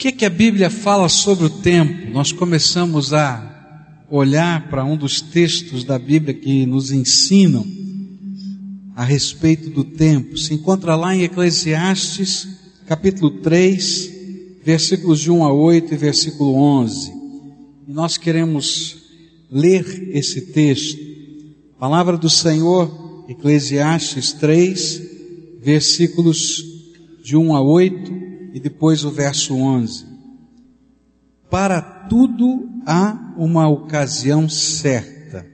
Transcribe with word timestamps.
que, 0.00 0.12
que 0.12 0.24
a 0.24 0.30
Bíblia 0.30 0.70
fala 0.70 1.10
sobre 1.10 1.44
o 1.44 1.50
tempo? 1.50 2.10
Nós 2.10 2.32
começamos 2.32 3.12
a 3.12 4.06
olhar 4.08 4.70
para 4.70 4.82
um 4.82 4.96
dos 4.96 5.20
textos 5.20 5.84
da 5.84 5.98
Bíblia 5.98 6.32
que 6.32 6.64
nos 6.64 6.90
ensinam 6.90 7.66
a 8.96 9.04
respeito 9.04 9.68
do 9.68 9.84
tempo. 9.84 10.38
Se 10.38 10.54
encontra 10.54 10.96
lá 10.96 11.14
em 11.14 11.24
Eclesiastes, 11.24 12.48
capítulo 12.86 13.42
3, 13.42 14.10
versículos 14.64 15.20
de 15.20 15.30
1 15.30 15.44
a 15.44 15.52
8 15.52 15.92
e 15.92 15.96
versículo 15.98 16.54
11. 16.54 17.12
E 17.86 17.92
nós 17.92 18.16
queremos 18.16 18.96
ler 19.50 19.84
esse 20.16 20.46
texto. 20.46 20.98
Palavra 21.78 22.16
do 22.16 22.30
Senhor, 22.30 23.26
Eclesiastes 23.28 24.32
3, 24.32 25.02
versículos 25.62 26.64
de 27.22 27.36
1 27.36 27.54
a 27.54 27.60
8 27.60 28.19
e 28.52 28.60
depois 28.60 29.04
o 29.04 29.10
verso 29.10 29.54
11. 29.54 30.06
Para 31.50 31.80
tudo 31.80 32.68
há 32.86 33.34
uma 33.36 33.68
ocasião 33.68 34.48
certa, 34.48 35.46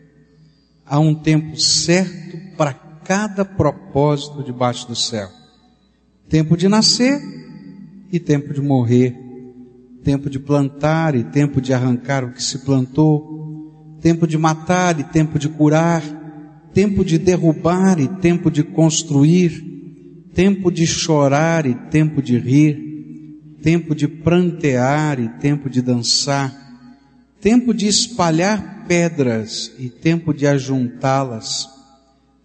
há 0.85 0.99
um 0.99 1.15
tempo 1.15 1.59
certo 1.59 2.57
para 2.57 2.75
cada 2.75 3.45
propósito 3.45 4.43
debaixo 4.43 4.87
do 4.89 4.97
céu: 4.97 5.29
tempo 6.29 6.57
de 6.57 6.69
nascer 6.69 7.21
e 8.13 8.21
tempo 8.21 8.53
de 8.53 8.61
morrer, 8.61 9.17
tempo 10.03 10.29
de 10.29 10.39
plantar 10.39 11.15
e 11.15 11.25
tempo 11.25 11.61
de 11.61 11.73
arrancar 11.73 12.25
o 12.25 12.33
que 12.33 12.43
se 12.43 12.59
plantou, 12.59 13.97
tempo 14.01 14.27
de 14.27 14.37
matar 14.37 15.01
e 15.01 15.05
tempo 15.05 15.39
de 15.39 15.49
curar, 15.49 16.03
tempo 16.73 17.05
de 17.05 17.19
derrubar 17.19 17.99
e 17.99 18.07
tempo 18.07 18.51
de 18.51 18.63
construir, 18.63 19.65
tempo 20.35 20.71
de 20.71 20.87
chorar 20.87 21.65
e 21.65 21.75
tempo 21.75 22.21
de 22.21 22.39
rir, 22.39 22.86
tempo 23.67 23.97
de 23.97 24.07
prantear 24.07 25.19
e 25.19 25.29
tempo 25.41 25.69
de 25.69 25.83
dançar, 25.83 26.55
tempo 27.41 27.75
de 27.75 27.89
espalhar 27.89 28.85
pedras 28.87 29.73
e 29.77 29.89
tempo 29.89 30.33
de 30.33 30.47
ajuntá-las, 30.47 31.67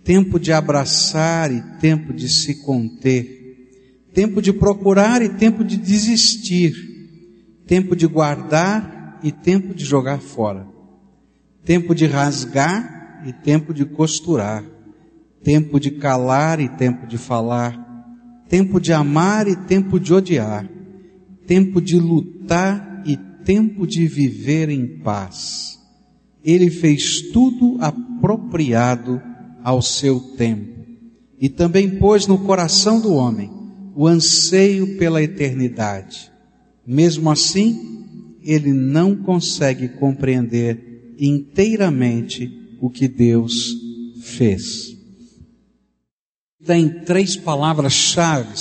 tempo 0.03 0.39
de 0.39 0.51
abraçar 0.51 1.51
e 1.51 1.61
tempo 1.79 2.11
de 2.11 2.27
se 2.27 2.63
conter, 2.63 3.27
tempo 4.11 4.41
de 4.41 4.51
procurar 4.51 5.21
e 5.21 5.29
tempo 5.29 5.63
de 5.63 5.77
desistir, 5.77 6.73
tempo 7.67 7.95
de 7.95 8.07
guardar 8.07 9.19
e 9.21 9.31
tempo 9.31 9.75
de 9.75 9.85
jogar 9.85 10.21
fora, 10.21 10.65
tempo 11.63 11.93
de 11.93 12.07
rasgar 12.07 13.21
e 13.27 13.31
tempo 13.31 13.75
de 13.75 13.85
costurar, 13.85 14.63
tempo 15.43 15.79
de 15.79 15.91
calar 15.91 16.59
e 16.59 16.67
tempo 16.67 17.05
de 17.05 17.19
falar, 17.19 17.77
tempo 18.49 18.81
de 18.81 18.91
amar 18.91 19.47
e 19.47 19.55
tempo 19.55 19.99
de 19.99 20.15
odiar, 20.15 20.80
tempo 21.51 21.81
de 21.81 21.99
lutar 21.99 23.03
e 23.05 23.17
tempo 23.43 23.85
de 23.85 24.07
viver 24.07 24.69
em 24.69 24.99
paz. 24.99 25.77
Ele 26.41 26.69
fez 26.69 27.19
tudo 27.33 27.75
apropriado 27.81 29.21
ao 29.61 29.81
seu 29.81 30.17
tempo 30.37 30.79
e 31.37 31.49
também 31.49 31.97
pôs 31.97 32.25
no 32.25 32.37
coração 32.37 33.01
do 33.01 33.11
homem 33.11 33.51
o 33.93 34.07
anseio 34.07 34.97
pela 34.97 35.21
eternidade. 35.21 36.31
Mesmo 36.87 37.29
assim, 37.29 38.05
ele 38.41 38.71
não 38.71 39.13
consegue 39.13 39.89
compreender 39.89 41.13
inteiramente 41.19 42.49
o 42.79 42.89
que 42.89 43.09
Deus 43.09 43.75
fez 44.21 45.01
tem 46.65 47.03
três 47.03 47.35
palavras-chave 47.35 48.53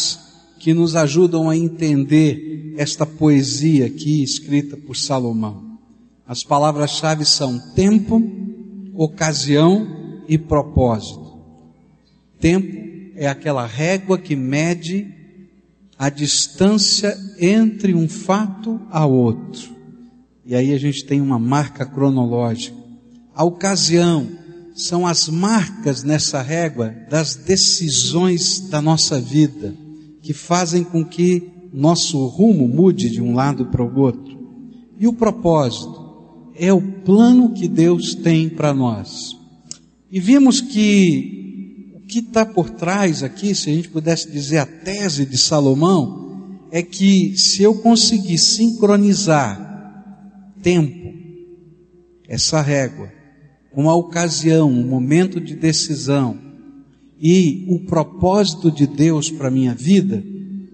que 0.60 0.74
nos 0.74 0.94
ajudam 0.94 1.48
a 1.48 1.56
entender 1.56 2.74
esta 2.76 3.06
poesia 3.06 3.86
aqui 3.86 4.22
escrita 4.22 4.76
por 4.76 4.94
Salomão. 4.94 5.78
As 6.26 6.44
palavras-chave 6.44 7.24
são 7.24 7.58
tempo, 7.74 8.22
ocasião 8.94 10.22
e 10.28 10.36
propósito. 10.36 11.40
Tempo 12.38 13.12
é 13.16 13.26
aquela 13.26 13.66
régua 13.66 14.18
que 14.18 14.36
mede 14.36 15.12
a 15.98 16.10
distância 16.10 17.18
entre 17.38 17.94
um 17.94 18.08
fato 18.08 18.80
a 18.90 19.06
outro. 19.06 19.74
E 20.44 20.54
aí 20.54 20.74
a 20.74 20.78
gente 20.78 21.04
tem 21.06 21.22
uma 21.22 21.38
marca 21.38 21.86
cronológica. 21.86 22.76
A 23.34 23.44
ocasião 23.44 24.28
são 24.74 25.06
as 25.06 25.26
marcas 25.28 26.02
nessa 26.02 26.42
régua 26.42 26.94
das 27.08 27.34
decisões 27.34 28.60
da 28.68 28.80
nossa 28.82 29.20
vida, 29.20 29.74
que 30.22 30.32
fazem 30.32 30.84
com 30.84 31.04
que 31.04 31.50
nosso 31.72 32.26
rumo 32.26 32.66
mude 32.66 33.10
de 33.10 33.22
um 33.22 33.34
lado 33.34 33.66
para 33.66 33.82
o 33.82 33.98
outro. 33.98 34.38
E 34.98 35.06
o 35.06 35.12
propósito 35.12 36.00
é 36.54 36.72
o 36.72 36.82
plano 36.82 37.52
que 37.52 37.68
Deus 37.68 38.14
tem 38.14 38.48
para 38.48 38.74
nós. 38.74 39.36
E 40.10 40.20
vimos 40.20 40.60
que 40.60 41.94
o 41.94 42.00
que 42.06 42.18
está 42.18 42.44
por 42.44 42.70
trás 42.70 43.22
aqui, 43.22 43.54
se 43.54 43.70
a 43.70 43.74
gente 43.74 43.88
pudesse 43.88 44.30
dizer 44.30 44.58
a 44.58 44.66
tese 44.66 45.24
de 45.24 45.38
Salomão, 45.38 46.58
é 46.70 46.82
que 46.82 47.36
se 47.36 47.62
eu 47.62 47.74
conseguir 47.76 48.38
sincronizar 48.38 49.68
tempo, 50.62 51.10
essa 52.28 52.60
régua, 52.60 53.10
uma 53.74 53.94
ocasião, 53.94 54.70
um 54.70 54.86
momento 54.86 55.40
de 55.40 55.54
decisão 55.54 56.49
e 57.20 57.66
o 57.68 57.80
propósito 57.80 58.70
de 58.70 58.86
Deus 58.86 59.30
para 59.30 59.50
minha 59.50 59.74
vida, 59.74 60.24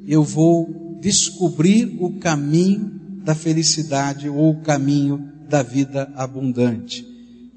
eu 0.06 0.22
vou 0.22 0.98
descobrir 1.00 1.96
o 2.00 2.18
caminho 2.18 2.92
da 3.24 3.34
felicidade 3.34 4.28
ou 4.28 4.52
o 4.52 4.60
caminho 4.60 5.28
da 5.48 5.62
vida 5.62 6.12
abundante. 6.14 7.04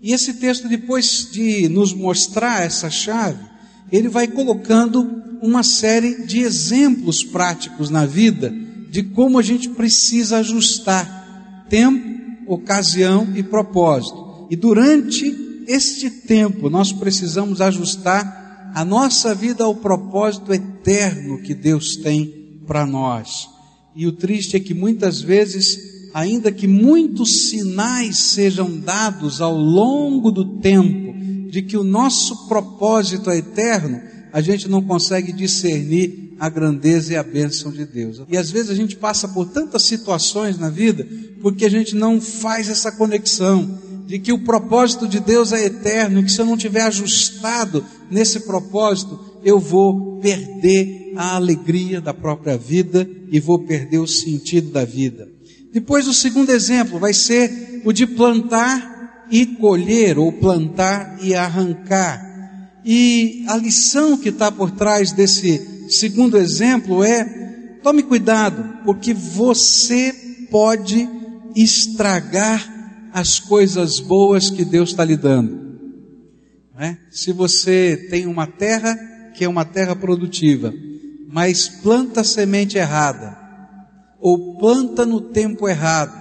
E 0.02 0.14
esse 0.14 0.34
texto, 0.36 0.68
depois 0.68 1.30
de 1.32 1.70
nos 1.70 1.94
mostrar 1.94 2.64
essa 2.64 2.90
chave, 2.90 3.44
ele 3.92 4.08
vai 4.08 4.28
colocando 4.28 5.20
uma 5.42 5.62
série 5.62 6.26
de 6.26 6.40
exemplos 6.40 7.24
práticos 7.24 7.90
na 7.90 8.06
vida 8.06 8.54
de 8.90 9.04
como 9.04 9.38
a 9.38 9.42
gente 9.42 9.70
precisa 9.70 10.38
ajustar 10.38 11.66
tempo, 11.70 12.20
ocasião 12.48 13.28
e 13.36 13.44
propósito. 13.44 14.48
E 14.50 14.56
durante 14.56 15.64
este 15.68 16.10
tempo 16.10 16.70
nós 16.70 16.92
precisamos 16.92 17.62
ajustar 17.62 18.39
a 18.74 18.86
nossa 18.86 19.34
vida 19.34 19.64
ao 19.64 19.76
propósito 19.76 20.54
eterno 20.54 21.42
que 21.42 21.54
Deus 21.54 21.96
tem 21.96 22.62
para 22.66 22.86
nós. 22.86 23.50
E 23.96 24.06
o 24.06 24.12
triste 24.12 24.56
é 24.56 24.60
que 24.60 24.74
muitas 24.74 25.22
vezes, 25.22 26.10
ainda 26.14 26.52
que 26.52 26.68
muitos 26.68 27.50
sinais 27.50 28.18
sejam 28.32 28.80
dados 28.80 29.42
ao 29.42 29.56
longo 29.56 30.32
do 30.32 30.60
tempo 30.60 31.10
de 31.50 31.62
que 31.62 31.76
o 31.76 31.84
nosso 31.84 32.48
propósito 32.48 33.30
é 33.30 33.38
eterno, 33.38 34.02
a 34.32 34.40
gente 34.42 34.70
não 34.70 34.84
consegue 34.84 35.34
discernir 35.34 36.36
a 36.40 36.48
grandeza 36.48 37.14
e 37.14 37.16
a 37.18 37.24
bênção 37.24 37.72
de 37.72 37.86
Deus. 37.86 38.22
E 38.30 38.38
às 38.38 38.50
vezes 38.50 38.70
a 38.70 38.76
gente 38.76 38.96
passa 38.96 39.28
por 39.28 39.50
tantas 39.50 39.84
situações 39.84 40.58
na 40.58 40.70
vida 40.70 41.06
porque 41.42 41.66
a 41.66 41.70
gente 41.70 41.96
não 41.96 42.22
faz 42.22 42.70
essa 42.70 42.92
conexão 42.92 43.80
de 44.10 44.18
que 44.18 44.34
o 44.34 44.40
propósito 44.40 45.08
de 45.08 45.20
Deus 45.20 45.54
é 45.54 45.66
eterno, 45.66 46.24
que 46.24 46.32
se 46.32 46.42
eu 46.42 46.46
não 46.46 46.58
tiver 46.58 46.82
ajustado 46.82 47.86
nesse 48.10 48.40
propósito, 48.40 49.20
eu 49.44 49.60
vou 49.60 50.20
perder 50.20 51.14
a 51.16 51.36
alegria 51.36 52.02
da 52.02 52.12
própria 52.12 52.58
vida 52.58 53.08
e 53.32 53.40
vou 53.40 53.60
perder 53.60 54.00
o 54.00 54.08
sentido 54.08 54.72
da 54.72 54.84
vida. 54.84 55.30
Depois 55.72 56.08
o 56.08 56.14
segundo 56.14 56.50
exemplo 56.50 56.98
vai 56.98 57.14
ser 57.14 57.84
o 57.86 57.94
de 57.94 58.08
plantar 58.08 59.28
e 59.30 59.46
colher, 59.46 60.18
ou 60.18 60.32
plantar 60.32 61.20
e 61.22 61.36
arrancar. 61.36 62.20
E 62.84 63.46
a 63.48 63.56
lição 63.58 64.18
que 64.18 64.30
está 64.30 64.52
por 64.52 64.72
trás 64.72 65.12
desse 65.12 65.88
segundo 65.88 66.36
exemplo 66.36 67.04
é: 67.04 67.78
tome 67.84 68.02
cuidado, 68.02 68.84
porque 68.84 69.14
você 69.14 70.12
pode 70.50 71.08
estragar 71.56 72.79
as 73.14 73.40
coisas 73.40 74.00
boas 74.00 74.50
que 74.50 74.64
Deus 74.64 74.90
está 74.90 75.04
lhe 75.04 75.18
dando. 75.18 75.70
É? 76.78 76.98
Se 77.12 77.34
você 77.34 78.08
tem 78.10 78.26
uma 78.26 78.48
terra 78.48 78.98
que 79.34 79.44
é 79.44 79.50
uma 79.50 79.66
terra 79.66 79.96
produtiva, 79.96 80.74
mas 81.28 81.68
planta 81.68 82.24
semente 82.24 82.78
errada, 82.78 83.38
ou 84.20 84.58
planta 84.58 85.06
no 85.06 85.22
tempo 85.22 85.68
errado, 85.68 86.18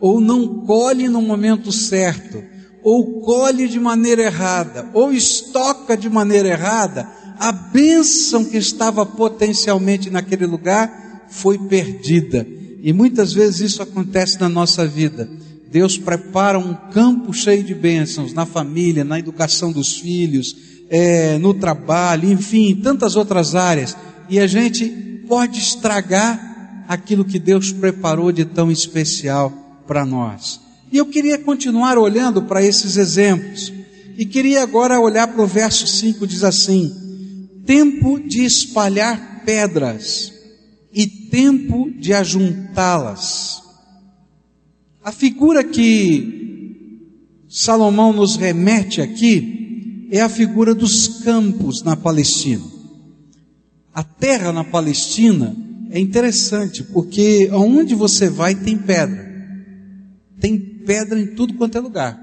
ou 0.00 0.20
não 0.20 0.64
colhe 0.64 1.08
no 1.08 1.20
momento 1.20 1.70
certo, 1.70 2.42
ou 2.82 3.20
colhe 3.20 3.68
de 3.68 3.78
maneira 3.78 4.22
errada, 4.22 4.88
ou 4.94 5.12
estoca 5.12 5.96
de 5.96 6.08
maneira 6.08 6.48
errada, 6.48 7.06
a 7.38 7.52
bênção 7.52 8.44
que 8.44 8.56
estava 8.56 9.04
potencialmente 9.04 10.08
naquele 10.08 10.46
lugar 10.46 11.26
foi 11.28 11.58
perdida. 11.58 12.46
E 12.82 12.92
muitas 12.92 13.32
vezes 13.32 13.72
isso 13.72 13.82
acontece 13.82 14.40
na 14.40 14.48
nossa 14.48 14.86
vida. 14.86 15.28
Deus 15.70 15.96
prepara 15.96 16.58
um 16.58 16.74
campo 16.90 17.32
cheio 17.32 17.62
de 17.62 17.74
bênçãos 17.74 18.32
na 18.32 18.44
família, 18.44 19.04
na 19.04 19.18
educação 19.18 19.70
dos 19.70 19.98
filhos, 19.98 20.56
é, 20.88 21.38
no 21.38 21.54
trabalho, 21.54 22.30
enfim, 22.30 22.74
tantas 22.74 23.14
outras 23.14 23.54
áreas. 23.54 23.96
E 24.28 24.40
a 24.40 24.46
gente 24.48 24.86
pode 25.28 25.60
estragar 25.60 26.84
aquilo 26.88 27.24
que 27.24 27.38
Deus 27.38 27.70
preparou 27.70 28.32
de 28.32 28.44
tão 28.44 28.70
especial 28.70 29.52
para 29.86 30.04
nós. 30.04 30.60
E 30.90 30.96
eu 30.98 31.06
queria 31.06 31.38
continuar 31.38 31.96
olhando 31.96 32.42
para 32.42 32.64
esses 32.64 32.96
exemplos. 32.96 33.72
E 34.18 34.26
queria 34.26 34.62
agora 34.64 35.00
olhar 35.00 35.28
para 35.28 35.42
o 35.42 35.46
verso 35.46 35.86
5, 35.86 36.26
diz 36.26 36.42
assim: 36.42 36.92
tempo 37.64 38.18
de 38.18 38.44
espalhar 38.44 39.42
pedras 39.44 40.32
e 40.92 41.06
tempo 41.06 41.88
de 41.92 42.12
ajuntá-las. 42.12 43.69
A 45.10 45.12
figura 45.12 45.64
que 45.64 47.42
Salomão 47.48 48.12
nos 48.12 48.36
remete 48.36 49.00
aqui 49.00 50.06
é 50.08 50.20
a 50.20 50.28
figura 50.28 50.72
dos 50.72 51.24
campos 51.24 51.82
na 51.82 51.96
Palestina. 51.96 52.62
A 53.92 54.04
terra 54.04 54.52
na 54.52 54.62
Palestina 54.62 55.56
é 55.90 55.98
interessante 55.98 56.84
porque 56.84 57.48
aonde 57.50 57.92
você 57.92 58.30
vai 58.30 58.54
tem 58.54 58.78
pedra. 58.78 59.28
Tem 60.38 60.56
pedra 60.56 61.18
em 61.18 61.34
tudo 61.34 61.54
quanto 61.54 61.76
é 61.76 61.80
lugar. 61.80 62.16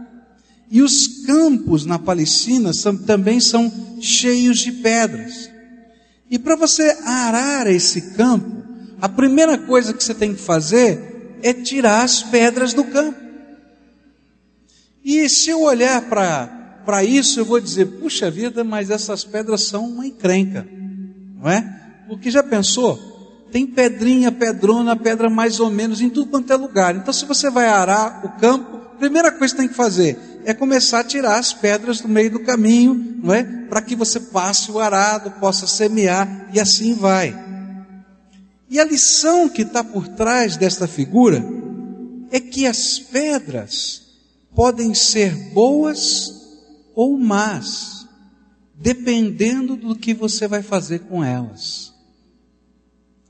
E 0.72 0.82
os 0.82 1.26
campos 1.26 1.86
na 1.86 2.00
Palestina 2.00 2.72
são, 2.72 2.96
também 2.96 3.42
são 3.42 3.70
cheios 4.00 4.60
de 4.60 4.72
pedras. 4.72 5.52
E 6.32 6.40
para 6.40 6.56
você 6.56 6.84
arar 7.04 7.68
esse 7.68 8.14
campo, 8.14 8.64
a 9.02 9.10
primeira 9.10 9.58
coisa 9.58 9.94
que 9.94 10.02
você 10.02 10.14
tem 10.14 10.34
que 10.34 10.42
fazer 10.42 11.17
é 11.42 11.54
tirar 11.54 12.04
as 12.04 12.24
pedras 12.24 12.74
do 12.74 12.84
campo. 12.86 13.20
E 15.04 15.30
se 15.30 15.50
eu 15.50 15.62
olhar 15.62 16.02
para 16.02 17.04
isso, 17.04 17.40
eu 17.40 17.46
vou 17.46 17.60
dizer: 17.60 17.86
puxa 18.00 18.30
vida, 18.30 18.64
mas 18.64 18.90
essas 18.90 19.24
pedras 19.24 19.64
são 19.64 19.86
uma 19.86 20.06
encrenca, 20.06 20.68
não 21.42 21.50
é? 21.50 22.04
Porque 22.08 22.30
já 22.30 22.44
pensou? 22.44 23.16
Tem 23.52 23.66
pedrinha, 23.66 24.32
pedrona, 24.32 24.96
pedra 24.96 25.30
mais 25.30 25.60
ou 25.60 25.70
menos 25.70 26.02
em 26.02 26.10
tudo 26.10 26.30
quanto 26.30 26.52
é 26.52 26.56
lugar. 26.58 26.96
Então, 26.96 27.14
se 27.14 27.26
você 27.26 27.50
vai 27.50 27.68
arar 27.68 28.26
o 28.26 28.30
campo, 28.40 28.76
a 28.76 28.98
primeira 28.98 29.32
coisa 29.32 29.54
que 29.54 29.62
tem 29.62 29.70
que 29.70 29.74
fazer 29.74 30.20
é 30.44 30.54
começar 30.54 31.00
a 31.00 31.04
tirar 31.04 31.38
as 31.38 31.54
pedras 31.54 32.02
do 32.02 32.10
meio 32.10 32.32
do 32.32 32.40
caminho, 32.40 33.18
não 33.24 33.34
é? 33.34 33.44
Para 33.44 33.82
que 33.82 33.96
você 33.96 34.20
passe 34.20 34.72
o 34.72 34.80
arado, 34.80 35.32
possa 35.40 35.66
semear 35.66 36.50
e 36.54 36.60
assim 36.60 36.94
vai. 36.94 37.47
E 38.70 38.80
a 38.80 38.86
lição 38.86 39.48
que 39.48 39.62
está 39.62 39.84
por 39.84 40.08
trás 40.10 40.58
desta 40.58 40.88
figura 40.88 41.44
é 42.32 42.40
que 42.40 42.66
as 42.66 43.00
pedras 43.00 44.02
podem 44.54 44.94
ser 44.94 45.34
boas 45.54 46.34
ou 46.94 47.18
más, 47.18 48.06
dependendo 48.76 49.76
do 49.78 49.96
que 49.96 50.14
você 50.14 50.48
vai 50.48 50.62
fazer 50.62 51.00
com 51.00 51.24
elas. 51.24 51.94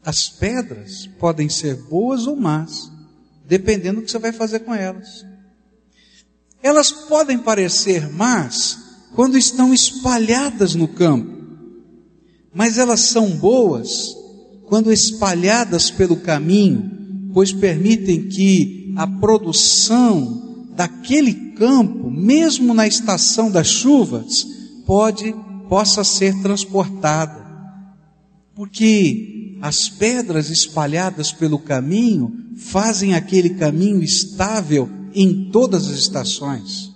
As 0.04 0.30
pedras 0.30 1.06
podem 1.20 1.50
ser 1.50 1.76
boas 1.84 2.26
ou 2.26 2.36
más, 2.36 2.90
dependendo 3.46 4.00
do 4.02 4.06
que 4.06 4.12
você 4.12 4.20
vai 4.20 4.32
fazer 4.32 4.60
com 4.62 4.74
elas. 4.74 5.26
Elas 6.64 6.92
podem 6.92 7.38
parecer 7.38 8.10
más 8.10 8.80
quando 9.14 9.38
estão 9.38 9.74
espalhadas 9.74 10.74
no 10.74 10.88
campo, 10.88 11.38
mas 12.54 12.78
elas 12.78 13.02
são 13.02 13.30
boas 13.38 14.16
quando 14.68 14.92
espalhadas 14.92 15.90
pelo 15.90 16.18
caminho, 16.18 16.92
pois 17.34 17.52
permitem 17.52 18.28
que 18.28 18.94
a 18.98 19.08
produção 19.08 20.66
daquele 20.76 21.34
campo, 21.56 22.12
mesmo 22.12 22.74
na 22.74 22.86
estação 22.86 23.50
das 23.50 23.68
chuvas, 23.68 24.46
pode 24.86 25.34
possa 25.68 26.04
ser 26.04 26.34
transportada. 26.42 27.46
Porque 28.56 29.58
as 29.62 29.90
pedras 29.90 30.50
espalhadas 30.50 31.32
pelo 31.32 31.60
caminho 31.60 32.32
fazem 32.58 33.14
aquele 33.14 33.52
caminho 33.52 34.04
estável 34.04 34.90
em 35.14 35.50
todas 35.52 35.88
as 35.88 35.98
estações. 35.98 36.92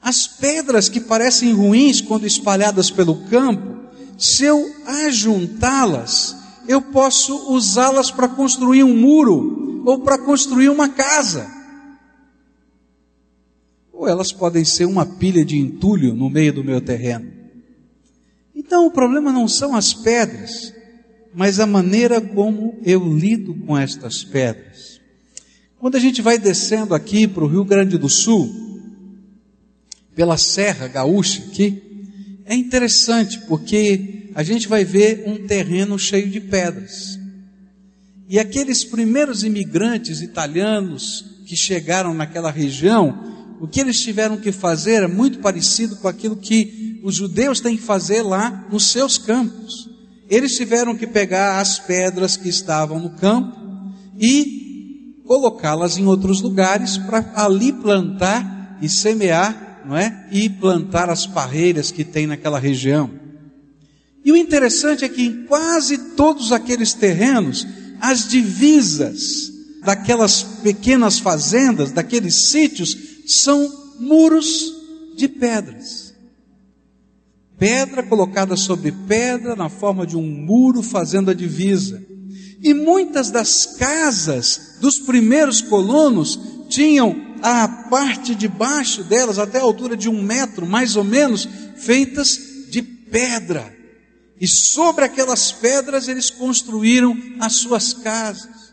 As 0.00 0.26
pedras 0.26 0.88
que 0.88 1.00
parecem 1.00 1.52
ruins 1.52 2.00
quando 2.00 2.26
espalhadas 2.26 2.90
pelo 2.90 3.16
campo, 3.26 3.76
se 4.16 4.44
eu 4.44 4.74
ajuntá-las, 4.86 6.37
eu 6.68 6.82
posso 6.82 7.50
usá-las 7.50 8.10
para 8.10 8.28
construir 8.28 8.84
um 8.84 8.94
muro 8.94 9.82
ou 9.86 10.00
para 10.00 10.18
construir 10.18 10.68
uma 10.68 10.90
casa. 10.90 11.50
Ou 13.90 14.06
elas 14.06 14.30
podem 14.30 14.64
ser 14.66 14.84
uma 14.84 15.06
pilha 15.06 15.44
de 15.44 15.56
entulho 15.56 16.14
no 16.14 16.28
meio 16.28 16.52
do 16.52 16.62
meu 16.62 16.78
terreno. 16.78 17.32
Então 18.54 18.86
o 18.86 18.90
problema 18.90 19.32
não 19.32 19.48
são 19.48 19.74
as 19.74 19.94
pedras, 19.94 20.74
mas 21.34 21.58
a 21.58 21.66
maneira 21.66 22.20
como 22.20 22.78
eu 22.84 23.02
lido 23.16 23.54
com 23.54 23.76
estas 23.76 24.22
pedras. 24.22 25.00
Quando 25.78 25.96
a 25.96 26.00
gente 26.00 26.20
vai 26.20 26.36
descendo 26.36 26.94
aqui 26.94 27.26
para 27.26 27.44
o 27.44 27.48
Rio 27.48 27.64
Grande 27.64 27.96
do 27.96 28.10
Sul, 28.10 28.52
pela 30.14 30.36
Serra 30.36 30.86
Gaúcha 30.86 31.44
aqui, 31.44 31.82
é 32.44 32.54
interessante 32.54 33.38
porque 33.46 34.17
a 34.38 34.44
gente 34.44 34.68
vai 34.68 34.84
ver 34.84 35.24
um 35.26 35.48
terreno 35.48 35.98
cheio 35.98 36.30
de 36.30 36.40
pedras. 36.40 37.18
E 38.28 38.38
aqueles 38.38 38.84
primeiros 38.84 39.42
imigrantes 39.42 40.20
italianos 40.20 41.24
que 41.44 41.56
chegaram 41.56 42.14
naquela 42.14 42.48
região, 42.48 43.18
o 43.60 43.66
que 43.66 43.80
eles 43.80 44.00
tiveram 44.00 44.36
que 44.36 44.52
fazer 44.52 45.02
é 45.02 45.08
muito 45.08 45.40
parecido 45.40 45.96
com 45.96 46.06
aquilo 46.06 46.36
que 46.36 47.00
os 47.02 47.16
judeus 47.16 47.58
têm 47.58 47.76
que 47.76 47.82
fazer 47.82 48.22
lá 48.22 48.64
nos 48.70 48.92
seus 48.92 49.18
campos. 49.18 49.90
Eles 50.30 50.56
tiveram 50.56 50.96
que 50.96 51.08
pegar 51.08 51.58
as 51.58 51.80
pedras 51.80 52.36
que 52.36 52.48
estavam 52.48 53.00
no 53.00 53.10
campo 53.10 53.58
e 54.20 55.16
colocá-las 55.26 55.98
em 55.98 56.06
outros 56.06 56.40
lugares 56.40 56.96
para 56.96 57.32
ali 57.34 57.72
plantar 57.72 58.78
e 58.80 58.88
semear, 58.88 59.82
não 59.84 59.96
é? 59.96 60.28
E 60.30 60.48
plantar 60.48 61.10
as 61.10 61.26
parreiras 61.26 61.90
que 61.90 62.04
tem 62.04 62.28
naquela 62.28 62.60
região. 62.60 63.26
E 64.28 64.32
o 64.32 64.36
interessante 64.36 65.06
é 65.06 65.08
que 65.08 65.22
em 65.22 65.44
quase 65.44 65.96
todos 66.14 66.52
aqueles 66.52 66.92
terrenos, 66.92 67.66
as 67.98 68.28
divisas 68.28 69.50
daquelas 69.82 70.42
pequenas 70.42 71.18
fazendas, 71.18 71.92
daqueles 71.92 72.50
sítios, 72.50 72.94
são 73.26 73.94
muros 73.98 74.70
de 75.16 75.28
pedras. 75.28 76.12
Pedra 77.58 78.02
colocada 78.02 78.54
sobre 78.54 78.92
pedra 78.92 79.56
na 79.56 79.70
forma 79.70 80.06
de 80.06 80.14
um 80.14 80.28
muro 80.28 80.82
fazendo 80.82 81.30
a 81.30 81.34
divisa. 81.34 82.04
E 82.62 82.74
muitas 82.74 83.30
das 83.30 83.64
casas 83.78 84.76
dos 84.78 84.98
primeiros 84.98 85.62
colonos 85.62 86.38
tinham 86.68 87.34
a 87.40 87.66
parte 87.66 88.34
de 88.34 88.46
baixo 88.46 89.02
delas, 89.04 89.38
até 89.38 89.58
a 89.58 89.62
altura 89.62 89.96
de 89.96 90.10
um 90.10 90.22
metro, 90.22 90.66
mais 90.66 90.96
ou 90.96 91.04
menos, 91.04 91.48
feitas 91.76 92.38
de 92.68 92.82
pedra. 92.82 93.77
E 94.40 94.46
sobre 94.46 95.04
aquelas 95.04 95.50
pedras 95.50 96.08
eles 96.08 96.30
construíram 96.30 97.16
as 97.40 97.56
suas 97.56 97.92
casas. 97.92 98.72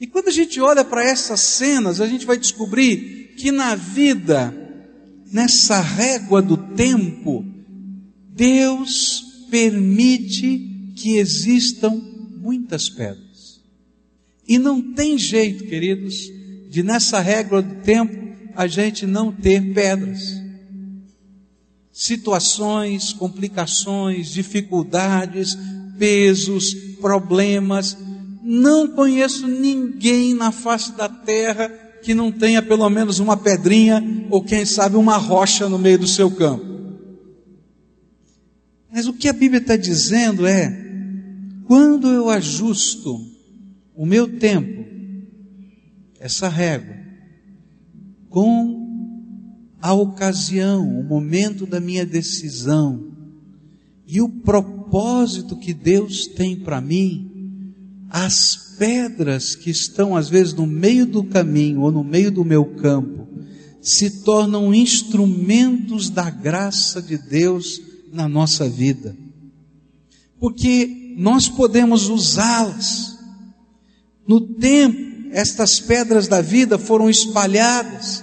E 0.00 0.06
quando 0.06 0.28
a 0.28 0.32
gente 0.32 0.60
olha 0.60 0.84
para 0.84 1.04
essas 1.04 1.40
cenas, 1.40 2.00
a 2.00 2.06
gente 2.06 2.26
vai 2.26 2.36
descobrir 2.36 3.34
que 3.36 3.52
na 3.52 3.74
vida, 3.74 4.54
nessa 5.30 5.80
régua 5.80 6.42
do 6.42 6.56
tempo, 6.56 7.44
Deus 8.28 9.46
permite 9.50 10.92
que 10.96 11.16
existam 11.18 11.90
muitas 12.40 12.88
pedras. 12.88 13.60
E 14.48 14.58
não 14.58 14.92
tem 14.94 15.16
jeito, 15.16 15.64
queridos, 15.64 16.30
de 16.68 16.82
nessa 16.82 17.20
régua 17.20 17.62
do 17.62 17.76
tempo 17.82 18.32
a 18.54 18.66
gente 18.66 19.06
não 19.06 19.30
ter 19.30 19.72
pedras. 19.72 20.42
Situações, 21.92 23.12
complicações, 23.12 24.28
dificuldades, 24.28 25.56
pesos, 25.98 26.74
problemas. 27.00 27.96
Não 28.42 28.88
conheço 28.88 29.46
ninguém 29.46 30.34
na 30.34 30.50
face 30.50 30.92
da 30.92 31.08
terra 31.08 31.68
que 32.02 32.14
não 32.14 32.32
tenha 32.32 32.60
pelo 32.60 32.88
menos 32.90 33.18
uma 33.20 33.36
pedrinha 33.36 34.02
ou 34.30 34.42
quem 34.42 34.64
sabe 34.64 34.96
uma 34.96 35.16
rocha 35.16 35.68
no 35.68 35.78
meio 35.78 35.98
do 35.98 36.06
seu 36.06 36.30
campo. 36.30 36.72
Mas 38.92 39.06
o 39.06 39.12
que 39.12 39.28
a 39.28 39.32
Bíblia 39.32 39.60
está 39.60 39.76
dizendo 39.76 40.46
é: 40.46 40.70
quando 41.66 42.08
eu 42.08 42.28
ajusto 42.28 43.24
o 43.94 44.04
meu 44.04 44.38
tempo, 44.38 44.84
essa 46.20 46.48
régua, 46.48 46.94
com 48.28 48.71
a 49.82 49.92
ocasião, 49.92 50.88
o 50.98 51.02
momento 51.02 51.66
da 51.66 51.80
minha 51.80 52.06
decisão 52.06 53.12
e 54.06 54.22
o 54.22 54.28
propósito 54.28 55.58
que 55.58 55.74
Deus 55.74 56.26
tem 56.26 56.56
para 56.56 56.80
mim, 56.80 57.74
as 58.08 58.76
pedras 58.78 59.54
que 59.54 59.70
estão 59.70 60.16
às 60.16 60.28
vezes 60.28 60.54
no 60.54 60.66
meio 60.66 61.04
do 61.04 61.24
caminho 61.24 61.80
ou 61.80 61.90
no 61.90 62.04
meio 62.04 62.30
do 62.30 62.44
meu 62.44 62.64
campo, 62.64 63.28
se 63.80 64.22
tornam 64.22 64.72
instrumentos 64.72 66.08
da 66.08 66.30
graça 66.30 67.02
de 67.02 67.18
Deus 67.18 67.80
na 68.12 68.28
nossa 68.28 68.68
vida. 68.68 69.16
Porque 70.38 71.14
nós 71.18 71.48
podemos 71.48 72.08
usá-las 72.08 73.12
No 74.26 74.40
tempo, 74.40 75.28
estas 75.32 75.80
pedras 75.80 76.28
da 76.28 76.40
vida 76.40 76.78
foram 76.78 77.10
espalhadas, 77.10 78.22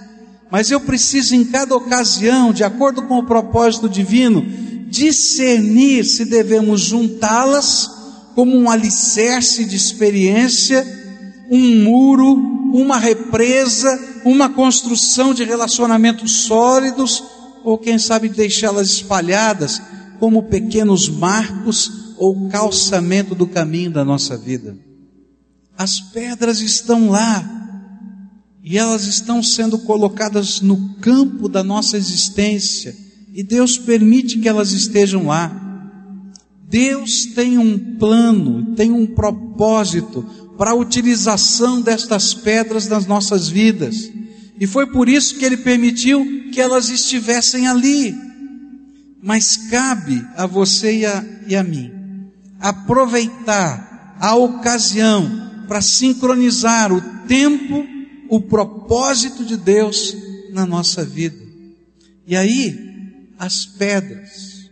mas 0.52 0.72
eu 0.72 0.80
preciso 0.80 1.36
em 1.36 1.46
cada 1.46 1.76
ocasião, 1.76 2.52
de 2.52 2.64
acordo 2.64 3.04
com 3.04 3.20
o 3.20 3.26
propósito 3.26 3.88
divino, 3.88 4.44
discernir 4.88 6.04
se 6.04 6.26
devemos 6.26 6.82
juntá-las 6.82 7.90
como 8.34 8.56
um 8.58 8.70
alicerce 8.70 9.66
de 9.66 9.76
experiência, 9.76 10.86
um 11.52 11.84
muro, 11.84 12.34
uma 12.74 12.98
represa, 12.98 14.22
uma 14.26 14.50
construção 14.50 15.34
de 15.34 15.44
relacionamentos 15.44 16.44
sólidos, 16.44 17.24
ou 17.64 17.78
quem 17.78 18.00
sabe 18.00 18.30
deixá-las 18.30 18.90
espalhadas 18.90 19.82
como 20.20 20.44
pequenos 20.44 21.08
marcos 21.08 22.16
ou 22.18 22.50
calçamento 22.50 23.36
do 23.36 23.48
caminho 23.48 23.92
da 23.92 24.04
nossa 24.04 24.38
vida. 24.38 24.78
As 25.78 26.00
pedras 26.00 26.60
estão 26.60 27.10
lá 27.10 27.69
e 28.70 28.78
elas 28.78 29.06
estão 29.06 29.42
sendo 29.42 29.80
colocadas 29.80 30.62
no 30.62 30.94
campo 31.02 31.50
da 31.50 31.64
nossa 31.64 31.98
existência 31.98 32.96
e 33.34 33.42
Deus 33.42 33.80
permite 33.80 34.38
que 34.38 34.48
elas 34.48 34.74
estejam 34.74 35.26
lá. 35.26 35.52
Deus 36.70 37.26
tem 37.26 37.58
um 37.58 37.98
plano, 37.98 38.76
tem 38.76 38.92
um 38.92 39.08
propósito 39.08 40.24
para 40.56 40.70
a 40.70 40.76
utilização 40.76 41.82
destas 41.82 42.36
pedras 42.36 42.88
nas 42.88 43.08
nossas 43.08 43.50
vidas. 43.50 44.12
E 44.60 44.68
foi 44.68 44.86
por 44.86 45.10
isso 45.10 45.40
que 45.40 45.46
ele 45.46 45.58
permitiu 45.58 46.52
que 46.52 46.62
elas 46.62 46.90
estivessem 46.90 47.68
ali. 47.68 48.16
Mas 49.20 49.58
cabe 49.58 50.24
a 50.36 50.46
você 50.46 51.00
e 51.00 51.06
a, 51.08 51.26
e 51.48 51.56
a 51.56 51.64
mim 51.64 51.92
aproveitar 52.60 54.16
a 54.20 54.36
ocasião 54.36 55.64
para 55.68 55.82
sincronizar 55.82 56.94
o 56.94 57.02
tempo, 57.26 57.99
o 58.30 58.40
propósito 58.40 59.44
de 59.44 59.58
Deus 59.58 60.16
na 60.52 60.66
nossa 60.66 61.04
vida. 61.04 61.44
E 62.26 62.36
aí, 62.36 63.32
as 63.38 63.66
pedras, 63.66 64.70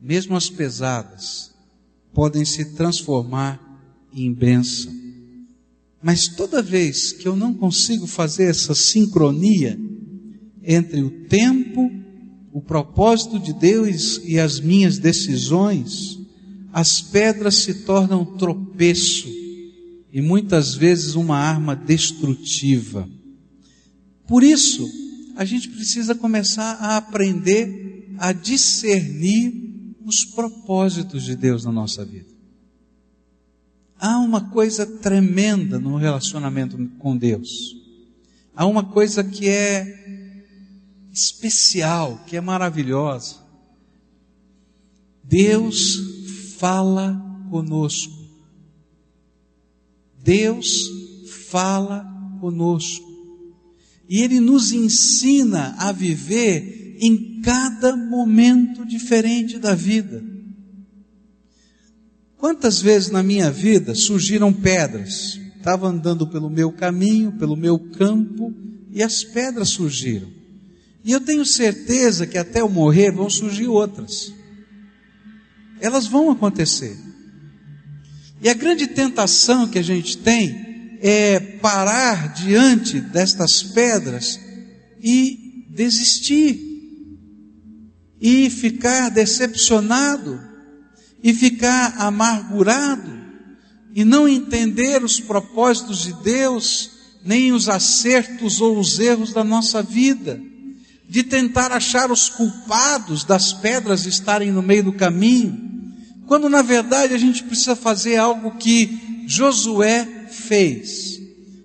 mesmo 0.00 0.34
as 0.34 0.48
pesadas, 0.48 1.52
podem 2.14 2.44
se 2.44 2.72
transformar 2.72 3.60
em 4.12 4.32
bênção. 4.32 4.92
Mas 6.02 6.28
toda 6.28 6.62
vez 6.62 7.12
que 7.12 7.28
eu 7.28 7.36
não 7.36 7.52
consigo 7.52 8.06
fazer 8.06 8.44
essa 8.44 8.74
sincronia 8.74 9.78
entre 10.62 11.02
o 11.02 11.10
tempo, 11.26 11.90
o 12.52 12.62
propósito 12.62 13.38
de 13.38 13.52
Deus 13.52 14.20
e 14.24 14.38
as 14.38 14.58
minhas 14.58 14.98
decisões, 14.98 16.18
as 16.72 17.00
pedras 17.02 17.56
se 17.56 17.74
tornam 17.84 18.24
tropeço 18.24 19.45
e 20.16 20.22
muitas 20.22 20.74
vezes 20.74 21.14
uma 21.14 21.36
arma 21.36 21.76
destrutiva. 21.76 23.06
Por 24.26 24.42
isso, 24.42 24.88
a 25.36 25.44
gente 25.44 25.68
precisa 25.68 26.14
começar 26.14 26.72
a 26.80 26.96
aprender 26.96 28.14
a 28.16 28.32
discernir 28.32 29.52
os 30.06 30.24
propósitos 30.24 31.22
de 31.22 31.36
Deus 31.36 31.66
na 31.66 31.70
nossa 31.70 32.02
vida. 32.02 32.30
Há 33.98 34.18
uma 34.20 34.48
coisa 34.48 34.86
tremenda 34.86 35.78
no 35.78 35.98
relacionamento 35.98 36.78
com 36.98 37.14
Deus. 37.14 37.76
Há 38.54 38.64
uma 38.64 38.84
coisa 38.84 39.22
que 39.22 39.46
é 39.50 40.16
especial, 41.12 42.24
que 42.26 42.38
é 42.38 42.40
maravilhosa. 42.40 43.36
Deus 45.22 46.54
fala 46.56 47.22
conosco. 47.50 48.15
Deus 50.26 50.90
fala 51.48 52.04
conosco. 52.40 53.06
E 54.08 54.20
Ele 54.20 54.40
nos 54.40 54.72
ensina 54.72 55.76
a 55.78 55.92
viver 55.92 56.96
em 57.00 57.40
cada 57.40 57.96
momento 57.96 58.84
diferente 58.84 59.56
da 59.58 59.72
vida. 59.72 60.22
Quantas 62.36 62.82
vezes 62.82 63.10
na 63.10 63.22
minha 63.22 63.50
vida 63.50 63.94
surgiram 63.94 64.52
pedras? 64.52 65.38
Estava 65.56 65.88
andando 65.88 66.26
pelo 66.26 66.50
meu 66.50 66.72
caminho, 66.72 67.32
pelo 67.32 67.56
meu 67.56 67.78
campo, 67.78 68.52
e 68.92 69.02
as 69.02 69.22
pedras 69.22 69.70
surgiram. 69.70 70.28
E 71.04 71.12
eu 71.12 71.20
tenho 71.20 71.44
certeza 71.44 72.26
que 72.26 72.36
até 72.36 72.60
eu 72.60 72.68
morrer 72.68 73.12
vão 73.12 73.30
surgir 73.30 73.68
outras. 73.68 74.32
Elas 75.80 76.06
vão 76.06 76.30
acontecer. 76.30 77.05
E 78.40 78.48
a 78.48 78.54
grande 78.54 78.86
tentação 78.86 79.66
que 79.66 79.78
a 79.78 79.82
gente 79.82 80.18
tem 80.18 80.98
é 81.00 81.38
parar 81.38 82.34
diante 82.34 83.00
destas 83.00 83.62
pedras 83.62 84.38
e 85.02 85.64
desistir. 85.70 86.60
E 88.20 88.50
ficar 88.50 89.10
decepcionado. 89.10 90.40
E 91.22 91.32
ficar 91.32 91.94
amargurado. 91.98 93.16
E 93.94 94.04
não 94.04 94.28
entender 94.28 95.02
os 95.02 95.18
propósitos 95.18 96.02
de 96.02 96.12
Deus, 96.22 96.90
nem 97.24 97.52
os 97.52 97.68
acertos 97.68 98.60
ou 98.60 98.78
os 98.78 98.98
erros 98.98 99.32
da 99.32 99.42
nossa 99.42 99.82
vida, 99.82 100.40
de 101.08 101.22
tentar 101.22 101.72
achar 101.72 102.10
os 102.10 102.28
culpados 102.28 103.24
das 103.24 103.52
pedras 103.52 104.06
estarem 104.06 104.52
no 104.52 104.62
meio 104.62 104.84
do 104.84 104.92
caminho, 104.92 105.75
quando 106.26 106.48
na 106.48 106.62
verdade 106.62 107.14
a 107.14 107.18
gente 107.18 107.42
precisa 107.44 107.76
fazer 107.76 108.16
algo 108.16 108.56
que 108.56 109.24
Josué 109.26 110.26
fez. 110.30 111.20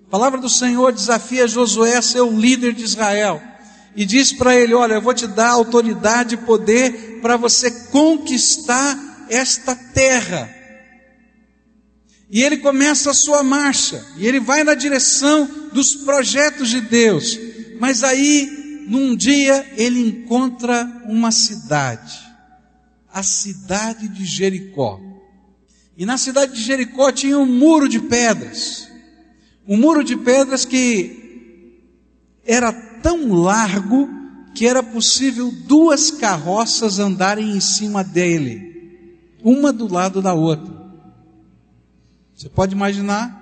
A 0.06 0.10
palavra 0.10 0.40
do 0.40 0.48
Senhor 0.48 0.92
desafia 0.92 1.48
Josué 1.48 1.96
a 1.96 2.02
ser 2.02 2.20
o 2.20 2.38
líder 2.38 2.72
de 2.72 2.84
Israel 2.84 3.42
e 3.94 4.04
diz 4.04 4.32
para 4.32 4.54
ele: 4.54 4.74
Olha, 4.74 4.94
eu 4.94 5.02
vou 5.02 5.14
te 5.14 5.26
dar 5.26 5.50
autoridade 5.50 6.34
e 6.34 6.38
poder 6.38 7.20
para 7.20 7.36
você 7.36 7.70
conquistar 7.88 9.26
esta 9.28 9.74
terra. 9.74 10.48
E 12.30 12.42
ele 12.42 12.58
começa 12.58 13.10
a 13.10 13.14
sua 13.14 13.42
marcha, 13.42 14.02
e 14.16 14.26
ele 14.26 14.40
vai 14.40 14.64
na 14.64 14.74
direção 14.74 15.48
dos 15.72 15.94
projetos 15.96 16.70
de 16.70 16.80
Deus. 16.80 17.38
Mas 17.78 18.02
aí, 18.02 18.84
num 18.88 19.14
dia, 19.14 19.66
ele 19.76 20.00
encontra 20.00 21.02
uma 21.04 21.30
cidade, 21.30 22.31
a 23.12 23.22
cidade 23.22 24.08
de 24.08 24.24
Jericó. 24.24 25.00
E 25.96 26.06
na 26.06 26.16
cidade 26.16 26.52
de 26.52 26.62
Jericó 26.62 27.12
tinha 27.12 27.38
um 27.38 27.46
muro 27.46 27.88
de 27.88 28.00
pedras, 28.00 28.88
um 29.68 29.76
muro 29.76 30.02
de 30.02 30.16
pedras 30.16 30.64
que 30.64 31.78
era 32.44 32.72
tão 32.72 33.32
largo 33.32 34.08
que 34.54 34.66
era 34.66 34.82
possível 34.82 35.50
duas 35.66 36.10
carroças 36.10 36.98
andarem 36.98 37.56
em 37.56 37.60
cima 37.60 38.02
dele 38.02 38.72
uma 39.42 39.72
do 39.72 39.92
lado 39.92 40.22
da 40.22 40.32
outra. 40.32 40.72
Você 42.34 42.48
pode 42.48 42.74
imaginar? 42.74 43.40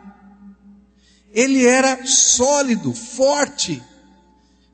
Ele 1.33 1.65
era 1.65 2.05
sólido, 2.07 2.93
forte. 2.93 3.83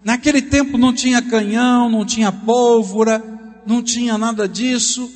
Naquele 0.03 0.41
tempo 0.41 0.79
não 0.79 0.95
tinha 0.95 1.21
canhão, 1.21 1.91
não 1.91 2.05
tinha 2.05 2.31
pólvora, 2.31 3.23
não 3.67 3.83
tinha 3.83 4.17
nada 4.17 4.49
disso. 4.49 5.11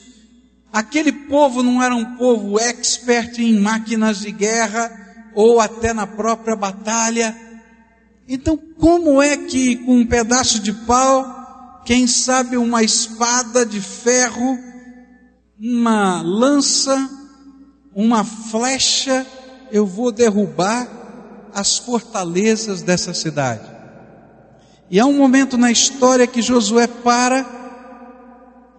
Aquele 0.73 1.13
povo 1.13 1.63
não 1.63 1.83
era 1.83 1.95
um 1.95 2.17
povo 2.17 2.59
expert 2.59 3.39
em 3.39 3.59
máquinas 3.59 4.21
de 4.21 4.31
guerra 4.31 4.91
ou 5.35 5.61
até 5.61 5.93
na 5.93 6.07
própria 6.07 6.57
batalha. 6.57 7.37
Então, 8.29 8.57
como 8.79 9.21
é 9.21 9.37
que 9.37 9.77
com 9.77 9.99
um 9.99 10.07
pedaço 10.07 10.61
de 10.61 10.73
pau, 10.73 11.83
quem 11.85 12.07
sabe 12.07 12.57
uma 12.57 12.83
espada 12.83 13.67
de 13.67 13.81
ferro, 13.81 14.59
uma 15.59 16.23
lança, 16.23 17.11
uma 17.95 18.23
flecha, 18.25 19.27
eu 19.73 19.85
vou 19.85 20.13
derrubar 20.13 20.89
as 21.53 21.77
fortalezas 21.79 22.83
dessa 22.83 23.13
cidade. 23.13 23.69
E 24.89 24.99
há 24.99 25.07
um 25.07 25.17
momento 25.17 25.59
na 25.59 25.71
história 25.71 26.27
que 26.27 26.43
Josué 26.43 26.87
para 26.87 27.60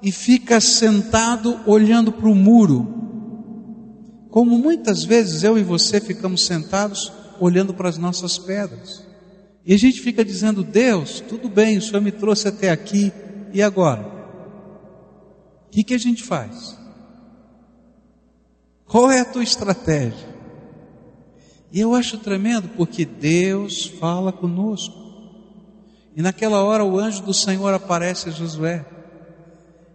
e 0.02 0.12
fica 0.12 0.60
sentado 0.60 1.60
olhando 1.66 2.12
para 2.12 2.30
o 2.30 2.36
muro. 2.36 3.02
Como 4.30 4.58
muitas 4.58 5.04
vezes 5.04 5.44
eu 5.44 5.58
e 5.58 5.64
você 5.64 6.00
ficamos 6.00 6.46
sentados 6.46 7.12
olhando 7.40 7.74
para 7.74 7.90
as 7.90 7.98
nossas 7.98 8.38
pedras. 8.38 9.06
E 9.66 9.74
a 9.74 9.78
gente 9.78 10.02
fica 10.02 10.24
dizendo: 10.24 10.64
Deus, 10.64 11.20
tudo 11.20 11.50
bem, 11.50 11.78
o 11.78 11.82
Senhor 11.82 12.02
me 12.02 12.12
trouxe 12.12 12.48
até 12.48 12.70
aqui, 12.70 13.12
e 13.54 13.62
agora? 13.62 14.08
O 15.68 15.70
que, 15.72 15.84
que 15.84 15.94
a 15.94 15.98
gente 15.98 16.24
faz? 16.24 16.78
Qual 18.86 19.10
é 19.10 19.20
a 19.20 19.26
tua 19.26 19.44
estratégia? 19.44 20.32
E 21.72 21.80
eu 21.80 21.96
acho 21.96 22.18
tremendo 22.18 22.70
porque 22.76 23.06
Deus 23.06 23.86
fala 23.86 24.34
conosco. 24.34 25.00
E 26.16 26.22
naquela 26.22 26.62
hora 26.62 26.84
o 26.84 27.00
anjo 27.00 27.24
do 27.24 27.34
Senhor 27.34 27.74
aparece 27.74 28.28
a 28.28 28.32
Josué. 28.32 28.86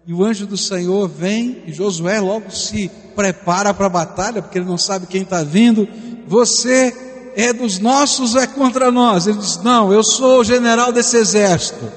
E 0.06 0.14
o 0.14 0.24
anjo 0.24 0.46
do 0.46 0.56
Senhor 0.56 1.08
vem 1.08 1.64
e 1.66 1.72
Josué 1.72 2.20
logo 2.20 2.50
se 2.50 2.88
prepara 3.16 3.74
para 3.74 3.86
a 3.86 3.90
batalha, 3.90 4.40
porque 4.40 4.56
ele 4.56 4.64
não 4.68 4.78
sabe 4.78 5.06
quem 5.06 5.22
está 5.22 5.42
vindo. 5.42 5.88
você 6.28 6.94
é 7.34 7.52
dos 7.52 7.80
nossos 7.80 8.36
é 8.36 8.46
contra 8.46 8.90
nós? 8.92 9.26
Ele 9.26 9.38
diz: 9.38 9.56
Não, 9.62 9.92
eu 9.92 10.04
sou 10.04 10.40
o 10.40 10.44
general 10.44 10.92
desse 10.92 11.16
exército, 11.16 11.92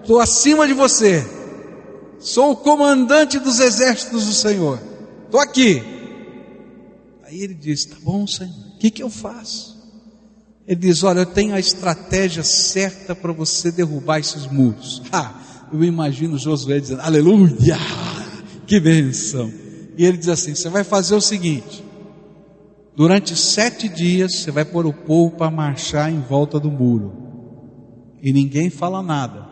estou 0.00 0.20
acima 0.20 0.66
de 0.66 0.74
você, 0.74 1.26
sou 2.20 2.52
o 2.52 2.56
comandante 2.56 3.38
dos 3.38 3.58
exércitos 3.58 4.26
do 4.26 4.32
Senhor, 4.32 4.78
estou 5.24 5.40
aqui. 5.40 5.82
Aí 7.24 7.40
ele 7.40 7.54
diz: 7.54 7.86
Tá 7.86 7.96
bom, 8.02 8.26
Senhor, 8.26 8.52
o 8.74 8.78
que, 8.78 8.90
que 8.90 9.02
eu 9.02 9.08
faço? 9.08 9.74
Ele 10.68 10.80
diz: 10.80 11.02
Olha, 11.02 11.20
eu 11.20 11.26
tenho 11.26 11.54
a 11.54 11.60
estratégia 11.60 12.44
certa 12.44 13.14
para 13.14 13.32
você 13.32 13.72
derrubar 13.72 14.18
esses 14.18 14.46
muros. 14.46 15.00
Ah, 15.10 15.40
eu 15.72 15.84
imagino 15.84 16.38
Josué 16.38 16.80
dizendo: 16.80 17.00
Aleluia! 17.00 17.76
Que 18.66 18.80
benção! 18.80 19.52
E 19.96 20.04
ele 20.04 20.16
diz 20.16 20.28
assim: 20.28 20.54
Você 20.54 20.68
vai 20.68 20.84
fazer 20.84 21.14
o 21.14 21.20
seguinte: 21.20 21.84
durante 22.96 23.36
sete 23.36 23.88
dias 23.88 24.36
você 24.36 24.50
vai 24.50 24.64
pôr 24.64 24.86
o 24.86 24.92
povo 24.92 25.36
para 25.36 25.50
marchar 25.50 26.10
em 26.10 26.20
volta 26.20 26.58
do 26.58 26.70
muro, 26.70 27.12
e 28.22 28.32
ninguém 28.32 28.70
fala 28.70 29.02
nada. 29.02 29.44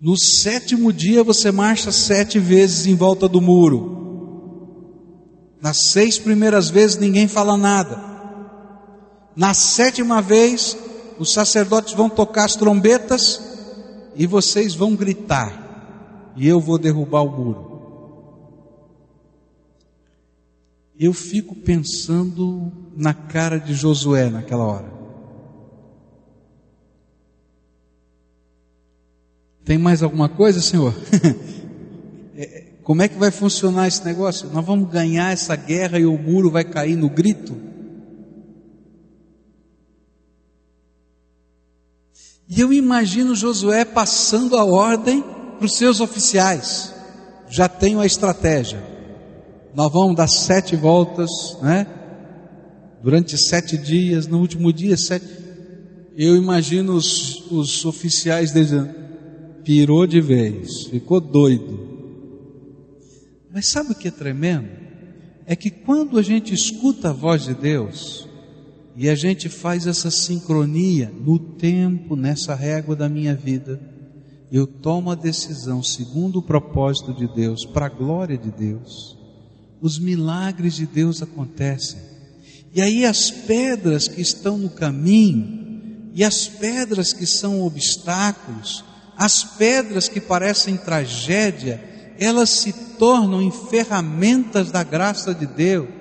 No 0.00 0.16
sétimo 0.16 0.92
dia 0.92 1.24
você 1.24 1.50
marcha 1.50 1.90
sete 1.90 2.38
vezes 2.38 2.86
em 2.86 2.94
volta 2.94 3.28
do 3.28 3.40
muro. 3.40 3.96
Nas 5.60 5.90
seis 5.90 6.18
primeiras 6.18 6.70
vezes 6.70 6.96
ninguém 6.96 7.26
fala 7.26 7.56
nada. 7.56 8.00
Na 9.34 9.52
sétima 9.54 10.22
vez, 10.22 10.76
os 11.18 11.32
sacerdotes 11.32 11.94
vão 11.94 12.08
tocar 12.08 12.44
as 12.44 12.54
trombetas 12.54 13.40
e 14.14 14.26
vocês 14.26 14.74
vão 14.74 14.94
gritar, 14.96 16.32
e 16.36 16.46
eu 16.46 16.60
vou 16.60 16.78
derrubar 16.78 17.22
o 17.22 17.30
muro. 17.30 17.68
Eu 20.98 21.12
fico 21.12 21.54
pensando 21.54 22.72
na 22.96 23.14
cara 23.14 23.58
de 23.58 23.74
Josué 23.74 24.28
naquela 24.28 24.64
hora. 24.64 24.92
Tem 29.64 29.78
mais 29.78 30.02
alguma 30.02 30.28
coisa, 30.28 30.60
Senhor? 30.60 30.94
É, 32.40 32.66
como 32.84 33.02
é 33.02 33.08
que 33.08 33.18
vai 33.18 33.32
funcionar 33.32 33.88
esse 33.88 34.04
negócio? 34.04 34.48
Nós 34.52 34.64
vamos 34.64 34.88
ganhar 34.88 35.32
essa 35.32 35.56
guerra 35.56 35.98
e 35.98 36.06
o 36.06 36.16
muro 36.16 36.52
vai 36.52 36.62
cair 36.62 36.94
no 36.94 37.10
grito? 37.10 37.56
E 42.48 42.60
eu 42.60 42.72
imagino 42.72 43.34
Josué 43.34 43.84
passando 43.84 44.56
a 44.56 44.64
ordem 44.64 45.22
para 45.58 45.66
os 45.66 45.76
seus 45.76 46.00
oficiais. 46.00 46.94
Já 47.50 47.68
tenho 47.68 48.00
a 48.00 48.06
estratégia. 48.06 48.82
Nós 49.74 49.92
vamos 49.92 50.16
dar 50.16 50.28
sete 50.28 50.74
voltas, 50.74 51.30
né? 51.62 51.86
Durante 53.02 53.36
sete 53.36 53.76
dias, 53.76 54.26
no 54.26 54.38
último 54.38 54.72
dia, 54.72 54.96
sete. 54.96 55.26
Eu 56.16 56.36
imagino 56.36 56.94
os, 56.94 57.50
os 57.50 57.84
oficiais 57.84 58.52
dizendo: 58.52 58.94
pirou 59.62 60.06
de 60.06 60.20
vez, 60.20 60.86
ficou 60.86 61.20
doido. 61.20 61.86
Mas 63.52 63.66
sabe 63.66 63.92
o 63.92 63.94
que 63.94 64.08
é 64.08 64.10
tremendo? 64.10 64.68
É 65.46 65.54
que 65.54 65.70
quando 65.70 66.18
a 66.18 66.22
gente 66.22 66.52
escuta 66.52 67.10
a 67.10 67.12
voz 67.12 67.44
de 67.44 67.54
Deus 67.54 68.27
e 69.00 69.08
a 69.08 69.14
gente 69.14 69.48
faz 69.48 69.86
essa 69.86 70.10
sincronia 70.10 71.08
no 71.24 71.38
tempo, 71.38 72.16
nessa 72.16 72.52
régua 72.52 72.96
da 72.96 73.08
minha 73.08 73.32
vida, 73.32 73.80
eu 74.50 74.66
tomo 74.66 75.12
a 75.12 75.14
decisão 75.14 75.84
segundo 75.84 76.40
o 76.40 76.42
propósito 76.42 77.14
de 77.14 77.32
Deus, 77.32 77.64
para 77.64 77.86
a 77.86 77.88
glória 77.88 78.36
de 78.36 78.50
Deus. 78.50 79.16
Os 79.80 80.00
milagres 80.00 80.74
de 80.74 80.84
Deus 80.84 81.22
acontecem. 81.22 82.00
E 82.74 82.82
aí 82.82 83.04
as 83.04 83.30
pedras 83.30 84.08
que 84.08 84.20
estão 84.20 84.58
no 84.58 84.68
caminho, 84.68 86.10
e 86.12 86.24
as 86.24 86.48
pedras 86.48 87.12
que 87.12 87.24
são 87.24 87.62
obstáculos, 87.62 88.84
as 89.16 89.44
pedras 89.44 90.08
que 90.08 90.20
parecem 90.20 90.76
tragédia, 90.76 91.80
elas 92.18 92.50
se 92.50 92.72
tornam 92.98 93.40
em 93.40 93.52
ferramentas 93.52 94.72
da 94.72 94.82
graça 94.82 95.32
de 95.32 95.46
Deus. 95.46 95.97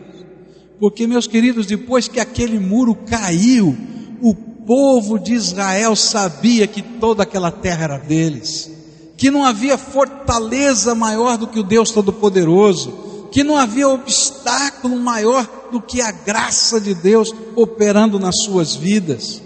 Porque, 0.79 1.07
meus 1.07 1.27
queridos, 1.27 1.65
depois 1.65 2.07
que 2.07 2.19
aquele 2.19 2.59
muro 2.59 2.95
caiu, 2.95 3.75
o 4.21 4.33
povo 4.33 5.17
de 5.17 5.33
Israel 5.33 5.95
sabia 5.95 6.67
que 6.67 6.81
toda 6.81 7.23
aquela 7.23 7.51
terra 7.51 7.83
era 7.83 7.97
deles, 7.97 8.69
que 9.15 9.31
não 9.31 9.43
havia 9.43 9.77
fortaleza 9.77 10.93
maior 10.93 11.37
do 11.37 11.47
que 11.47 11.59
o 11.59 11.63
Deus 11.63 11.91
Todo-Poderoso, 11.91 13.27
que 13.31 13.43
não 13.43 13.57
havia 13.57 13.89
obstáculo 13.89 14.97
maior 14.97 15.69
do 15.71 15.81
que 15.81 16.01
a 16.01 16.11
graça 16.11 16.79
de 16.79 16.93
Deus 16.93 17.33
operando 17.55 18.19
nas 18.19 18.35
suas 18.43 18.75
vidas. 18.75 19.41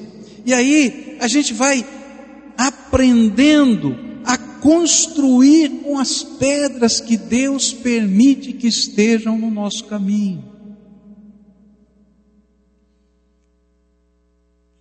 E 0.46 0.54
aí 0.54 1.18
a 1.20 1.28
gente 1.28 1.54
vai 1.54 1.86
aprendendo 2.58 4.12
construir 4.62 5.70
com 5.84 5.98
as 5.98 6.24
pedras 6.24 7.02
que 7.02 7.18
Deus 7.18 7.74
permite 7.74 8.54
que 8.54 8.68
estejam 8.68 9.38
no 9.38 9.50
nosso 9.50 9.86
caminho. 9.86 10.51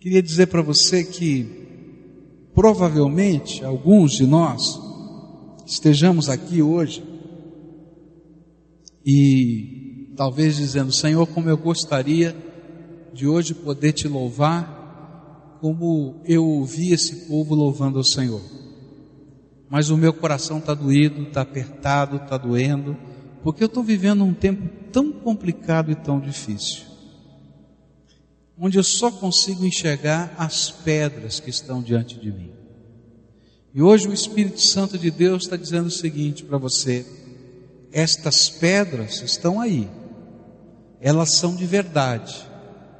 Queria 0.01 0.23
dizer 0.23 0.47
para 0.47 0.63
você 0.63 1.03
que 1.03 1.45
provavelmente 2.55 3.63
alguns 3.63 4.13
de 4.13 4.25
nós 4.25 4.81
estejamos 5.63 6.27
aqui 6.27 6.59
hoje 6.59 7.03
e 9.05 10.11
talvez 10.17 10.55
dizendo: 10.57 10.91
Senhor, 10.91 11.27
como 11.27 11.51
eu 11.51 11.55
gostaria 11.55 12.35
de 13.13 13.27
hoje 13.27 13.53
poder 13.53 13.91
te 13.91 14.07
louvar, 14.07 15.59
como 15.61 16.19
eu 16.25 16.43
ouvi 16.47 16.91
esse 16.91 17.27
povo 17.27 17.53
louvando 17.53 17.99
ao 17.99 18.03
Senhor. 18.03 18.41
Mas 19.69 19.91
o 19.91 19.97
meu 19.97 20.13
coração 20.13 20.57
está 20.57 20.73
doído, 20.73 21.21
está 21.21 21.41
apertado, 21.41 22.15
está 22.15 22.39
doendo, 22.39 22.97
porque 23.43 23.61
eu 23.61 23.67
estou 23.67 23.83
vivendo 23.83 24.23
um 24.23 24.33
tempo 24.33 24.67
tão 24.91 25.11
complicado 25.11 25.91
e 25.91 25.95
tão 25.95 26.19
difícil, 26.19 26.85
onde 28.63 28.77
eu 28.77 28.83
só 28.83 29.09
consigo 29.09 29.65
enxergar 29.65 30.35
as 30.37 30.69
pedras 30.69 31.39
que 31.39 31.49
estão 31.49 31.81
diante 31.81 32.19
de 32.19 32.31
mim. 32.31 32.51
E 33.73 33.81
hoje 33.81 34.07
o 34.07 34.13
Espírito 34.13 34.61
Santo 34.61 34.99
de 34.99 35.09
Deus 35.09 35.43
está 35.43 35.57
dizendo 35.57 35.87
o 35.87 35.91
seguinte 35.91 36.43
para 36.43 36.59
você: 36.59 37.03
estas 37.91 38.49
pedras 38.49 39.23
estão 39.23 39.59
aí, 39.59 39.89
elas 40.99 41.33
são 41.37 41.55
de 41.55 41.65
verdade, 41.65 42.35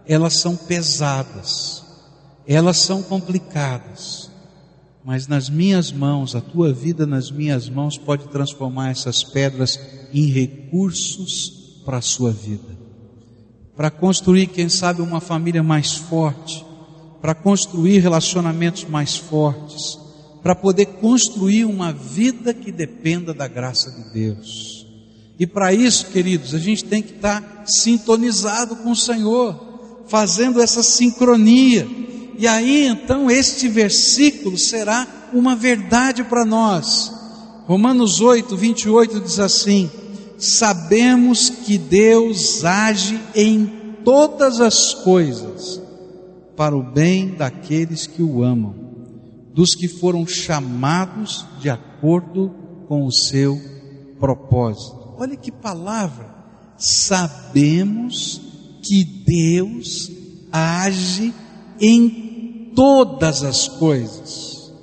elas 0.08 0.34
são 0.34 0.56
pesadas, 0.56 1.84
elas 2.48 2.78
são 2.78 3.04
complicadas, 3.04 4.32
mas 5.06 5.28
nas 5.28 5.48
minhas 5.48 5.92
mãos, 5.92 6.36
a 6.36 6.42
tua 6.42 6.74
vida 6.74 7.06
nas 7.06 7.30
minhas 7.30 7.70
mãos 7.70 8.00
pode 8.00 8.28
transformar 8.30 8.90
essas 8.90 9.24
pedras 9.24 9.80
em 10.12 10.26
recursos 10.26 11.82
para 11.86 11.98
a 11.98 12.02
sua 12.02 12.32
vida. 12.32 12.81
Para 13.76 13.90
construir, 13.90 14.48
quem 14.48 14.70
sabe, 14.70 15.02
uma 15.02 15.20
família 15.20 15.64
mais 15.64 15.94
forte, 15.94 16.66
para 17.22 17.34
construir 17.34 18.00
relacionamentos 18.00 18.86
mais 18.86 19.16
fortes, 19.16 20.00
para 20.42 20.56
poder 20.56 20.86
construir 20.86 21.66
uma 21.66 21.94
vida 21.94 22.54
que 22.54 22.72
dependa 22.72 23.34
da 23.34 23.48
graça 23.48 23.92
de 23.92 24.14
Deus. 24.14 24.86
E 25.40 25.48
para 25.48 25.74
isso, 25.74 26.08
queridos, 26.08 26.54
a 26.54 26.60
gente 26.60 26.84
tem 26.84 27.02
que 27.02 27.14
estar 27.14 27.64
sintonizado 27.66 28.76
com 28.78 28.92
o 28.92 28.96
Senhor, 28.96 30.04
fazendo 30.08 30.62
essa 30.62 30.84
sincronia 30.84 31.88
e 32.42 32.48
aí 32.48 32.88
então 32.88 33.30
este 33.30 33.68
versículo 33.68 34.58
será 34.58 35.08
uma 35.32 35.56
verdade 35.56 36.24
para 36.24 36.44
nós. 36.44 37.12
Romanos 37.68 38.20
8, 38.20 38.58
28 38.58 39.20
diz 39.20 39.38
assim: 39.38 39.92
Sabemos 40.42 41.52
que 41.52 41.78
Deus 41.78 42.66
age 42.66 43.22
em 43.36 43.68
todas 44.04 44.60
as 44.60 44.92
coisas 44.92 45.80
para 46.58 46.76
o 46.76 46.82
bem 46.82 47.36
daqueles 47.36 48.08
que 48.08 48.24
o 48.24 48.44
amam, 48.44 48.74
dos 49.54 49.76
que 49.76 49.88
foram 49.88 50.26
chamados 50.26 51.46
de 51.60 51.70
acordo 51.70 52.56
com 52.88 53.06
o 53.06 53.12
seu 53.12 53.56
propósito. 54.20 55.14
Olha 55.20 55.36
que 55.36 55.52
palavra! 55.52 56.28
Sabemos 56.76 58.42
que 58.82 59.04
Deus 59.04 60.12
age 60.52 61.32
em 61.80 62.72
todas 62.76 63.44
as 63.44 63.68
coisas 63.68 64.74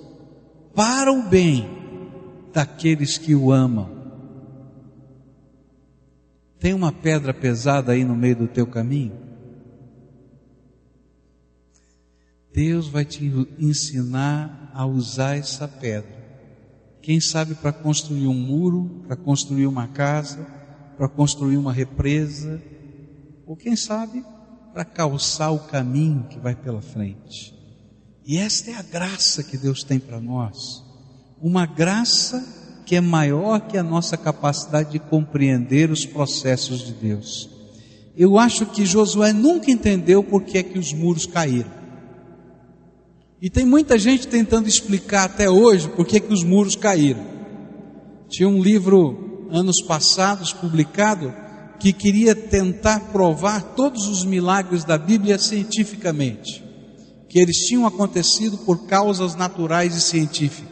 para 0.72 1.12
o 1.12 1.24
bem 1.24 1.68
daqueles 2.52 3.18
que 3.18 3.34
o 3.34 3.50
amam. 3.50 3.97
Tem 6.58 6.74
uma 6.74 6.90
pedra 6.90 7.32
pesada 7.32 7.92
aí 7.92 8.04
no 8.04 8.16
meio 8.16 8.36
do 8.36 8.48
teu 8.48 8.66
caminho? 8.66 9.12
Deus 12.52 12.88
vai 12.88 13.04
te 13.04 13.24
ensinar 13.58 14.70
a 14.74 14.84
usar 14.84 15.36
essa 15.36 15.68
pedra. 15.68 16.18
Quem 17.00 17.20
sabe 17.20 17.54
para 17.54 17.72
construir 17.72 18.26
um 18.26 18.34
muro, 18.34 19.04
para 19.06 19.16
construir 19.16 19.66
uma 19.66 19.86
casa, 19.86 20.44
para 20.96 21.08
construir 21.08 21.56
uma 21.56 21.72
represa, 21.72 22.60
ou 23.46 23.56
quem 23.56 23.76
sabe, 23.76 24.24
para 24.72 24.84
calçar 24.84 25.50
o 25.50 25.60
caminho 25.60 26.26
que 26.28 26.38
vai 26.38 26.56
pela 26.56 26.82
frente. 26.82 27.54
E 28.26 28.36
esta 28.36 28.72
é 28.72 28.74
a 28.74 28.82
graça 28.82 29.44
que 29.44 29.56
Deus 29.56 29.84
tem 29.84 29.98
para 29.98 30.20
nós. 30.20 30.84
Uma 31.40 31.64
graça 31.64 32.44
que 32.88 32.96
é 32.96 33.02
maior 33.02 33.60
que 33.60 33.76
a 33.76 33.82
nossa 33.82 34.16
capacidade 34.16 34.92
de 34.92 34.98
compreender 34.98 35.90
os 35.90 36.06
processos 36.06 36.86
de 36.86 36.92
Deus. 36.92 37.50
Eu 38.16 38.38
acho 38.38 38.64
que 38.64 38.86
Josué 38.86 39.30
nunca 39.30 39.70
entendeu 39.70 40.24
por 40.24 40.42
que 40.42 40.56
é 40.56 40.62
que 40.62 40.78
os 40.78 40.94
muros 40.94 41.26
caíram. 41.26 41.70
E 43.42 43.50
tem 43.50 43.66
muita 43.66 43.98
gente 43.98 44.26
tentando 44.26 44.66
explicar 44.68 45.24
até 45.24 45.50
hoje 45.50 45.86
por 45.86 46.06
que 46.06 46.16
é 46.16 46.20
que 46.20 46.32
os 46.32 46.42
muros 46.42 46.76
caíram. 46.76 47.22
Tinha 48.26 48.48
um 48.48 48.62
livro 48.62 49.46
anos 49.50 49.82
passados 49.82 50.54
publicado 50.54 51.30
que 51.78 51.92
queria 51.92 52.34
tentar 52.34 53.00
provar 53.12 53.74
todos 53.76 54.08
os 54.08 54.24
milagres 54.24 54.82
da 54.82 54.96
Bíblia 54.96 55.38
cientificamente, 55.38 56.64
que 57.28 57.38
eles 57.38 57.58
tinham 57.66 57.86
acontecido 57.86 58.56
por 58.56 58.86
causas 58.86 59.34
naturais 59.34 59.94
e 59.94 60.00
científicas. 60.00 60.67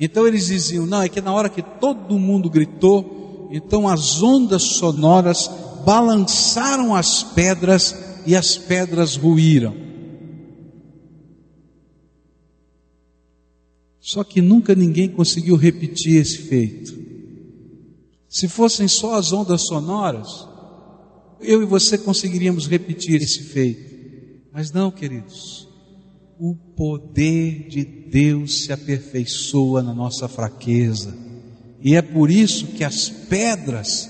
Então 0.00 0.26
eles 0.26 0.46
diziam: 0.46 0.86
não, 0.86 1.02
é 1.02 1.08
que 1.08 1.20
na 1.20 1.32
hora 1.32 1.50
que 1.50 1.62
todo 1.62 2.18
mundo 2.18 2.48
gritou, 2.48 3.48
então 3.52 3.86
as 3.86 4.22
ondas 4.22 4.62
sonoras 4.62 5.50
balançaram 5.84 6.94
as 6.94 7.22
pedras 7.22 7.94
e 8.26 8.34
as 8.34 8.56
pedras 8.56 9.14
ruíram. 9.16 9.74
Só 14.00 14.24
que 14.24 14.40
nunca 14.40 14.74
ninguém 14.74 15.08
conseguiu 15.08 15.54
repetir 15.54 16.16
esse 16.16 16.38
feito. 16.38 16.98
Se 18.28 18.48
fossem 18.48 18.88
só 18.88 19.16
as 19.16 19.32
ondas 19.32 19.66
sonoras, 19.66 20.48
eu 21.40 21.62
e 21.62 21.66
você 21.66 21.98
conseguiríamos 21.98 22.66
repetir 22.66 23.20
esse 23.22 23.42
feito. 23.44 23.90
Mas 24.52 24.72
não, 24.72 24.90
queridos. 24.90 25.69
O 26.42 26.54
poder 26.54 27.68
de 27.68 27.84
Deus 27.84 28.64
se 28.64 28.72
aperfeiçoa 28.72 29.82
na 29.82 29.92
nossa 29.92 30.26
fraqueza. 30.26 31.14
E 31.82 31.94
é 31.94 32.00
por 32.00 32.30
isso 32.30 32.68
que 32.68 32.82
as 32.82 33.10
pedras, 33.10 34.08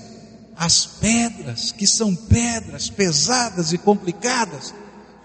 as 0.55 0.85
pedras 0.85 1.73
que 1.73 1.85
são 1.85 2.15
pedras 2.15 2.89
pesadas 2.89 3.73
e 3.73 3.77
complicadas, 3.77 4.73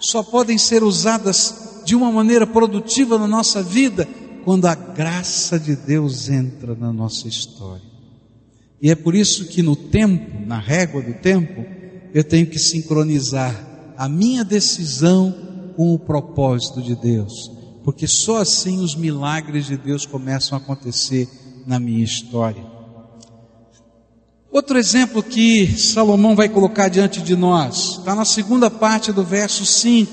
só 0.01 0.21
podem 0.21 0.59
ser 0.59 0.83
usadas 0.83 1.83
de 1.85 1.95
uma 1.95 2.11
maneira 2.11 2.45
produtiva 2.45 3.16
na 3.16 3.29
nossa 3.29 3.62
vida 3.62 4.09
quando 4.45 4.66
a 4.66 4.75
graça 4.75 5.61
de 5.61 5.77
Deus 5.77 6.29
entra 6.29 6.75
na 6.75 6.92
nossa 6.92 7.29
história. 7.29 7.87
E 8.83 8.90
é 8.90 8.97
por 8.97 9.14
isso 9.14 9.47
que 9.47 9.62
no 9.62 9.77
tempo, 9.77 10.45
na 10.45 10.59
régua 10.59 11.01
do 11.01 11.14
tempo, 11.14 11.64
eu 12.12 12.25
tenho 12.25 12.49
que 12.49 12.59
sincronizar 12.59 13.95
a 13.97 14.09
minha 14.09 14.45
decisão 14.45 15.46
com 15.77 15.95
o 15.95 15.99
propósito 15.99 16.81
de 16.81 16.97
Deus, 16.97 17.53
porque 17.85 18.07
só 18.07 18.39
assim 18.39 18.81
os 18.81 18.97
milagres 18.97 19.67
de 19.67 19.77
Deus 19.77 20.07
começam 20.07 20.57
a 20.57 20.61
acontecer 20.61 21.29
na 21.67 21.79
minha 21.79 22.03
história. 22.03 22.65
Outro 24.51 24.79
exemplo 24.79 25.23
que 25.23 25.67
Salomão 25.79 26.35
vai 26.35 26.49
colocar 26.49 26.89
diante 26.89 27.21
de 27.21 27.37
nós, 27.37 27.99
está 27.99 28.15
na 28.15 28.25
segunda 28.25 28.71
parte 28.71 29.12
do 29.12 29.23
verso 29.23 29.67
5. 29.67 30.11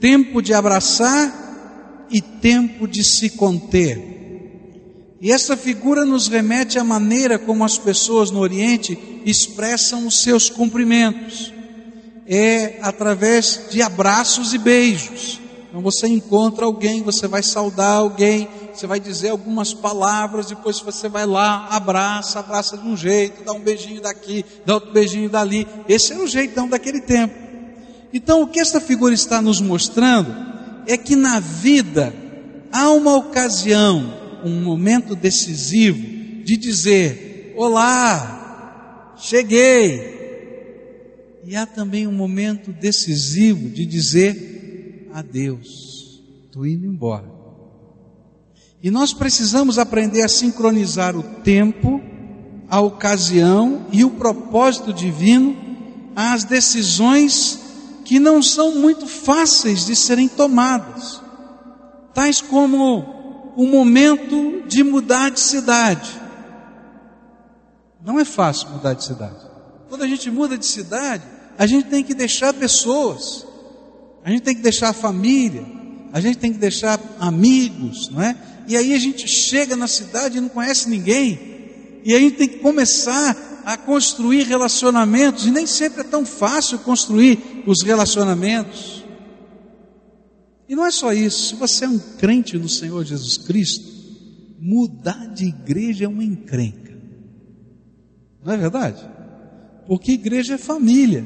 Tempo 0.00 0.40
de 0.40 0.54
abraçar 0.54 2.06
e 2.10 2.22
tempo 2.22 2.88
de 2.88 3.04
se 3.04 3.30
conter. 3.30 5.16
E 5.20 5.30
essa 5.30 5.56
figura 5.56 6.04
nos 6.04 6.28
remete 6.28 6.78
à 6.78 6.84
maneira 6.84 7.38
como 7.38 7.64
as 7.64 7.76
pessoas 7.76 8.30
no 8.30 8.38
Oriente 8.38 8.96
expressam 9.26 10.06
os 10.06 10.22
seus 10.22 10.48
cumprimentos. 10.48 11.52
É 12.28 12.78
através 12.82 13.68
de 13.70 13.80
abraços 13.80 14.52
e 14.52 14.58
beijos. 14.58 15.40
Então 15.68 15.80
você 15.80 16.06
encontra 16.06 16.64
alguém, 16.64 17.02
você 17.02 17.26
vai 17.26 17.42
saudar 17.42 17.96
alguém, 17.96 18.48
você 18.72 18.86
vai 18.86 19.00
dizer 19.00 19.30
algumas 19.30 19.72
palavras, 19.72 20.46
depois 20.46 20.80
você 20.80 21.08
vai 21.08 21.26
lá, 21.26 21.68
abraça, 21.70 22.40
abraça 22.40 22.76
de 22.76 22.86
um 22.86 22.96
jeito, 22.96 23.44
dá 23.44 23.52
um 23.52 23.60
beijinho 23.60 24.00
daqui, 24.00 24.44
dá 24.64 24.74
outro 24.74 24.92
beijinho 24.92 25.28
dali. 25.28 25.66
Esse 25.88 26.12
era 26.12 26.22
o 26.22 26.26
jeitão 26.26 26.68
daquele 26.68 27.00
tempo. 27.00 27.34
Então 28.12 28.42
o 28.42 28.46
que 28.46 28.60
esta 28.60 28.80
figura 28.80 29.14
está 29.14 29.42
nos 29.42 29.60
mostrando 29.60 30.34
é 30.86 30.96
que 30.96 31.16
na 31.16 31.40
vida 31.40 32.14
há 32.72 32.90
uma 32.90 33.16
ocasião 33.16 34.18
um 34.44 34.60
momento 34.62 35.14
decisivo 35.14 36.00
de 36.44 36.56
dizer: 36.56 37.54
Olá, 37.56 39.14
cheguei. 39.18 40.17
E 41.48 41.56
há 41.56 41.64
também 41.64 42.06
um 42.06 42.12
momento 42.12 42.74
decisivo 42.74 43.70
de 43.70 43.86
dizer: 43.86 45.08
Adeus, 45.14 46.22
estou 46.44 46.66
indo 46.66 46.84
embora. 46.84 47.24
E 48.82 48.90
nós 48.90 49.14
precisamos 49.14 49.78
aprender 49.78 50.20
a 50.20 50.28
sincronizar 50.28 51.16
o 51.16 51.22
tempo, 51.22 52.02
a 52.68 52.82
ocasião 52.82 53.86
e 53.90 54.04
o 54.04 54.10
propósito 54.10 54.92
divino 54.92 55.56
às 56.14 56.44
decisões 56.44 57.58
que 58.04 58.18
não 58.18 58.42
são 58.42 58.74
muito 58.74 59.06
fáceis 59.06 59.86
de 59.86 59.96
serem 59.96 60.28
tomadas, 60.28 61.18
tais 62.12 62.42
como 62.42 63.54
o 63.56 63.66
momento 63.66 64.64
de 64.68 64.84
mudar 64.84 65.30
de 65.30 65.40
cidade. 65.40 66.10
Não 68.04 68.20
é 68.20 68.24
fácil 68.26 68.68
mudar 68.68 68.92
de 68.92 69.02
cidade. 69.02 69.48
Quando 69.88 70.02
a 70.02 70.06
gente 70.06 70.30
muda 70.30 70.58
de 70.58 70.66
cidade, 70.66 71.37
a 71.58 71.66
gente 71.66 71.88
tem 71.88 72.04
que 72.04 72.14
deixar 72.14 72.54
pessoas, 72.54 73.44
a 74.24 74.30
gente 74.30 74.42
tem 74.42 74.54
que 74.54 74.62
deixar 74.62 74.90
a 74.90 74.92
família, 74.92 75.66
a 76.12 76.20
gente 76.20 76.38
tem 76.38 76.52
que 76.52 76.58
deixar 76.58 77.00
amigos, 77.18 78.08
não 78.10 78.22
é? 78.22 78.36
E 78.68 78.76
aí 78.76 78.94
a 78.94 78.98
gente 78.98 79.26
chega 79.26 79.74
na 79.74 79.88
cidade 79.88 80.38
e 80.38 80.40
não 80.40 80.48
conhece 80.48 80.88
ninguém, 80.88 82.00
e 82.04 82.12
aí 82.12 82.16
a 82.16 82.20
gente 82.20 82.36
tem 82.36 82.48
que 82.48 82.58
começar 82.58 83.36
a 83.64 83.76
construir 83.76 84.44
relacionamentos, 84.44 85.46
e 85.46 85.50
nem 85.50 85.66
sempre 85.66 86.02
é 86.02 86.04
tão 86.04 86.24
fácil 86.24 86.78
construir 86.78 87.64
os 87.66 87.82
relacionamentos. 87.82 89.04
E 90.68 90.76
não 90.76 90.86
é 90.86 90.92
só 90.92 91.12
isso, 91.12 91.48
se 91.48 91.54
você 91.56 91.86
é 91.86 91.88
um 91.88 91.98
crente 91.98 92.56
no 92.56 92.68
Senhor 92.68 93.04
Jesus 93.04 93.36
Cristo, 93.36 93.84
mudar 94.60 95.26
de 95.34 95.46
igreja 95.46 96.04
é 96.04 96.08
uma 96.08 96.22
encrenca. 96.22 96.96
Não 98.44 98.52
é 98.52 98.56
verdade? 98.56 99.17
Porque 99.88 100.12
igreja 100.12 100.54
é 100.54 100.58
família. 100.58 101.24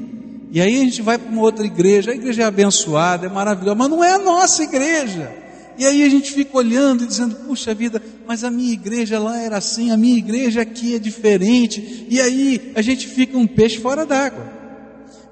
E 0.53 0.61
aí 0.61 0.81
a 0.81 0.85
gente 0.85 1.03
vai 1.03 1.18
para 1.18 1.33
uma 1.33 1.42
outra 1.42 1.66
igreja, 1.66 2.12
a 2.12 2.14
igreja 2.14 2.42
é 2.42 2.44
abençoada, 2.44 3.27
é 3.27 3.29
maravilhosa, 3.29 3.75
mas 3.75 3.90
não 3.90 4.05
é 4.05 4.12
a 4.12 4.18
nossa 4.18 4.62
igreja. 4.62 5.35
E 5.77 5.85
aí 5.85 6.05
a 6.05 6.09
gente 6.09 6.31
fica 6.31 6.57
olhando 6.57 7.03
e 7.03 7.07
dizendo, 7.09 7.35
puxa 7.35 7.75
vida, 7.75 8.01
mas 8.25 8.44
a 8.44 8.51
minha 8.51 8.72
igreja 8.72 9.18
lá 9.18 9.37
era 9.37 9.57
assim, 9.57 9.90
a 9.90 9.96
minha 9.96 10.16
igreja 10.16 10.62
aqui 10.62 10.94
é 10.94 10.98
diferente. 11.01 12.07
E 12.09 12.20
aí 12.20 12.70
a 12.77 12.83
gente 12.83 13.09
fica 13.09 13.37
um 13.37 13.48
peixe 13.48 13.79
fora 13.79 14.07
d'água. 14.07 14.46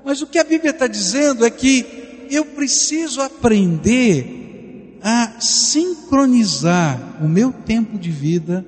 Mas 0.04 0.20
o 0.20 0.26
que 0.26 0.38
a 0.38 0.44
Bíblia 0.44 0.70
está 0.70 0.88
dizendo 0.88 1.44
é 1.44 1.50
que 1.50 2.26
eu 2.30 2.44
preciso 2.44 3.20
aprender 3.20 4.98
a 5.02 5.34
sincronizar 5.38 7.18
o 7.22 7.28
meu 7.28 7.52
tempo 7.52 7.96
de 7.96 8.10
vida 8.10 8.64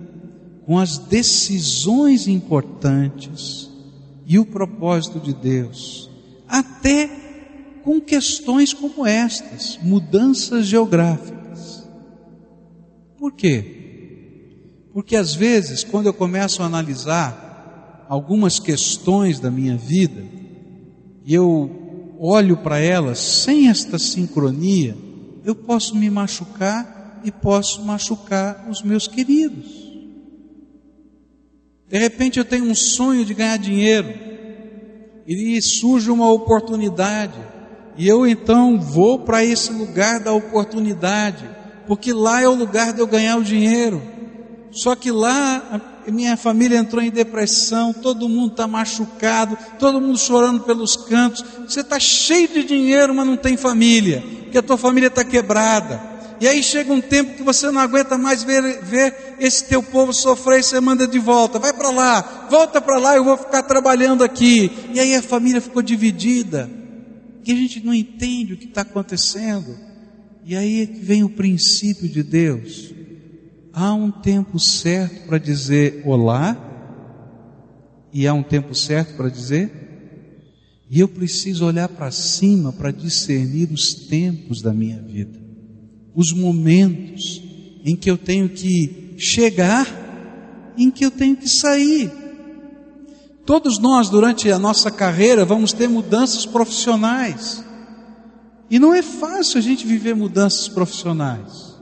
com 0.67 0.79
as 0.79 0.99
decisões 0.99 2.29
importantes 2.29 3.72
e 4.33 4.39
o 4.39 4.47
propósito 4.47 5.21
de 5.21 5.35
Deus, 5.35 6.09
até 6.49 7.07
com 7.85 8.01
questões 8.01 8.73
como 8.73 9.07
estas, 9.07 9.79
mudanças 9.83 10.65
geográficas. 10.65 11.87
Por 13.19 13.33
quê? 13.33 14.89
Porque 14.95 15.17
às 15.17 15.35
vezes, 15.35 15.85
quando 15.85 16.07
eu 16.07 16.15
começo 16.15 16.63
a 16.63 16.65
analisar 16.65 18.07
algumas 18.09 18.59
questões 18.59 19.39
da 19.39 19.51
minha 19.51 19.77
vida, 19.77 20.25
e 21.27 21.35
eu 21.35 22.17
olho 22.19 22.57
para 22.57 22.79
elas 22.79 23.19
sem 23.19 23.69
esta 23.69 23.99
sincronia, 23.99 24.97
eu 25.45 25.55
posso 25.55 25.95
me 25.95 26.09
machucar 26.09 27.21
e 27.23 27.31
posso 27.31 27.85
machucar 27.85 28.67
os 28.71 28.81
meus 28.81 29.07
queridos. 29.07 29.92
De 31.93 31.99
repente 31.99 32.39
eu 32.39 32.45
tenho 32.45 32.65
um 32.65 32.75
sonho 32.75 33.23
de 33.23 33.35
ganhar 33.35 33.59
dinheiro 33.59 34.09
e 35.27 35.61
surge 35.61 36.11
uma 36.11 36.33
oportunidade 36.33 37.39
e 37.97 38.09
eu 38.09 38.27
então 38.27 38.81
vou 38.81 39.19
para 39.19 39.45
esse 39.45 39.71
lugar 39.71 40.21
da 40.21 40.33
oportunidade, 40.33 41.45
porque 41.87 42.13
lá 42.13 42.41
é 42.41 42.49
o 42.49 42.55
lugar 42.55 42.95
de 42.95 43.01
eu 43.01 43.07
ganhar 43.07 43.37
o 43.37 43.45
dinheiro. 43.45 44.03
Só 44.71 44.97
que 44.97 45.11
lá 45.11 46.01
minha 46.07 46.37
família 46.37 46.79
entrou 46.79 47.03
em 47.03 47.11
depressão, 47.11 47.93
todo 47.93 48.29
mundo 48.29 48.53
está 48.53 48.67
machucado, 48.67 49.57
todo 49.79 50.01
mundo 50.01 50.19
chorando 50.19 50.61
pelos 50.61 50.97
cantos. 50.97 51.45
Você 51.69 51.81
está 51.81 52.01
cheio 52.01 52.49
de 52.49 52.65
dinheiro, 52.65 53.15
mas 53.15 53.27
não 53.27 53.37
tem 53.37 53.57
família, 53.57 54.25
porque 54.45 54.57
a 54.59 54.63
tua 54.63 54.79
família 54.79 55.09
está 55.09 55.23
quebrada. 55.23 56.12
E 56.43 56.49
aí 56.49 56.61
chega 56.61 56.93
um 56.93 57.01
tempo 57.01 57.37
que 57.37 57.43
você 57.45 57.71
não 57.71 57.81
aguenta 57.81 58.19
mais 58.19 58.43
ver, 58.43 58.83
ver 58.83 59.37
esse 59.39 59.65
teu 59.65 59.81
povo 59.81 60.13
sofrer 60.13 60.59
e 60.59 60.63
você 60.65 60.81
manda 60.81 61.07
de 61.07 61.21
volta. 61.21 61.57
Vai 61.57 61.73
para 61.73 61.89
lá, 61.93 62.49
volta 62.51 62.81
para 62.81 62.99
lá, 62.99 63.15
eu 63.15 63.23
vou 63.23 63.37
ficar 63.37 63.63
trabalhando 63.63 64.25
aqui. 64.25 64.69
E 64.93 64.99
aí 64.99 65.15
a 65.15 65.23
família 65.23 65.61
ficou 65.61 65.81
dividida. 65.81 66.69
Que 67.45 67.53
a 67.53 67.55
gente 67.55 67.79
não 67.87 67.95
entende 67.95 68.55
o 68.55 68.57
que 68.57 68.65
está 68.65 68.81
acontecendo. 68.81 69.79
E 70.45 70.57
aí 70.57 70.83
é 70.83 70.87
que 70.87 70.99
vem 70.99 71.23
o 71.23 71.31
princípio 71.31 72.09
de 72.09 72.25
Deus. 72.25 72.93
Há 73.73 73.95
um 73.95 74.11
tempo 74.11 74.59
certo 74.59 75.29
para 75.29 75.39
dizer 75.39 76.03
olá, 76.05 76.57
e 78.13 78.27
há 78.27 78.35
um 78.35 78.43
tempo 78.43 78.75
certo 78.75 79.15
para 79.15 79.29
dizer, 79.29 79.71
e 80.91 80.99
eu 80.99 81.07
preciso 81.07 81.65
olhar 81.65 81.89
para 81.89 82.11
cima 82.11 82.73
para 82.73 82.91
discernir 82.91 83.71
os 83.71 83.95
tempos 83.95 84.61
da 84.61 84.73
minha 84.73 85.01
vida 85.01 85.42
os 86.15 86.33
momentos 86.33 87.43
em 87.85 87.97
que 87.97 88.11
eu 88.11 88.19
tenho 88.19 88.49
que 88.49 89.15
chegar, 89.19 89.87
em 90.77 90.91
que 90.91 91.05
eu 91.05 91.11
tenho 91.11 91.37
que 91.37 91.49
sair. 91.49 92.11
Todos 93.45 93.79
nós, 93.79 94.09
durante 94.09 94.51
a 94.51 94.59
nossa 94.59 94.91
carreira, 94.91 95.45
vamos 95.45 95.73
ter 95.73 95.89
mudanças 95.89 96.47
profissionais. 96.47 97.65
E 98.71 98.79
não 98.79 98.95
é 98.95 99.03
fácil 99.03 99.59
a 99.59 99.61
gente 99.61 99.87
viver 99.87 100.15
mudanças 100.15 100.69
profissionais. 100.69 101.77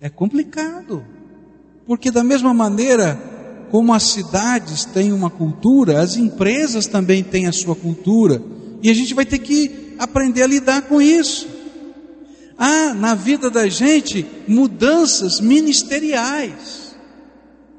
É 0.00 0.08
complicado. 0.08 1.04
Porque, 1.86 2.10
da 2.10 2.24
mesma 2.24 2.54
maneira 2.54 3.32
como 3.70 3.92
as 3.92 4.04
cidades 4.04 4.84
têm 4.84 5.12
uma 5.12 5.28
cultura, 5.28 6.00
as 6.00 6.16
empresas 6.16 6.86
também 6.86 7.22
têm 7.22 7.46
a 7.46 7.52
sua 7.52 7.74
cultura. 7.74 8.42
E 8.82 8.88
a 8.88 8.94
gente 8.94 9.12
vai 9.14 9.26
ter 9.26 9.38
que 9.38 9.94
aprender 9.98 10.42
a 10.42 10.46
lidar 10.46 10.82
com 10.82 11.00
isso. 11.00 11.48
Há 12.56 12.94
na 12.94 13.14
vida 13.14 13.50
da 13.50 13.68
gente 13.68 14.24
mudanças 14.46 15.40
ministeriais. 15.40 16.84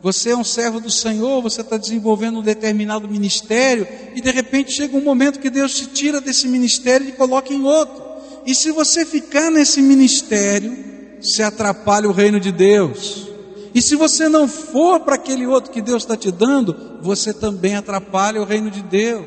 Você 0.02 0.30
é 0.30 0.38
um 0.38 0.44
servo 0.44 0.80
do 0.80 0.92
Senhor, 0.92 1.42
você 1.42 1.62
está 1.62 1.78
desenvolvendo 1.78 2.40
um 2.40 2.44
determinado 2.44 3.08
ministério, 3.08 3.88
e 4.14 4.22
de 4.22 4.30
repente 4.30 4.72
chega 4.72 4.96
um 4.96 5.04
momento 5.04 5.40
que 5.40 5.50
Deus 5.50 5.74
te 5.74 5.88
tira 5.88 6.22
desse 6.22 6.48
ministério 6.48 7.08
e 7.08 7.14
coloca 7.14 7.52
em 7.52 7.64
outro. 7.64 8.04
E 8.46 8.54
se 8.54 8.70
você 8.72 9.04
ficar 9.04 9.50
nesse 9.50 9.82
ministério, 9.82 10.78
se 11.20 11.42
atrapalha 11.42 12.08
o 12.08 12.12
reino 12.12 12.40
de 12.40 12.52
Deus. 12.52 13.30
E 13.74 13.82
se 13.82 13.96
você 13.96 14.30
não 14.30 14.48
for 14.48 15.00
para 15.00 15.16
aquele 15.16 15.48
outro 15.48 15.72
que 15.72 15.82
Deus 15.82 16.04
está 16.04 16.16
te 16.16 16.32
dando, 16.32 17.00
você 17.02 17.34
também 17.34 17.76
atrapalha 17.76 18.42
o 18.42 18.46
reino 18.46 18.70
de 18.70 18.84
Deus. 18.84 19.26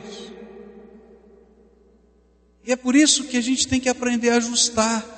E 2.65 2.71
é 2.71 2.77
por 2.77 2.95
isso 2.95 3.25
que 3.25 3.37
a 3.37 3.43
gente 3.43 3.67
tem 3.67 3.81
que 3.81 3.89
aprender 3.89 4.31
a 4.31 4.37
ajustar 4.37 5.18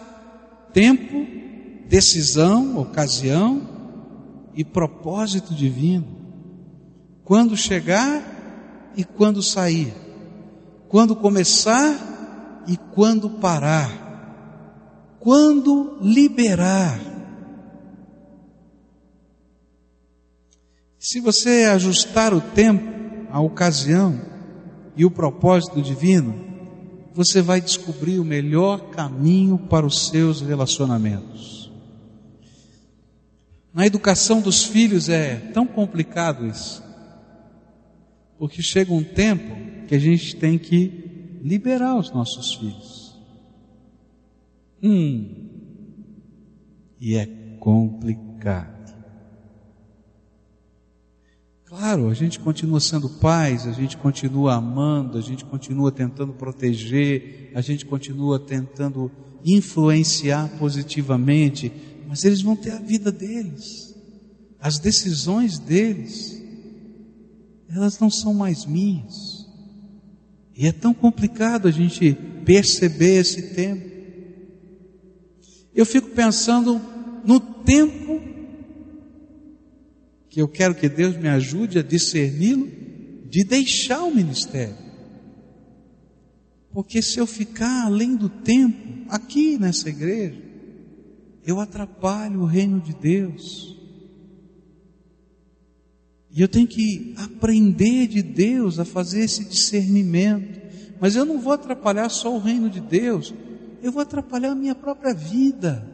tempo, 0.72 1.26
decisão, 1.88 2.78
ocasião 2.78 3.68
e 4.54 4.64
propósito 4.64 5.54
divino. 5.54 6.06
Quando 7.24 7.56
chegar 7.56 8.92
e 8.96 9.04
quando 9.04 9.42
sair. 9.42 9.94
Quando 10.88 11.14
começar 11.14 12.64
e 12.66 12.76
quando 12.76 13.30
parar. 13.30 15.16
Quando 15.20 15.98
liberar. 16.00 16.98
Se 20.98 21.20
você 21.20 21.64
ajustar 21.72 22.34
o 22.34 22.40
tempo, 22.40 23.00
a 23.30 23.40
ocasião 23.40 24.20
e 24.96 25.04
o 25.04 25.10
propósito 25.10 25.80
divino, 25.80 26.49
você 27.14 27.42
vai 27.42 27.60
descobrir 27.60 28.18
o 28.18 28.24
melhor 28.24 28.90
caminho 28.90 29.58
para 29.58 29.86
os 29.86 30.08
seus 30.08 30.40
relacionamentos. 30.40 31.70
Na 33.72 33.86
educação 33.86 34.40
dos 34.40 34.64
filhos 34.64 35.08
é 35.08 35.36
tão 35.36 35.66
complicado 35.66 36.46
isso, 36.46 36.82
porque 38.38 38.62
chega 38.62 38.92
um 38.92 39.04
tempo 39.04 39.86
que 39.86 39.94
a 39.94 39.98
gente 39.98 40.36
tem 40.36 40.58
que 40.58 41.38
liberar 41.42 41.96
os 41.96 42.10
nossos 42.10 42.54
filhos. 42.54 43.18
Hum, 44.82 45.48
e 47.00 47.16
é 47.16 47.26
complicado. 47.58 48.79
Claro, 51.70 52.08
a 52.08 52.14
gente 52.14 52.40
continua 52.40 52.80
sendo 52.80 53.08
pais, 53.08 53.64
a 53.64 53.70
gente 53.70 53.96
continua 53.96 54.56
amando, 54.56 55.16
a 55.16 55.20
gente 55.20 55.44
continua 55.44 55.92
tentando 55.92 56.32
proteger, 56.32 57.52
a 57.54 57.60
gente 57.60 57.86
continua 57.86 58.40
tentando 58.40 59.08
influenciar 59.44 60.48
positivamente, 60.58 61.70
mas 62.08 62.24
eles 62.24 62.42
vão 62.42 62.56
ter 62.56 62.72
a 62.72 62.80
vida 62.80 63.12
deles, 63.12 63.94
as 64.58 64.80
decisões 64.80 65.60
deles, 65.60 66.42
elas 67.72 68.00
não 68.00 68.10
são 68.10 68.34
mais 68.34 68.66
minhas. 68.66 69.46
E 70.56 70.66
é 70.66 70.72
tão 70.72 70.92
complicado 70.92 71.68
a 71.68 71.70
gente 71.70 72.14
perceber 72.44 73.20
esse 73.20 73.54
tempo. 73.54 73.88
Eu 75.72 75.86
fico 75.86 76.08
pensando 76.08 76.80
no 77.24 77.38
tempo 77.38 78.29
que 80.30 80.40
eu 80.40 80.46
quero 80.46 80.76
que 80.76 80.88
Deus 80.88 81.16
me 81.16 81.28
ajude 81.28 81.80
a 81.80 81.82
discerni-lo, 81.82 82.70
de 83.28 83.42
deixar 83.42 84.04
o 84.04 84.14
ministério. 84.14 84.76
Porque 86.72 87.02
se 87.02 87.18
eu 87.18 87.26
ficar 87.26 87.86
além 87.86 88.14
do 88.14 88.28
tempo, 88.28 88.78
aqui 89.08 89.58
nessa 89.58 89.88
igreja, 89.88 90.40
eu 91.44 91.58
atrapalho 91.58 92.42
o 92.42 92.44
reino 92.44 92.80
de 92.80 92.94
Deus. 92.94 93.76
E 96.30 96.40
eu 96.40 96.46
tenho 96.46 96.68
que 96.68 97.12
aprender 97.16 98.06
de 98.06 98.22
Deus 98.22 98.78
a 98.78 98.84
fazer 98.84 99.24
esse 99.24 99.44
discernimento. 99.44 100.60
Mas 101.00 101.16
eu 101.16 101.24
não 101.24 101.40
vou 101.40 101.54
atrapalhar 101.54 102.08
só 102.08 102.32
o 102.32 102.38
reino 102.38 102.70
de 102.70 102.80
Deus, 102.80 103.34
eu 103.82 103.90
vou 103.90 104.02
atrapalhar 104.02 104.52
a 104.52 104.54
minha 104.54 104.76
própria 104.76 105.12
vida. 105.12 105.84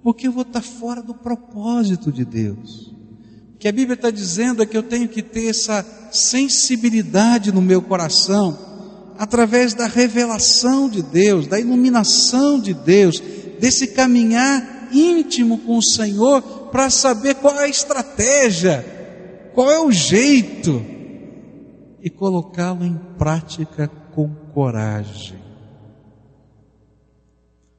Porque 0.00 0.28
eu 0.28 0.32
vou 0.32 0.42
estar 0.42 0.62
fora 0.62 1.02
do 1.02 1.14
propósito 1.14 2.12
de 2.12 2.24
Deus 2.24 2.91
que 3.62 3.68
a 3.68 3.72
Bíblia 3.72 3.94
está 3.94 4.10
dizendo 4.10 4.60
é 4.60 4.66
que 4.66 4.76
eu 4.76 4.82
tenho 4.82 5.08
que 5.08 5.22
ter 5.22 5.46
essa 5.46 5.86
sensibilidade 6.10 7.52
no 7.52 7.62
meu 7.62 7.80
coração, 7.80 8.58
através 9.16 9.72
da 9.72 9.86
revelação 9.86 10.88
de 10.88 11.00
Deus, 11.00 11.46
da 11.46 11.60
iluminação 11.60 12.58
de 12.58 12.74
Deus, 12.74 13.22
desse 13.60 13.86
caminhar 13.86 14.88
íntimo 14.92 15.58
com 15.58 15.78
o 15.78 15.82
Senhor, 15.82 16.42
para 16.72 16.90
saber 16.90 17.36
qual 17.36 17.54
é 17.54 17.66
a 17.66 17.68
estratégia, 17.68 18.84
qual 19.54 19.70
é 19.70 19.78
o 19.78 19.92
jeito, 19.92 20.84
e 22.02 22.10
colocá-lo 22.10 22.84
em 22.84 22.98
prática 23.16 23.88
com 24.12 24.28
coragem. 24.52 25.38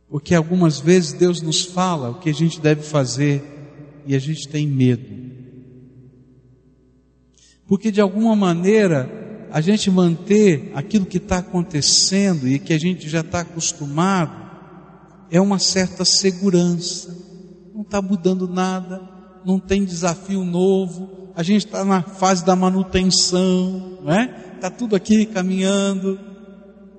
Porque 0.10 0.34
algumas 0.34 0.80
vezes 0.80 1.12
Deus 1.12 1.42
nos 1.42 1.66
fala 1.66 2.12
o 2.12 2.20
que 2.22 2.30
a 2.30 2.34
gente 2.34 2.62
deve 2.62 2.84
fazer 2.84 3.44
e 4.06 4.16
a 4.16 4.20
gente 4.20 4.48
tem 4.48 4.66
medo 4.66 5.23
porque 7.74 7.90
de 7.90 8.00
alguma 8.00 8.36
maneira 8.36 9.48
a 9.52 9.60
gente 9.60 9.90
manter 9.90 10.72
aquilo 10.76 11.08
que 11.08 11.18
está 11.18 11.40
acontecendo 11.40 12.48
e 12.48 12.60
que 12.60 12.72
a 12.72 12.78
gente 12.78 13.10
já 13.10 13.22
está 13.22 13.40
acostumado 13.40 14.32
é 15.32 15.42
uma 15.42 15.58
certa 15.58 16.06
segurança. 16.06 17.18
Não 17.74 17.82
está 17.82 18.00
mudando 18.00 18.48
nada, 18.48 19.02
não 19.44 19.58
tem 19.58 19.84
desafio 19.84 20.44
novo, 20.44 21.32
a 21.36 21.42
gente 21.42 21.66
está 21.66 21.84
na 21.84 22.04
fase 22.04 22.46
da 22.46 22.56
manutenção, 22.56 23.98
não 24.04 24.14
é? 24.14 24.54
Está 24.54 24.70
tudo 24.70 24.96
aqui 24.96 25.26
caminhando. 25.26 26.20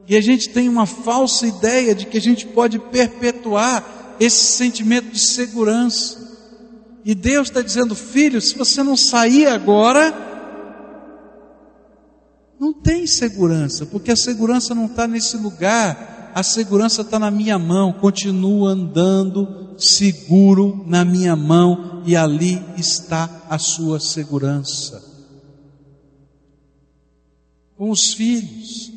E 0.08 0.16
a 0.16 0.20
gente 0.20 0.48
tem 0.48 0.68
uma 0.68 0.86
falsa 0.86 1.46
ideia 1.46 1.94
de 1.94 2.04
que 2.04 2.18
a 2.18 2.20
gente 2.20 2.48
pode 2.48 2.80
perpetuar 2.80 4.16
esse 4.18 4.44
sentimento 4.54 5.12
de 5.12 5.20
segurança. 5.20 6.18
E 7.04 7.14
Deus 7.14 7.46
está 7.46 7.62
dizendo, 7.62 7.94
filho, 7.94 8.40
se 8.40 8.58
você 8.58 8.82
não 8.82 8.96
sair 8.96 9.46
agora, 9.46 10.33
não 12.64 12.72
tem 12.72 13.06
segurança, 13.06 13.84
porque 13.84 14.10
a 14.10 14.16
segurança 14.16 14.74
não 14.74 14.86
está 14.86 15.06
nesse 15.06 15.36
lugar, 15.36 16.32
a 16.34 16.42
segurança 16.42 17.02
está 17.02 17.18
na 17.18 17.30
minha 17.30 17.58
mão, 17.58 17.92
continua 17.92 18.70
andando 18.70 19.74
seguro 19.76 20.82
na 20.86 21.04
minha 21.04 21.36
mão 21.36 22.02
e 22.06 22.16
ali 22.16 22.58
está 22.78 23.44
a 23.50 23.58
sua 23.58 24.00
segurança. 24.00 25.04
Com 27.76 27.90
os 27.90 28.14
filhos, 28.14 28.90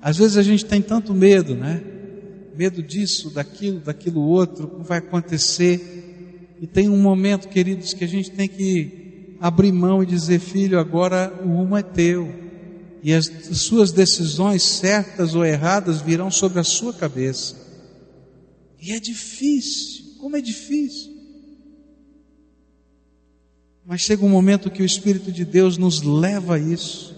às 0.00 0.16
vezes 0.16 0.38
a 0.38 0.42
gente 0.42 0.64
tem 0.64 0.80
tanto 0.80 1.12
medo, 1.12 1.54
né? 1.54 1.82
Medo 2.56 2.82
disso, 2.82 3.28
daquilo, 3.28 3.80
daquilo 3.80 4.22
outro, 4.22 4.64
o 4.64 4.80
que 4.80 4.88
vai 4.88 4.98
acontecer. 4.98 6.56
E 6.58 6.66
tem 6.66 6.88
um 6.88 7.00
momento, 7.02 7.48
queridos, 7.48 7.92
que 7.92 8.04
a 8.04 8.08
gente 8.08 8.30
tem 8.30 8.48
que 8.48 9.36
abrir 9.40 9.72
mão 9.72 10.02
e 10.02 10.06
dizer: 10.06 10.38
Filho, 10.38 10.78
agora 10.78 11.32
o 11.44 11.48
rumo 11.48 11.76
é 11.76 11.82
teu 11.82 12.47
e 13.02 13.12
as 13.12 13.26
suas 13.52 13.92
decisões 13.92 14.62
certas 14.62 15.34
ou 15.34 15.44
erradas 15.44 16.00
virão 16.00 16.30
sobre 16.30 16.58
a 16.58 16.64
sua 16.64 16.92
cabeça. 16.92 17.56
E 18.80 18.92
é 18.92 19.00
difícil, 19.00 20.16
como 20.18 20.36
é 20.36 20.40
difícil. 20.40 21.16
Mas 23.84 24.00
chega 24.02 24.24
um 24.24 24.28
momento 24.28 24.70
que 24.70 24.82
o 24.82 24.86
Espírito 24.86 25.32
de 25.32 25.44
Deus 25.44 25.78
nos 25.78 26.02
leva 26.02 26.56
a 26.56 26.58
isso, 26.58 27.16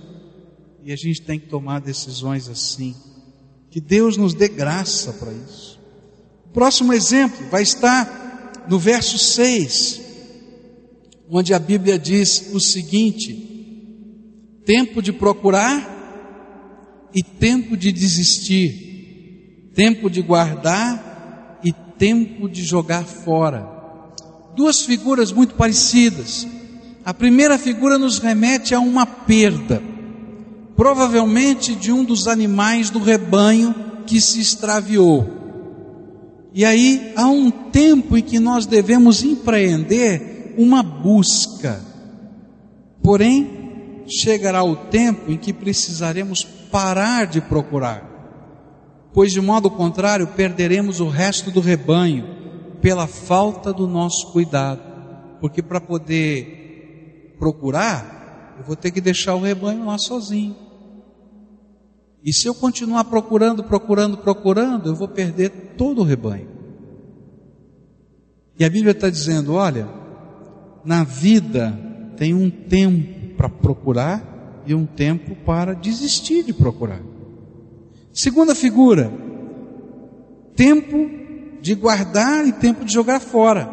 e 0.85 0.93
a 0.93 0.97
gente 0.97 1.21
tem 1.21 1.39
que 1.39 1.47
tomar 1.47 1.81
decisões 1.81 2.49
assim. 2.49 2.95
Que 3.71 3.81
Deus 3.81 4.17
nos 4.17 4.35
dê 4.35 4.49
graça 4.49 5.13
para 5.13 5.33
isso. 5.33 5.79
O 6.47 6.53
próximo 6.53 6.93
exemplo 6.93 7.49
vai 7.51 7.63
estar 7.63 8.65
no 8.69 8.79
verso 8.79 9.19
6, 9.19 10.01
onde 11.29 11.53
a 11.53 11.59
Bíblia 11.59 11.99
diz 11.99 12.51
o 12.53 12.61
seguinte: 12.61 13.50
tempo 14.65 15.03
de 15.03 15.13
procurar 15.13 15.99
e 17.15 17.23
tempo 17.23 17.77
de 17.77 17.91
desistir, 17.91 19.71
tempo 19.75 20.09
de 20.09 20.23
guardar 20.23 21.59
e 21.65 21.73
tempo 21.73 22.49
de 22.49 22.63
jogar 22.63 23.05
fora. 23.05 23.69
Duas 24.57 24.83
figuras 24.83 25.33
muito 25.33 25.55
parecidas. 25.55 26.47
A 27.05 27.15
primeira 27.15 27.59
figura 27.59 27.99
nos 27.99 28.19
remete 28.19 28.75
a 28.75 28.81
uma 28.81 29.07
perda 29.07 29.83
provavelmente 30.81 31.75
de 31.75 31.93
um 31.93 32.03
dos 32.03 32.27
animais 32.27 32.89
do 32.89 32.99
rebanho 32.99 33.75
que 34.07 34.19
se 34.19 34.41
extraviou. 34.41 35.29
E 36.55 36.65
aí 36.65 37.13
há 37.17 37.27
um 37.27 37.51
tempo 37.51 38.17
em 38.17 38.23
que 38.23 38.41
nós 38.41 38.65
devemos 38.65 39.23
empreender 39.23 40.55
uma 40.57 40.83
busca. 40.83 41.85
Porém, 43.03 43.60
chegará 44.11 44.65
o 44.65 44.75
tempo 44.75 45.31
em 45.31 45.37
que 45.37 45.53
precisaremos 45.53 46.43
parar 46.43 47.27
de 47.27 47.41
procurar, 47.41 48.03
pois 49.13 49.33
de 49.33 49.41
modo 49.41 49.71
contrário 49.71 50.27
perderemos 50.29 51.01
o 51.01 51.09
resto 51.09 51.51
do 51.51 51.61
rebanho 51.61 52.41
pela 52.81 53.07
falta 53.07 53.73
do 53.73 53.87
nosso 53.87 54.33
cuidado. 54.33 54.81
Porque 55.41 55.63
para 55.63 55.81
poder 55.81 57.35
procurar, 57.39 58.57
eu 58.59 58.65
vou 58.65 58.77
ter 58.77 58.91
que 58.91 59.01
deixar 59.01 59.35
o 59.35 59.41
rebanho 59.41 59.87
lá 59.87 59.97
sozinho. 59.99 60.57
E 62.23 62.33
se 62.33 62.47
eu 62.47 62.55
continuar 62.55 63.05
procurando, 63.05 63.65
procurando, 63.65 64.19
procurando, 64.19 64.91
eu 64.91 64.95
vou 64.95 65.09
perder 65.09 65.75
todo 65.77 66.03
o 66.03 66.05
rebanho. 66.05 66.49
E 68.59 68.65
a 68.65 68.69
Bíblia 68.69 68.93
está 68.93 69.09
dizendo: 69.09 69.55
olha, 69.55 69.89
na 70.85 71.03
vida 71.03 71.79
tem 72.19 72.35
um 72.35 72.51
tempo 72.51 73.20
para 73.41 73.49
procurar 73.49 74.63
e 74.67 74.75
um 74.75 74.85
tempo 74.85 75.35
para 75.35 75.75
desistir 75.75 76.43
de 76.43 76.53
procurar. 76.53 77.01
Segunda 78.13 78.55
figura, 78.55 79.11
tempo 80.55 81.09
de 81.63 81.75
guardar 81.75 82.47
e 82.47 82.53
tempo 82.53 82.85
de 82.85 82.93
jogar 82.93 83.19
fora. 83.19 83.67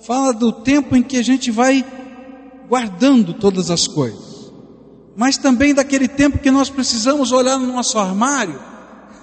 Fala 0.00 0.32
do 0.32 0.52
tempo 0.52 0.94
em 0.94 1.02
que 1.02 1.16
a 1.16 1.24
gente 1.24 1.50
vai 1.50 1.84
guardando 2.68 3.34
todas 3.34 3.68
as 3.68 3.88
coisas 3.88 4.36
mas 5.16 5.38
também 5.38 5.72
daquele 5.72 6.06
tempo 6.06 6.38
que 6.38 6.50
nós 6.50 6.68
precisamos 6.68 7.32
olhar 7.32 7.58
no 7.58 7.72
nosso 7.72 7.98
armário 7.98 8.60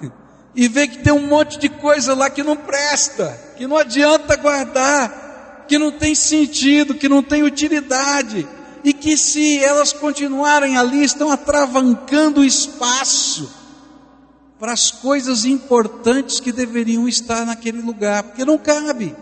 e 0.54 0.66
ver 0.66 0.88
que 0.88 0.98
tem 0.98 1.12
um 1.12 1.28
monte 1.28 1.56
de 1.56 1.68
coisa 1.68 2.14
lá 2.14 2.28
que 2.28 2.42
não 2.42 2.56
presta, 2.56 3.54
que 3.56 3.64
não 3.64 3.76
adianta 3.76 4.34
guardar, 4.34 5.64
que 5.68 5.78
não 5.78 5.92
tem 5.92 6.12
sentido, 6.16 6.96
que 6.96 7.08
não 7.08 7.22
tem 7.22 7.44
utilidade, 7.44 8.44
e 8.84 8.92
que 8.92 9.16
se 9.16 9.58
elas 9.64 9.94
continuarem 9.94 10.76
ali 10.76 11.02
estão 11.02 11.32
atravancando 11.32 12.42
o 12.42 12.44
espaço 12.44 13.50
para 14.58 14.74
as 14.74 14.90
coisas 14.90 15.46
importantes 15.46 16.38
que 16.38 16.52
deveriam 16.52 17.08
estar 17.08 17.46
naquele 17.46 17.80
lugar, 17.80 18.22
porque 18.24 18.44
não 18.44 18.58
cabe. 18.58 19.16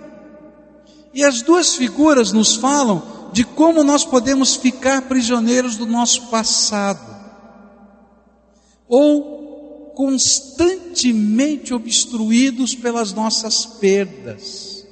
E 1.14 1.24
as 1.24 1.42
duas 1.42 1.76
figuras 1.76 2.32
nos 2.32 2.56
falam 2.56 3.30
de 3.32 3.44
como 3.44 3.84
nós 3.84 4.04
podemos 4.04 4.56
ficar 4.56 5.02
prisioneiros 5.02 5.76
do 5.76 5.86
nosso 5.86 6.26
passado, 6.26 7.12
ou 8.88 9.92
constantemente 9.94 11.72
obstruídos 11.72 12.74
pelas 12.74 13.12
nossas 13.12 13.64
perdas. 13.64 14.84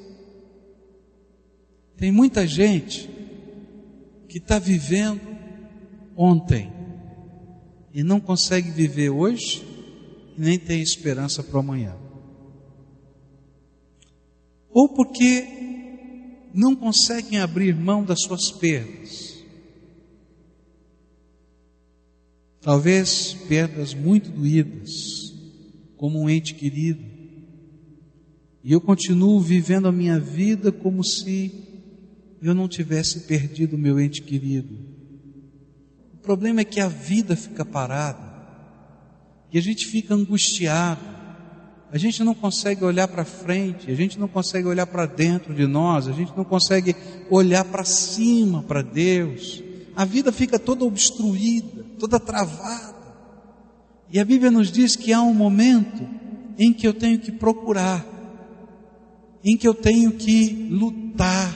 Tem 1.96 2.12
muita 2.12 2.46
gente 2.46 3.19
que 4.30 4.38
está 4.38 4.60
vivendo 4.60 5.20
ontem 6.16 6.72
e 7.92 8.04
não 8.04 8.20
consegue 8.20 8.70
viver 8.70 9.10
hoje 9.10 9.60
e 10.38 10.40
nem 10.40 10.56
tem 10.56 10.80
esperança 10.80 11.42
para 11.42 11.58
amanhã. 11.58 11.96
Ou 14.70 14.88
porque 14.88 16.48
não 16.54 16.76
conseguem 16.76 17.40
abrir 17.40 17.74
mão 17.74 18.04
das 18.04 18.22
suas 18.22 18.52
perdas. 18.52 19.42
Talvez 22.60 23.34
perdas 23.48 23.94
muito 23.94 24.30
doídas, 24.30 24.90
como 25.96 26.20
um 26.20 26.30
ente 26.30 26.54
querido. 26.54 27.02
E 28.62 28.70
eu 28.70 28.80
continuo 28.80 29.40
vivendo 29.40 29.88
a 29.88 29.92
minha 29.92 30.20
vida 30.20 30.70
como 30.70 31.02
se 31.02 31.69
eu 32.42 32.54
não 32.54 32.68
tivesse 32.68 33.20
perdido 33.20 33.76
meu 33.76 34.00
ente 34.00 34.22
querido. 34.22 34.78
O 36.14 36.18
problema 36.18 36.60
é 36.60 36.64
que 36.64 36.80
a 36.80 36.88
vida 36.88 37.36
fica 37.36 37.64
parada 37.64 38.30
e 39.52 39.58
a 39.58 39.62
gente 39.62 39.86
fica 39.86 40.14
angustiado 40.14 41.20
a 41.92 41.98
gente 41.98 42.22
não 42.22 42.34
consegue 42.34 42.84
olhar 42.84 43.08
para 43.08 43.24
frente, 43.24 43.90
a 43.90 43.94
gente 43.94 44.18
não 44.18 44.28
consegue 44.28 44.68
olhar 44.68 44.86
para 44.86 45.06
dentro 45.06 45.52
de 45.52 45.66
nós, 45.66 46.06
a 46.06 46.12
gente 46.12 46.32
não 46.36 46.44
consegue 46.44 46.94
olhar 47.28 47.64
para 47.64 47.84
cima, 47.84 48.62
para 48.62 48.80
Deus. 48.80 49.60
A 49.96 50.04
vida 50.04 50.30
fica 50.30 50.56
toda 50.56 50.84
obstruída, 50.84 51.84
toda 51.98 52.20
travada. 52.20 52.94
E 54.08 54.20
a 54.20 54.24
Bíblia 54.24 54.52
nos 54.52 54.70
diz 54.70 54.94
que 54.94 55.12
há 55.12 55.20
um 55.20 55.34
momento 55.34 56.08
em 56.56 56.72
que 56.72 56.86
eu 56.86 56.94
tenho 56.94 57.18
que 57.18 57.32
procurar, 57.32 58.06
em 59.42 59.56
que 59.56 59.66
eu 59.66 59.74
tenho 59.74 60.12
que 60.12 60.68
lutar, 60.70 61.52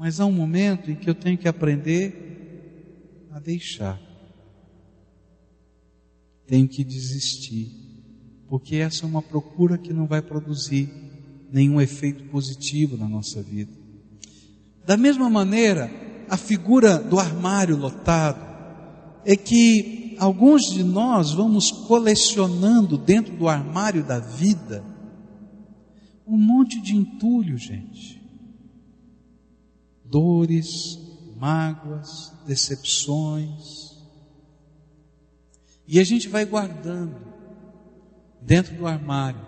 mas 0.00 0.18
há 0.18 0.24
um 0.24 0.32
momento 0.32 0.90
em 0.90 0.94
que 0.94 1.10
eu 1.10 1.14
tenho 1.14 1.36
que 1.36 1.46
aprender 1.46 3.28
a 3.30 3.38
deixar, 3.38 4.00
tenho 6.46 6.66
que 6.66 6.82
desistir 6.82 7.70
porque 8.48 8.76
essa 8.76 9.04
é 9.04 9.06
uma 9.06 9.20
procura 9.20 9.76
que 9.76 9.92
não 9.92 10.06
vai 10.06 10.22
produzir 10.22 10.88
nenhum 11.52 11.82
efeito 11.82 12.24
positivo 12.30 12.96
na 12.96 13.06
nossa 13.06 13.42
vida. 13.42 13.70
Da 14.86 14.96
mesma 14.96 15.28
maneira, 15.28 15.90
a 16.30 16.36
figura 16.38 16.98
do 16.98 17.20
armário 17.20 17.76
lotado 17.76 18.40
é 19.22 19.36
que 19.36 20.16
alguns 20.18 20.72
de 20.72 20.82
nós 20.82 21.32
vamos 21.32 21.70
colecionando 21.70 22.96
dentro 22.96 23.36
do 23.36 23.48
armário 23.48 24.02
da 24.02 24.18
vida 24.18 24.82
um 26.26 26.38
monte 26.38 26.80
de 26.80 26.96
entulho, 26.96 27.58
gente. 27.58 28.19
Dores, 30.10 30.98
mágoas, 31.36 32.32
decepções. 32.46 33.96
E 35.86 35.98
a 35.98 36.04
gente 36.04 36.28
vai 36.28 36.44
guardando 36.44 37.16
dentro 38.42 38.74
do 38.76 38.86
armário. 38.86 39.40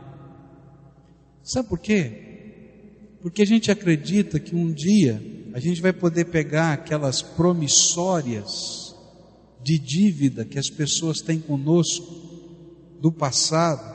Sabe 1.42 1.68
por 1.68 1.78
quê? 1.78 3.16
Porque 3.20 3.42
a 3.42 3.46
gente 3.46 3.70
acredita 3.70 4.40
que 4.40 4.54
um 4.54 4.72
dia 4.72 5.22
a 5.52 5.60
gente 5.60 5.82
vai 5.82 5.92
poder 5.92 6.26
pegar 6.26 6.72
aquelas 6.72 7.20
promissórias 7.20 8.96
de 9.62 9.78
dívida 9.78 10.44
que 10.44 10.58
as 10.58 10.70
pessoas 10.70 11.20
têm 11.20 11.38
conosco 11.38 12.06
do 13.00 13.12
passado 13.12 13.92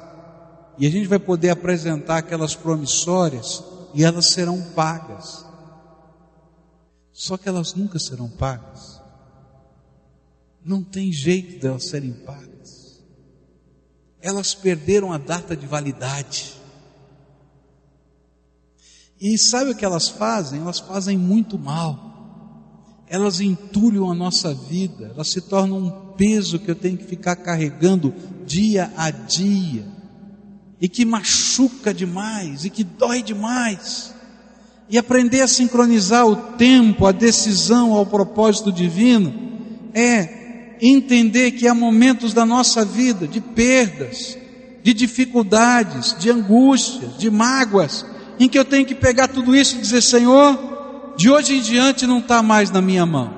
e 0.78 0.86
a 0.86 0.90
gente 0.90 1.08
vai 1.08 1.20
poder 1.20 1.50
apresentar 1.50 2.18
aquelas 2.18 2.56
promissórias 2.56 3.64
e 3.94 4.04
elas 4.04 4.28
serão 4.28 4.62
pagas. 4.76 5.47
Só 7.18 7.36
que 7.36 7.50
elas 7.50 7.74
nunca 7.74 7.98
serão 7.98 8.30
pagas. 8.30 9.02
Não 10.64 10.84
tem 10.84 11.12
jeito 11.12 11.60
delas 11.60 11.86
serem 11.86 12.14
pagas 12.14 12.58
elas 14.28 14.54
perderam 14.54 15.14
a 15.14 15.18
data 15.18 15.56
de 15.56 15.66
validade. 15.66 16.54
E 19.20 19.38
sabe 19.38 19.72
o 19.72 19.76
que 19.76 19.86
elas 19.86 20.10
fazem? 20.10 20.60
Elas 20.60 20.80
fazem 20.80 21.18
muito 21.18 21.58
mal. 21.58 23.06
Elas 23.08 23.40
entulham 23.40 24.12
a 24.12 24.14
nossa 24.14 24.54
vida, 24.54 25.12
elas 25.14 25.30
se 25.30 25.40
tornam 25.40 25.78
um 25.78 26.14
peso 26.16 26.60
que 26.60 26.70
eu 26.70 26.76
tenho 26.76 26.98
que 26.98 27.06
ficar 27.06 27.38
carregando 27.38 28.14
dia 28.46 28.92
a 28.98 29.10
dia, 29.10 29.88
e 30.80 30.90
que 30.90 31.06
machuca 31.06 31.94
demais, 31.94 32.66
e 32.66 32.70
que 32.70 32.84
dói 32.84 33.24
demais. 33.24 34.14
E 34.90 34.98
aprender 34.98 35.42
a 35.42 35.48
sincronizar 35.48 36.26
o 36.26 36.36
tempo, 36.36 37.06
a 37.06 37.12
decisão 37.12 37.94
ao 37.94 38.06
propósito 38.06 38.72
divino, 38.72 39.34
é 39.94 40.78
entender 40.82 41.52
que 41.52 41.68
há 41.68 41.74
momentos 41.74 42.34
da 42.34 42.46
nossa 42.46 42.86
vida 42.86 43.28
de 43.28 43.42
perdas, 43.42 44.38
de 44.84 44.94
dificuldades, 44.94 46.16
de 46.18 46.30
angústias, 46.30 47.18
de 47.18 47.30
mágoas, 47.30 48.06
em 48.40 48.48
que 48.48 48.58
eu 48.58 48.64
tenho 48.64 48.86
que 48.86 48.96
pegar 48.96 49.28
tudo 49.28 49.56
isso 49.56 49.76
e 49.76 49.82
dizer: 49.82 50.02
Senhor, 50.02 51.14
de 51.18 51.30
hoje 51.30 51.58
em 51.58 51.62
diante 51.62 52.06
não 52.06 52.20
está 52.20 52.42
mais 52.42 52.70
na 52.70 52.82
minha 52.82 53.06
mão. 53.06 53.36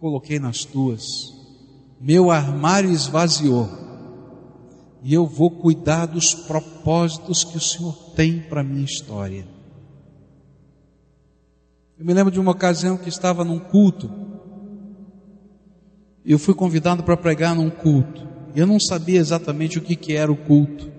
Coloquei 0.00 0.38
nas 0.38 0.64
tuas, 0.64 1.32
meu 1.98 2.30
armário 2.30 2.90
esvaziou, 2.90 3.70
e 5.02 5.14
eu 5.14 5.26
vou 5.26 5.50
cuidar 5.50 6.06
dos 6.06 6.34
propósitos 6.34 7.44
que 7.44 7.56
o 7.56 7.60
Senhor 7.60 7.94
tem 8.14 8.40
para 8.40 8.60
a 8.60 8.64
minha 8.64 8.84
história. 8.84 9.53
Eu 11.98 12.04
me 12.04 12.12
lembro 12.12 12.32
de 12.32 12.40
uma 12.40 12.52
ocasião 12.52 12.96
que 12.96 13.08
estava 13.08 13.44
num 13.44 13.58
culto, 13.58 14.10
eu 16.24 16.38
fui 16.38 16.54
convidado 16.54 17.02
para 17.02 17.16
pregar 17.16 17.54
num 17.54 17.68
culto. 17.68 18.26
Eu 18.56 18.66
não 18.66 18.80
sabia 18.80 19.20
exatamente 19.20 19.78
o 19.78 19.82
que, 19.82 19.94
que 19.94 20.14
era 20.14 20.32
o 20.32 20.36
culto. 20.36 20.90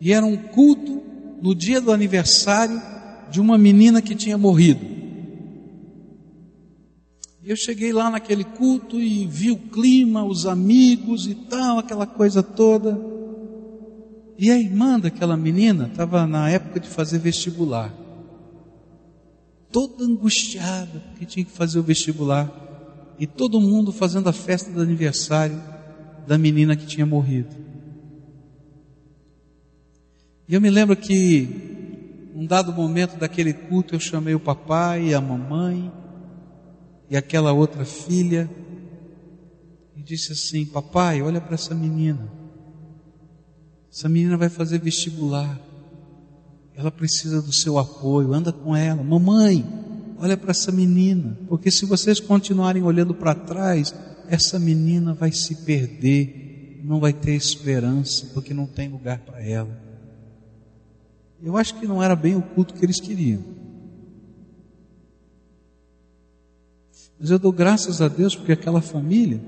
E 0.00 0.12
era 0.12 0.24
um 0.24 0.36
culto 0.36 1.02
no 1.42 1.54
dia 1.54 1.80
do 1.80 1.92
aniversário 1.92 2.80
de 3.30 3.40
uma 3.40 3.58
menina 3.58 4.00
que 4.00 4.14
tinha 4.14 4.38
morrido. 4.38 4.94
Eu 7.44 7.56
cheguei 7.56 7.92
lá 7.92 8.08
naquele 8.08 8.44
culto 8.44 8.98
e 8.98 9.26
vi 9.26 9.50
o 9.50 9.56
clima, 9.56 10.24
os 10.24 10.46
amigos 10.46 11.26
e 11.26 11.34
tal, 11.34 11.78
aquela 11.78 12.06
coisa 12.06 12.42
toda. 12.42 12.98
E 14.38 14.50
a 14.50 14.58
irmã 14.58 14.98
daquela 14.98 15.36
menina 15.36 15.86
estava 15.86 16.26
na 16.26 16.48
época 16.48 16.80
de 16.80 16.88
fazer 16.88 17.18
vestibular. 17.18 18.03
Toda 19.74 20.04
angustiada, 20.04 21.00
porque 21.00 21.26
tinha 21.26 21.44
que 21.44 21.50
fazer 21.50 21.80
o 21.80 21.82
vestibular. 21.82 22.48
E 23.18 23.26
todo 23.26 23.60
mundo 23.60 23.90
fazendo 23.90 24.28
a 24.28 24.32
festa 24.32 24.70
do 24.70 24.80
aniversário 24.80 25.60
da 26.28 26.38
menina 26.38 26.76
que 26.76 26.86
tinha 26.86 27.04
morrido. 27.04 27.50
E 30.46 30.54
eu 30.54 30.60
me 30.60 30.70
lembro 30.70 30.94
que, 30.94 32.30
num 32.32 32.46
dado 32.46 32.72
momento 32.72 33.18
daquele 33.18 33.52
culto, 33.52 33.96
eu 33.96 33.98
chamei 33.98 34.36
o 34.36 34.38
papai 34.38 35.08
e 35.08 35.14
a 35.14 35.20
mamãe 35.20 35.90
e 37.10 37.16
aquela 37.16 37.52
outra 37.52 37.84
filha 37.84 38.48
e 39.96 40.02
disse 40.02 40.34
assim: 40.34 40.64
Papai, 40.66 41.20
olha 41.20 41.40
para 41.40 41.54
essa 41.54 41.74
menina. 41.74 42.30
Essa 43.92 44.08
menina 44.08 44.36
vai 44.36 44.48
fazer 44.48 44.78
vestibular. 44.78 45.60
Ela 46.76 46.90
precisa 46.90 47.40
do 47.40 47.52
seu 47.52 47.78
apoio. 47.78 48.32
Anda 48.32 48.52
com 48.52 48.74
ela. 48.74 49.02
Mamãe, 49.02 49.64
olha 50.18 50.36
para 50.36 50.50
essa 50.50 50.72
menina. 50.72 51.38
Porque 51.48 51.70
se 51.70 51.86
vocês 51.86 52.20
continuarem 52.20 52.82
olhando 52.82 53.14
para 53.14 53.34
trás, 53.34 53.94
essa 54.28 54.58
menina 54.58 55.14
vai 55.14 55.32
se 55.32 55.54
perder. 55.64 56.80
Não 56.84 57.00
vai 57.00 57.12
ter 57.12 57.34
esperança, 57.34 58.26
porque 58.34 58.52
não 58.52 58.66
tem 58.66 58.88
lugar 58.88 59.18
para 59.20 59.42
ela. 59.42 59.84
Eu 61.42 61.56
acho 61.56 61.78
que 61.78 61.86
não 61.86 62.02
era 62.02 62.16
bem 62.16 62.36
o 62.36 62.42
culto 62.42 62.74
que 62.74 62.84
eles 62.84 63.00
queriam. 63.00 63.42
Mas 67.18 67.30
eu 67.30 67.38
dou 67.38 67.52
graças 67.52 68.02
a 68.02 68.08
Deus 68.08 68.34
porque 68.34 68.52
aquela 68.52 68.80
família 68.82 69.40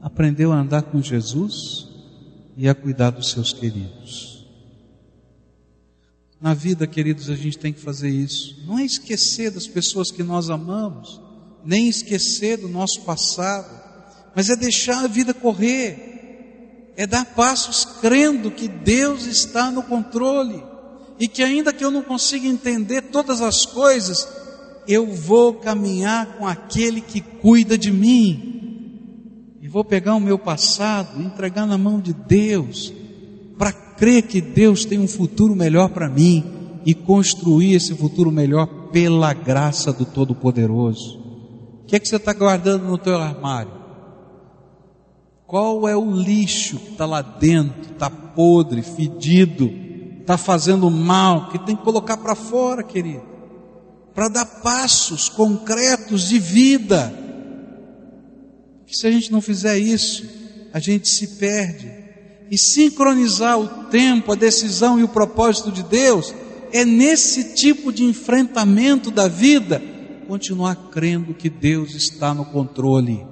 aprendeu 0.00 0.52
a 0.52 0.60
andar 0.60 0.82
com 0.82 1.02
Jesus 1.02 1.88
e 2.56 2.68
a 2.68 2.74
cuidar 2.74 3.10
dos 3.10 3.30
seus 3.30 3.52
queridos. 3.52 4.33
Na 6.40 6.52
vida, 6.52 6.86
queridos, 6.86 7.30
a 7.30 7.34
gente 7.34 7.58
tem 7.58 7.72
que 7.72 7.80
fazer 7.80 8.10
isso. 8.10 8.56
Não 8.66 8.78
é 8.78 8.84
esquecer 8.84 9.50
das 9.50 9.66
pessoas 9.66 10.10
que 10.10 10.22
nós 10.22 10.50
amamos, 10.50 11.20
nem 11.64 11.88
esquecer 11.88 12.58
do 12.58 12.68
nosso 12.68 13.02
passado, 13.02 13.82
mas 14.34 14.50
é 14.50 14.56
deixar 14.56 15.04
a 15.04 15.08
vida 15.08 15.32
correr, 15.32 16.92
é 16.96 17.06
dar 17.06 17.24
passos 17.24 17.84
crendo 18.00 18.50
que 18.50 18.68
Deus 18.68 19.26
está 19.26 19.70
no 19.70 19.82
controle 19.82 20.62
e 21.18 21.28
que 21.28 21.42
ainda 21.42 21.72
que 21.72 21.84
eu 21.84 21.90
não 21.90 22.02
consiga 22.02 22.46
entender 22.46 23.02
todas 23.02 23.40
as 23.40 23.64
coisas, 23.64 24.26
eu 24.86 25.06
vou 25.06 25.54
caminhar 25.54 26.36
com 26.36 26.46
aquele 26.46 27.00
que 27.00 27.20
cuida 27.20 27.78
de 27.78 27.90
mim. 27.90 28.50
E 29.62 29.68
vou 29.68 29.84
pegar 29.84 30.14
o 30.14 30.20
meu 30.20 30.38
passado, 30.38 31.22
entregar 31.22 31.66
na 31.66 31.78
mão 31.78 32.00
de 32.00 32.12
Deus, 32.12 32.92
crer 33.96 34.22
que 34.22 34.40
Deus 34.40 34.84
tem 34.84 34.98
um 34.98 35.08
futuro 35.08 35.54
melhor 35.54 35.90
para 35.90 36.08
mim 36.08 36.44
e 36.84 36.94
construir 36.94 37.74
esse 37.74 37.94
futuro 37.94 38.30
melhor 38.30 38.66
pela 38.90 39.32
graça 39.32 39.92
do 39.92 40.04
Todo-Poderoso. 40.04 41.18
O 41.82 41.86
que 41.86 41.96
é 41.96 41.98
que 41.98 42.08
você 42.08 42.16
está 42.16 42.32
guardando 42.32 42.84
no 42.84 42.98
teu 42.98 43.16
armário? 43.16 43.72
Qual 45.46 45.88
é 45.88 45.96
o 45.96 46.10
lixo 46.10 46.78
que 46.78 46.92
está 46.92 47.06
lá 47.06 47.22
dentro, 47.22 47.92
está 47.92 48.08
podre, 48.10 48.82
fedido? 48.82 49.84
está 50.24 50.38
fazendo 50.38 50.90
mal, 50.90 51.50
que 51.50 51.58
tem 51.58 51.76
que 51.76 51.84
colocar 51.84 52.16
para 52.16 52.34
fora, 52.34 52.82
querido, 52.82 53.22
para 54.14 54.28
dar 54.28 54.46
passos 54.46 55.28
concretos 55.28 56.28
de 56.28 56.38
vida. 56.38 57.12
Que 58.86 58.96
se 58.96 59.06
a 59.06 59.10
gente 59.10 59.30
não 59.30 59.40
fizer 59.40 59.78
isso, 59.78 60.26
a 60.72 60.78
gente 60.78 61.08
se 61.08 61.36
perde. 61.36 62.03
E 62.50 62.58
sincronizar 62.58 63.58
o 63.58 63.68
tempo, 63.86 64.32
a 64.32 64.36
decisão 64.36 64.98
e 64.98 65.04
o 65.04 65.08
propósito 65.08 65.72
de 65.72 65.82
Deus 65.82 66.34
é 66.72 66.84
nesse 66.84 67.54
tipo 67.54 67.92
de 67.92 68.04
enfrentamento 68.04 69.10
da 69.10 69.28
vida 69.28 69.82
continuar 70.26 70.90
crendo 70.90 71.34
que 71.34 71.50
Deus 71.50 71.94
está 71.94 72.32
no 72.32 72.44
controle 72.44 73.26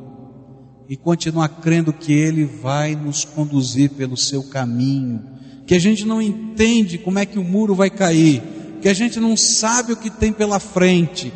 e 0.88 0.96
continuar 0.96 1.48
crendo 1.48 1.92
que 1.92 2.12
Ele 2.12 2.44
vai 2.44 2.94
nos 2.94 3.24
conduzir 3.24 3.90
pelo 3.90 4.16
seu 4.16 4.42
caminho 4.42 5.32
que 5.66 5.74
a 5.74 5.78
gente 5.78 6.04
não 6.04 6.20
entende 6.20 6.98
como 6.98 7.18
é 7.18 7.26
que 7.26 7.38
o 7.38 7.44
muro 7.44 7.74
vai 7.74 7.90
cair, 7.90 8.42
que 8.80 8.88
a 8.88 8.94
gente 8.94 9.20
não 9.20 9.36
sabe 9.36 9.92
o 9.92 9.96
que 9.96 10.10
tem 10.10 10.32
pela 10.32 10.58
frente, 10.58 11.32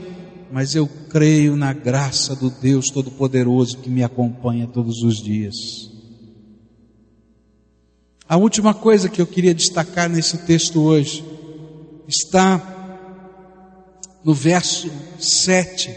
mas 0.52 0.74
eu 0.74 0.86
creio 1.08 1.56
na 1.56 1.72
graça 1.72 2.34
do 2.34 2.50
Deus 2.50 2.90
Todo-Poderoso 2.90 3.78
que 3.78 3.90
me 3.90 4.02
acompanha 4.02 4.66
todos 4.66 5.02
os 5.02 5.22
dias. 5.22 5.56
A 8.28 8.36
última 8.36 8.74
coisa 8.74 9.08
que 9.08 9.20
eu 9.20 9.26
queria 9.26 9.54
destacar 9.54 10.08
nesse 10.08 10.38
texto 10.38 10.82
hoje 10.82 11.24
está 12.08 12.60
no 14.24 14.34
verso 14.34 14.90
7. 15.16 15.94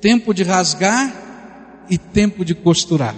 Tempo 0.00 0.32
de 0.32 0.44
rasgar 0.44 1.84
e 1.90 1.98
tempo 1.98 2.44
de 2.44 2.54
costurar. 2.54 3.16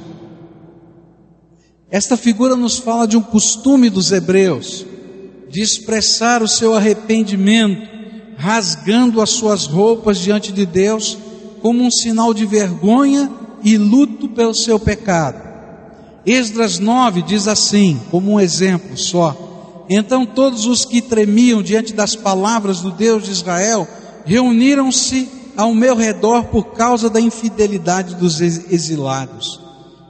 Esta 1.90 2.16
figura 2.16 2.56
nos 2.56 2.78
fala 2.78 3.06
de 3.06 3.14
um 3.14 3.22
costume 3.22 3.90
dos 3.90 4.10
hebreus, 4.10 4.86
de 5.50 5.60
expressar 5.60 6.42
o 6.42 6.48
seu 6.48 6.74
arrependimento, 6.74 7.86
rasgando 8.38 9.20
as 9.20 9.30
suas 9.30 9.66
roupas 9.66 10.18
diante 10.18 10.50
de 10.50 10.64
Deus, 10.64 11.18
como 11.60 11.84
um 11.84 11.90
sinal 11.90 12.32
de 12.32 12.46
vergonha 12.46 13.30
e 13.62 13.76
luto 13.76 14.30
pelo 14.30 14.54
seu 14.54 14.80
pecado. 14.80 15.53
Esdras 16.26 16.78
9 16.78 17.22
diz 17.22 17.46
assim, 17.46 18.00
como 18.10 18.32
um 18.32 18.40
exemplo 18.40 18.96
só: 18.96 19.84
Então 19.88 20.24
todos 20.24 20.66
os 20.66 20.84
que 20.84 21.02
tremiam 21.02 21.62
diante 21.62 21.92
das 21.92 22.16
palavras 22.16 22.80
do 22.80 22.90
Deus 22.90 23.24
de 23.24 23.30
Israel 23.30 23.86
reuniram-se 24.24 25.28
ao 25.56 25.74
meu 25.74 25.94
redor 25.94 26.44
por 26.44 26.72
causa 26.72 27.08
da 27.08 27.20
infidelidade 27.20 28.14
dos 28.14 28.40
exilados. 28.40 29.60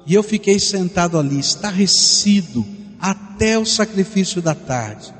E 0.06 0.14
eu 0.14 0.22
fiquei 0.22 0.58
sentado 0.58 1.18
ali, 1.18 1.38
estarrecido, 1.38 2.64
até 3.00 3.58
o 3.58 3.66
sacrifício 3.66 4.40
da 4.40 4.54
tarde. 4.54 5.12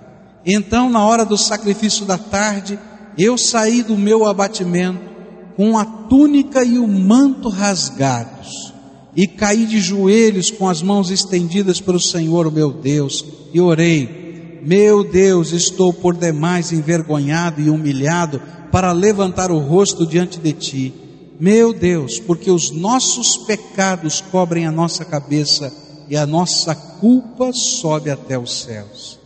Então, 0.44 0.90
na 0.90 1.04
hora 1.04 1.24
do 1.24 1.38
sacrifício 1.38 2.04
da 2.04 2.18
tarde, 2.18 2.78
eu 3.16 3.38
saí 3.38 3.82
do 3.82 3.96
meu 3.96 4.26
abatimento 4.26 5.00
com 5.56 5.78
a 5.78 5.84
túnica 5.84 6.64
e 6.64 6.78
o 6.78 6.86
manto 6.86 7.48
rasgados, 7.48 8.73
e 9.16 9.26
caí 9.26 9.66
de 9.66 9.80
joelhos 9.80 10.50
com 10.50 10.68
as 10.68 10.82
mãos 10.82 11.10
estendidas 11.10 11.80
para 11.80 11.96
o 11.96 12.00
Senhor, 12.00 12.50
meu 12.50 12.72
Deus, 12.72 13.24
e 13.52 13.60
orei: 13.60 14.60
Meu 14.64 15.04
Deus, 15.04 15.52
estou 15.52 15.92
por 15.92 16.16
demais 16.16 16.72
envergonhado 16.72 17.60
e 17.60 17.70
humilhado 17.70 18.42
para 18.72 18.92
levantar 18.92 19.50
o 19.50 19.58
rosto 19.58 20.06
diante 20.06 20.38
de 20.38 20.52
ti. 20.52 20.94
Meu 21.38 21.72
Deus, 21.72 22.18
porque 22.18 22.50
os 22.50 22.70
nossos 22.70 23.36
pecados 23.36 24.20
cobrem 24.20 24.66
a 24.66 24.72
nossa 24.72 25.04
cabeça 25.04 25.72
e 26.08 26.16
a 26.16 26.26
nossa 26.26 26.74
culpa 26.74 27.52
sobe 27.52 28.10
até 28.10 28.38
os 28.38 28.62
céus. 28.62 29.18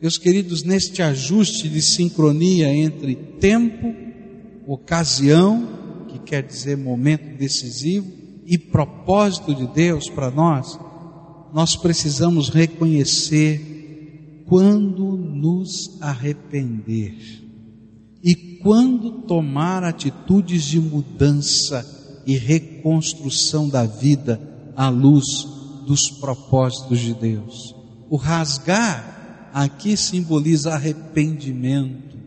Meus 0.00 0.18
queridos, 0.18 0.64
neste 0.64 1.00
ajuste 1.00 1.68
de 1.68 1.80
sincronia 1.80 2.66
entre 2.74 3.14
tempo, 3.14 3.94
ocasião, 4.66 6.06
que 6.08 6.18
quer 6.18 6.42
dizer 6.42 6.76
momento 6.76 7.36
decisivo, 7.36 8.21
e 8.52 8.58
propósito 8.58 9.54
de 9.54 9.66
Deus 9.66 10.10
para 10.10 10.30
nós, 10.30 10.78
nós 11.54 11.74
precisamos 11.74 12.50
reconhecer 12.50 14.44
quando 14.46 15.16
nos 15.16 15.96
arrepender 16.02 17.14
e 18.22 18.34
quando 18.62 19.22
tomar 19.22 19.82
atitudes 19.82 20.64
de 20.64 20.78
mudança 20.78 22.22
e 22.26 22.36
reconstrução 22.36 23.70
da 23.70 23.86
vida 23.86 24.38
à 24.76 24.90
luz 24.90 25.24
dos 25.86 26.10
propósitos 26.10 26.98
de 26.98 27.14
Deus. 27.14 27.74
O 28.10 28.16
rasgar 28.16 29.48
aqui 29.54 29.96
simboliza 29.96 30.74
arrependimento 30.74 32.18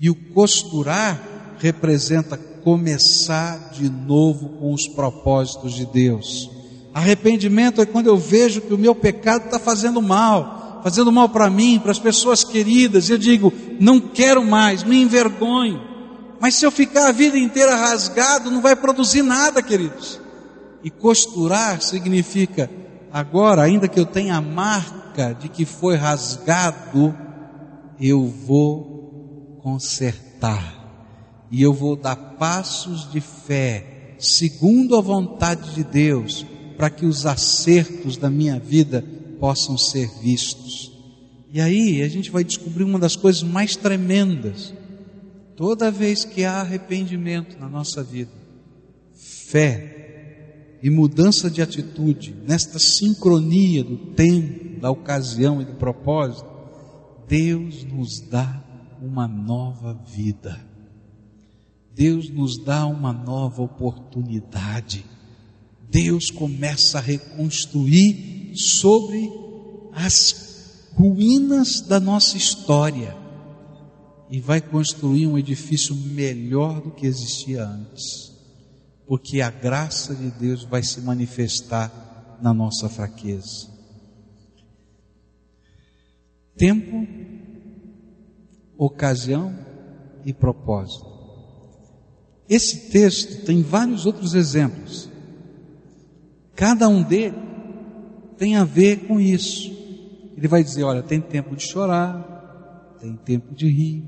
e 0.00 0.10
o 0.10 0.14
costurar 0.34 1.56
representa 1.60 2.36
começar 2.68 3.70
de 3.72 3.88
novo 3.88 4.50
com 4.60 4.74
os 4.74 4.86
propósitos 4.86 5.72
de 5.72 5.86
Deus. 5.86 6.50
Arrependimento 6.92 7.80
é 7.80 7.86
quando 7.86 8.08
eu 8.08 8.18
vejo 8.18 8.60
que 8.60 8.74
o 8.74 8.78
meu 8.78 8.94
pecado 8.94 9.46
está 9.46 9.58
fazendo 9.58 10.02
mal, 10.02 10.82
fazendo 10.84 11.10
mal 11.10 11.30
para 11.30 11.48
mim, 11.48 11.78
para 11.78 11.92
as 11.92 11.98
pessoas 11.98 12.44
queridas, 12.44 13.08
eu 13.08 13.16
digo, 13.16 13.50
não 13.80 13.98
quero 13.98 14.44
mais, 14.44 14.82
me 14.82 15.00
envergonho. 15.00 15.80
Mas 16.38 16.56
se 16.56 16.66
eu 16.66 16.70
ficar 16.70 17.08
a 17.08 17.12
vida 17.12 17.38
inteira 17.38 17.74
rasgado, 17.74 18.50
não 18.50 18.60
vai 18.60 18.76
produzir 18.76 19.22
nada, 19.22 19.62
queridos. 19.62 20.20
E 20.84 20.90
costurar 20.90 21.80
significa, 21.80 22.70
agora, 23.10 23.62
ainda 23.62 23.88
que 23.88 23.98
eu 23.98 24.04
tenha 24.04 24.36
a 24.36 24.42
marca 24.42 25.32
de 25.32 25.48
que 25.48 25.64
foi 25.64 25.96
rasgado, 25.96 27.16
eu 27.98 28.26
vou 28.26 29.58
consertar. 29.62 30.77
E 31.50 31.62
eu 31.62 31.72
vou 31.72 31.96
dar 31.96 32.16
passos 32.16 33.10
de 33.10 33.20
fé, 33.20 34.14
segundo 34.18 34.96
a 34.96 35.00
vontade 35.00 35.74
de 35.74 35.84
Deus, 35.84 36.44
para 36.76 36.90
que 36.90 37.06
os 37.06 37.26
acertos 37.26 38.16
da 38.16 38.30
minha 38.30 38.58
vida 38.58 39.04
possam 39.40 39.78
ser 39.78 40.08
vistos. 40.20 40.92
E 41.52 41.60
aí 41.60 42.02
a 42.02 42.08
gente 42.08 42.30
vai 42.30 42.44
descobrir 42.44 42.84
uma 42.84 42.98
das 42.98 43.16
coisas 43.16 43.42
mais 43.42 43.74
tremendas. 43.74 44.74
Toda 45.56 45.90
vez 45.90 46.24
que 46.24 46.44
há 46.44 46.60
arrependimento 46.60 47.58
na 47.58 47.68
nossa 47.68 48.02
vida, 48.02 48.30
fé 49.14 50.78
e 50.82 50.90
mudança 50.90 51.50
de 51.50 51.60
atitude, 51.60 52.34
nesta 52.46 52.78
sincronia 52.78 53.82
do 53.82 53.96
tempo, 53.96 54.80
da 54.80 54.90
ocasião 54.90 55.60
e 55.60 55.64
do 55.64 55.74
propósito, 55.74 56.46
Deus 57.26 57.82
nos 57.84 58.20
dá 58.20 58.62
uma 59.02 59.26
nova 59.26 59.94
vida. 60.14 60.67
Deus 61.98 62.30
nos 62.30 62.56
dá 62.56 62.86
uma 62.86 63.12
nova 63.12 63.60
oportunidade. 63.60 65.04
Deus 65.90 66.30
começa 66.30 66.98
a 66.98 67.00
reconstruir 67.00 68.52
sobre 68.54 69.28
as 69.92 70.92
ruínas 70.94 71.80
da 71.80 71.98
nossa 71.98 72.36
história 72.36 73.16
e 74.30 74.38
vai 74.38 74.60
construir 74.60 75.26
um 75.26 75.36
edifício 75.36 75.92
melhor 75.96 76.80
do 76.80 76.92
que 76.92 77.04
existia 77.04 77.66
antes, 77.66 78.32
porque 79.04 79.40
a 79.40 79.50
graça 79.50 80.14
de 80.14 80.30
Deus 80.30 80.62
vai 80.62 80.84
se 80.84 81.00
manifestar 81.00 82.38
na 82.40 82.54
nossa 82.54 82.88
fraqueza. 82.88 83.66
Tempo, 86.56 87.08
ocasião 88.76 89.52
e 90.24 90.32
propósito. 90.32 91.17
Esse 92.48 92.90
texto 92.90 93.44
tem 93.44 93.62
vários 93.62 94.06
outros 94.06 94.34
exemplos. 94.34 95.08
Cada 96.54 96.88
um 96.88 97.02
deles 97.02 97.38
tem 98.38 98.56
a 98.56 98.64
ver 98.64 99.06
com 99.06 99.20
isso. 99.20 99.70
Ele 100.36 100.48
vai 100.48 100.64
dizer: 100.64 100.84
olha, 100.84 101.02
tem 101.02 101.20
tempo 101.20 101.54
de 101.54 101.64
chorar, 101.64 102.96
tem 103.00 103.14
tempo 103.16 103.54
de 103.54 103.68
rir, 103.68 104.04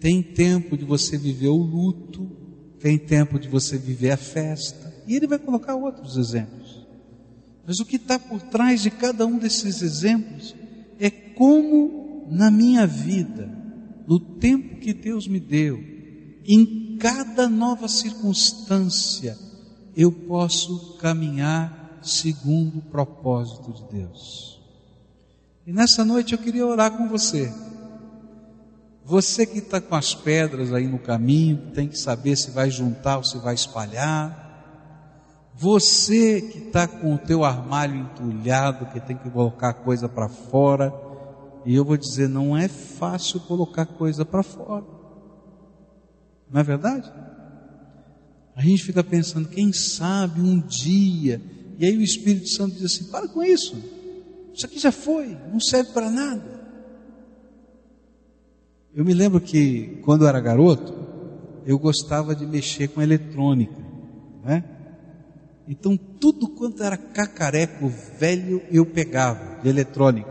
tem 0.00 0.22
tempo 0.22 0.76
de 0.76 0.84
você 0.84 1.18
viver 1.18 1.48
o 1.48 1.56
luto, 1.56 2.30
tem 2.80 2.96
tempo 2.96 3.38
de 3.38 3.48
você 3.48 3.76
viver 3.76 4.12
a 4.12 4.16
festa. 4.16 4.94
E 5.06 5.14
ele 5.14 5.26
vai 5.26 5.38
colocar 5.38 5.74
outros 5.74 6.16
exemplos. 6.16 6.86
Mas 7.66 7.80
o 7.80 7.84
que 7.84 7.96
está 7.96 8.18
por 8.18 8.40
trás 8.40 8.80
de 8.80 8.90
cada 8.90 9.26
um 9.26 9.38
desses 9.38 9.82
exemplos 9.82 10.54
é 10.98 11.10
como 11.10 12.26
na 12.30 12.50
minha 12.50 12.86
vida, 12.86 13.50
no 14.06 14.20
tempo 14.20 14.76
que 14.76 14.92
Deus 14.92 15.26
me 15.26 15.40
deu, 15.40 15.82
em 16.44 16.85
cada 16.98 17.48
nova 17.48 17.88
circunstância, 17.88 19.36
eu 19.96 20.12
posso 20.12 20.96
caminhar 20.98 21.98
segundo 22.02 22.78
o 22.78 22.82
propósito 22.82 23.72
de 23.72 23.82
Deus. 23.84 24.60
E 25.66 25.72
nessa 25.72 26.04
noite 26.04 26.32
eu 26.32 26.38
queria 26.38 26.66
orar 26.66 26.96
com 26.96 27.08
você. 27.08 27.52
Você 29.04 29.46
que 29.46 29.58
está 29.58 29.80
com 29.80 29.94
as 29.94 30.14
pedras 30.14 30.72
aí 30.72 30.86
no 30.86 30.98
caminho, 30.98 31.70
tem 31.72 31.88
que 31.88 31.98
saber 31.98 32.36
se 32.36 32.50
vai 32.50 32.70
juntar 32.70 33.18
ou 33.18 33.24
se 33.24 33.38
vai 33.38 33.54
espalhar. 33.54 34.44
Você 35.54 36.40
que 36.40 36.58
está 36.58 36.86
com 36.86 37.14
o 37.14 37.18
teu 37.18 37.44
armário 37.44 37.96
entulhado, 37.96 38.86
que 38.86 39.00
tem 39.00 39.16
que 39.16 39.30
colocar 39.30 39.72
coisa 39.74 40.08
para 40.08 40.28
fora. 40.28 40.92
E 41.64 41.74
eu 41.74 41.84
vou 41.84 41.96
dizer, 41.96 42.28
não 42.28 42.56
é 42.56 42.68
fácil 42.68 43.40
colocar 43.40 43.86
coisa 43.86 44.24
para 44.24 44.42
fora. 44.42 44.95
Não 46.50 46.60
é 46.60 46.64
verdade? 46.64 47.12
A 48.54 48.62
gente 48.62 48.82
fica 48.82 49.04
pensando, 49.04 49.48
quem 49.48 49.72
sabe 49.72 50.40
um 50.40 50.58
dia. 50.58 51.40
E 51.78 51.84
aí 51.84 51.96
o 51.96 52.02
Espírito 52.02 52.48
Santo 52.48 52.76
diz 52.76 52.84
assim: 52.84 53.04
para 53.10 53.28
com 53.28 53.42
isso. 53.42 53.76
Isso 54.54 54.64
aqui 54.64 54.78
já 54.78 54.90
foi, 54.90 55.36
não 55.52 55.60
serve 55.60 55.92
para 55.92 56.10
nada. 56.10 56.56
Eu 58.94 59.04
me 59.04 59.12
lembro 59.12 59.38
que 59.38 60.00
quando 60.02 60.22
eu 60.22 60.28
era 60.28 60.40
garoto, 60.40 60.94
eu 61.66 61.78
gostava 61.78 62.34
de 62.34 62.46
mexer 62.46 62.88
com 62.88 63.02
eletrônica, 63.02 63.76
né? 64.42 64.64
Então 65.68 65.94
tudo 65.94 66.48
quanto 66.48 66.82
era 66.82 66.96
cacareco 66.96 67.92
velho 68.18 68.62
eu 68.70 68.86
pegava 68.86 69.60
de 69.60 69.68
eletrônica, 69.68 70.30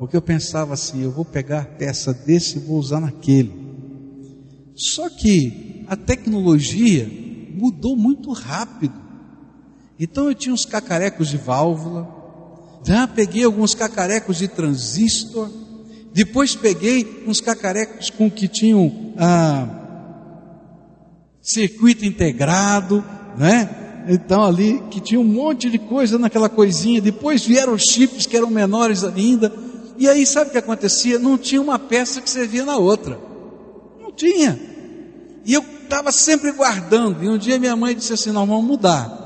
porque 0.00 0.16
eu 0.16 0.22
pensava 0.22 0.74
assim, 0.74 1.04
eu 1.04 1.12
vou 1.12 1.24
pegar 1.24 1.60
a 1.60 1.64
peça 1.64 2.12
desse 2.12 2.56
e 2.56 2.60
vou 2.60 2.78
usar 2.78 2.98
naquele. 2.98 3.55
Só 4.76 5.08
que 5.08 5.84
a 5.88 5.96
tecnologia 5.96 7.10
mudou 7.54 7.96
muito 7.96 8.30
rápido. 8.32 8.94
Então 9.98 10.28
eu 10.28 10.34
tinha 10.34 10.54
uns 10.54 10.66
cacarecos 10.66 11.28
de 11.28 11.38
válvula, 11.38 12.06
já 12.84 13.08
peguei 13.08 13.44
alguns 13.44 13.74
cacarecos 13.74 14.36
de 14.36 14.46
transistor, 14.46 15.50
depois 16.12 16.54
peguei 16.54 17.24
uns 17.26 17.40
cacarecos 17.40 18.10
com 18.10 18.30
que 18.30 18.46
tinham 18.46 19.14
ah, 19.16 19.68
circuito 21.40 22.04
integrado, 22.04 23.02
né? 23.38 24.04
Então 24.08 24.44
ali 24.44 24.82
que 24.90 25.00
tinha 25.00 25.18
um 25.18 25.24
monte 25.24 25.70
de 25.70 25.78
coisa 25.78 26.18
naquela 26.18 26.48
coisinha. 26.48 27.00
Depois 27.00 27.44
vieram 27.44 27.72
os 27.72 27.82
chips 27.82 28.26
que 28.26 28.36
eram 28.36 28.50
menores 28.50 29.02
ainda. 29.02 29.52
E 29.98 30.06
aí 30.08 30.26
sabe 30.26 30.50
o 30.50 30.52
que 30.52 30.58
acontecia? 30.58 31.18
Não 31.18 31.38
tinha 31.38 31.60
uma 31.60 31.78
peça 31.78 32.20
que 32.20 32.28
servia 32.28 32.64
na 32.64 32.76
outra. 32.76 33.25
Tinha. 34.16 34.58
E 35.44 35.54
eu 35.54 35.64
estava 35.84 36.10
sempre 36.10 36.50
guardando. 36.50 37.22
E 37.22 37.28
um 37.28 37.38
dia 37.38 37.58
minha 37.58 37.76
mãe 37.76 37.94
disse 37.94 38.12
assim: 38.12 38.32
Nós 38.32 38.48
vamos 38.48 38.64
mudar. 38.64 39.24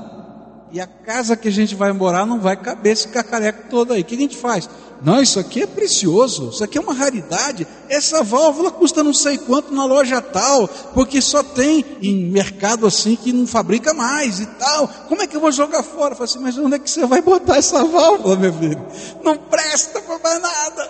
E 0.71 0.79
a 0.79 0.87
casa 0.87 1.35
que 1.35 1.47
a 1.47 1.51
gente 1.51 1.75
vai 1.75 1.91
morar 1.91 2.25
não 2.25 2.39
vai 2.39 2.55
caber 2.55 2.93
esse 2.93 3.07
cacareco 3.07 3.69
todo 3.69 3.91
aí. 3.91 4.01
O 4.01 4.05
que 4.05 4.15
a 4.15 4.17
gente 4.17 4.37
faz? 4.37 4.69
Não, 5.03 5.19
isso 5.19 5.39
aqui 5.39 5.63
é 5.63 5.67
precioso, 5.67 6.49
isso 6.49 6.63
aqui 6.63 6.77
é 6.77 6.81
uma 6.81 6.93
raridade. 6.93 7.67
Essa 7.89 8.23
válvula 8.23 8.69
custa 8.69 9.03
não 9.03 9.13
sei 9.13 9.37
quanto 9.37 9.73
na 9.73 9.83
loja 9.83 10.21
tal, 10.21 10.67
porque 10.93 11.19
só 11.19 11.41
tem 11.41 11.83
em 12.01 12.29
mercado 12.29 12.85
assim 12.85 13.15
que 13.15 13.33
não 13.33 13.47
fabrica 13.47 13.93
mais 13.95 14.39
e 14.39 14.45
tal. 14.45 14.87
Como 15.09 15.21
é 15.23 15.27
que 15.27 15.35
eu 15.35 15.41
vou 15.41 15.51
jogar 15.51 15.81
fora? 15.81 16.15
Eu 16.17 16.23
assim, 16.23 16.39
mas 16.39 16.57
onde 16.57 16.75
é 16.75 16.79
que 16.79 16.89
você 16.89 17.05
vai 17.05 17.21
botar 17.21 17.57
essa 17.57 17.83
válvula, 17.83 18.35
meu 18.35 18.53
filho? 18.53 18.85
Não 19.23 19.35
presta 19.37 19.99
para 20.01 20.19
mais 20.19 20.41
nada. 20.41 20.89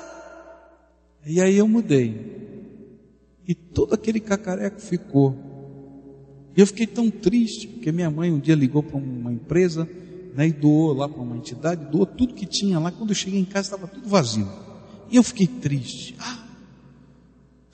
E 1.25 1.39
aí 1.39 1.57
eu 1.57 1.67
mudei. 1.67 2.50
E 3.47 3.55
todo 3.55 3.93
aquele 3.93 4.19
cacareco 4.19 4.79
ficou. 4.79 5.35
E 6.55 6.59
eu 6.59 6.67
fiquei 6.67 6.85
tão 6.85 7.09
triste, 7.09 7.67
porque 7.67 7.91
minha 7.91 8.09
mãe 8.09 8.31
um 8.31 8.39
dia 8.39 8.55
ligou 8.55 8.83
para 8.83 8.97
uma 8.97 9.31
empresa 9.31 9.87
né, 10.33 10.47
e 10.47 10.51
doou 10.51 10.93
lá 10.93 11.07
para 11.07 11.21
uma 11.21 11.37
entidade, 11.37 11.85
doou 11.85 12.05
tudo 12.05 12.33
que 12.33 12.45
tinha 12.45 12.79
lá. 12.79 12.91
Quando 12.91 13.11
eu 13.11 13.15
cheguei 13.15 13.39
em 13.39 13.45
casa 13.45 13.67
estava 13.67 13.87
tudo 13.87 14.07
vazio. 14.07 14.47
E 15.09 15.15
eu 15.15 15.23
fiquei 15.23 15.47
triste. 15.47 16.15
Ah, 16.19 16.45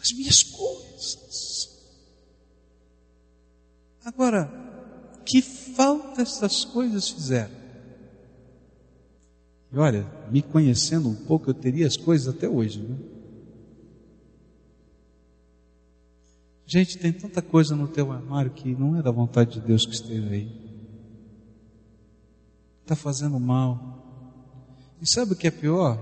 as 0.01 0.11
minhas 0.11 0.43
coisas. 0.43 1.69
Agora, 4.03 4.49
que 5.25 5.41
falta 5.41 6.21
essas 6.21 6.63
coisas 6.63 7.09
fizeram? 7.09 7.57
E 9.71 9.77
olha, 9.77 10.05
me 10.31 10.41
conhecendo 10.41 11.09
um 11.09 11.15
pouco, 11.15 11.49
eu 11.49 11.53
teria 11.53 11.85
as 11.85 11.97
coisas 11.97 12.33
até 12.33 12.47
hoje. 12.47 12.79
Né? 12.79 12.95
Gente, 16.67 16.99
tem 16.99 17.11
tanta 17.11 17.41
coisa 17.41 17.75
no 17.75 17.87
teu 17.87 18.11
armário 18.11 18.51
que 18.51 18.75
não 18.75 18.95
é 18.99 19.01
da 19.01 19.09
vontade 19.09 19.53
de 19.53 19.61
Deus 19.61 19.85
que 19.85 19.93
esteja 19.93 20.29
aí 20.29 20.67
está 22.87 22.95
fazendo 22.95 23.37
mal. 23.37 24.01
E 25.01 25.05
sabe 25.07 25.33
o 25.33 25.35
que 25.35 25.47
é 25.47 25.51
pior? 25.51 25.99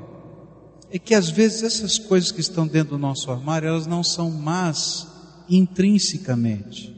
É 0.92 1.00
que 1.00 1.16
às 1.16 1.30
vezes 1.30 1.64
essas 1.64 1.98
coisas 1.98 2.32
que 2.32 2.40
estão 2.40 2.68
dentro 2.68 2.92
do 2.92 3.00
nosso 3.00 3.32
armário, 3.32 3.68
elas 3.68 3.88
não 3.88 4.04
são 4.04 4.30
más 4.30 5.08
intrinsecamente, 5.50 6.96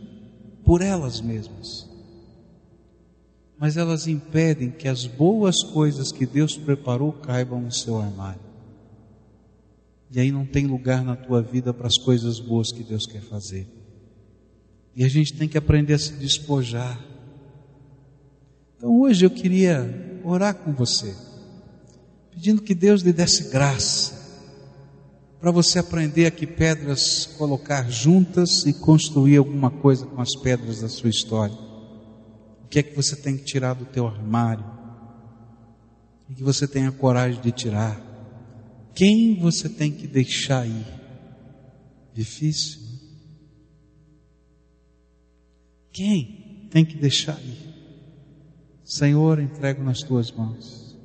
por 0.66 0.82
elas 0.82 1.22
mesmas. 1.22 1.88
mas 3.60 3.76
elas 3.76 4.06
impedem 4.06 4.70
que 4.70 4.88
as 4.88 5.08
boas 5.08 5.64
coisas 5.64 6.12
que 6.12 6.28
Deus 6.28 6.56
preparou 6.56 7.12
caibam 7.12 7.60
no 7.60 7.72
seu 7.72 8.00
armário. 8.00 8.47
E 10.10 10.20
aí 10.20 10.32
não 10.32 10.46
tem 10.46 10.66
lugar 10.66 11.04
na 11.04 11.16
tua 11.16 11.42
vida 11.42 11.74
para 11.74 11.88
as 11.88 11.98
coisas 11.98 12.40
boas 12.40 12.72
que 12.72 12.84
Deus 12.84 13.06
quer 13.06 13.22
fazer. 13.22 13.68
E 14.96 15.04
a 15.04 15.10
gente 15.10 15.34
tem 15.34 15.48
que 15.48 15.58
aprender 15.58 15.94
a 15.94 16.00
se 16.00 16.14
despojar. 16.14 17.00
Então 18.78 19.00
hoje 19.02 19.26
eu 19.26 19.30
queria 19.30 20.22
orar 20.24 20.56
com 20.56 20.74
você, 20.74 21.14
pedindo 22.32 22.62
que 22.62 22.74
Deus 22.74 23.02
lhe 23.02 23.12
desse 23.12 23.50
graça, 23.50 24.16
para 25.40 25.52
você 25.52 25.80
aprender 25.80 26.26
a 26.26 26.32
que 26.32 26.48
pedras 26.48 27.26
colocar 27.38 27.90
juntas 27.90 28.66
e 28.66 28.74
construir 28.74 29.38
alguma 29.38 29.70
coisa 29.70 30.06
com 30.06 30.22
as 30.22 30.36
pedras 30.36 30.82
da 30.82 30.90
sua 30.90 31.10
história. 31.10 31.56
O 32.64 32.68
que 32.68 32.80
é 32.80 32.84
que 32.84 32.96
você 32.96 33.16
tem 33.16 33.38
que 33.38 33.44
tirar 33.44 33.74
do 33.74 33.86
teu 33.86 34.08
armário? 34.08 34.66
E 36.30 36.34
que 36.34 36.44
você 36.44 36.68
tenha 36.68 36.92
coragem 36.92 37.40
de 37.40 37.52
tirar. 37.52 38.07
Quem 38.98 39.36
você 39.36 39.70
tem 39.70 39.92
que 39.92 40.08
deixar 40.08 40.66
ir? 40.66 40.88
Difícil. 42.16 42.82
Né? 42.82 42.98
Quem 45.92 46.68
tem 46.72 46.84
que 46.84 46.98
deixar 46.98 47.40
ir? 47.44 47.76
Senhor, 48.84 49.40
entrego 49.40 49.84
nas 49.84 50.00
tuas 50.00 50.32
mãos. 50.32 50.98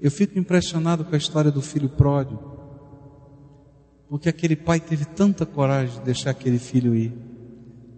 Eu 0.00 0.10
fico 0.10 0.38
impressionado 0.38 1.04
com 1.04 1.14
a 1.14 1.18
história 1.18 1.50
do 1.50 1.60
filho 1.60 1.90
pródigo 1.90 2.54
porque 4.08 4.30
aquele 4.30 4.56
pai 4.56 4.80
teve 4.80 5.04
tanta 5.04 5.44
coragem 5.44 5.98
de 5.98 6.04
deixar 6.04 6.30
aquele 6.30 6.58
filho 6.58 6.94
ir. 6.94 7.12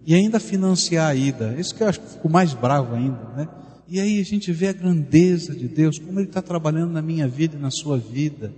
E 0.05 0.13
ainda 0.13 0.41
financiar 0.41 1.11
a 1.11 1.15
ida. 1.15 1.55
Isso 1.57 1.73
que 1.73 1.83
eu 1.83 1.87
acho 1.87 2.01
que 2.01 2.09
ficou 2.09 2.29
mais 2.29 2.53
bravo 2.53 2.95
ainda, 2.95 3.23
né? 3.35 3.47
E 3.87 3.99
aí 3.99 4.19
a 4.19 4.23
gente 4.23 4.51
vê 4.51 4.67
a 4.67 4.73
grandeza 4.73 5.55
de 5.55 5.67
Deus, 5.67 5.97
como 5.97 6.19
Ele 6.19 6.27
está 6.27 6.41
trabalhando 6.41 6.91
na 6.91 7.01
minha 7.01 7.27
vida 7.27 7.55
e 7.55 7.59
na 7.59 7.71
sua 7.71 7.97
vida. 7.97 8.53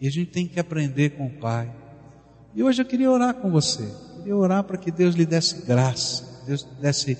E 0.00 0.06
a 0.06 0.10
gente 0.10 0.30
tem 0.30 0.46
que 0.46 0.60
aprender 0.60 1.10
com 1.10 1.26
o 1.26 1.30
Pai. 1.30 1.74
E 2.54 2.62
hoje 2.62 2.82
eu 2.82 2.86
queria 2.86 3.10
orar 3.10 3.34
com 3.34 3.50
você. 3.50 3.82
Eu 3.82 4.16
queria 4.18 4.36
orar 4.36 4.64
para 4.64 4.76
que 4.76 4.90
Deus 4.90 5.14
lhe 5.14 5.24
desse 5.24 5.64
graça, 5.64 6.44
Deus 6.46 6.62
lhe 6.62 6.80
desse 6.80 7.16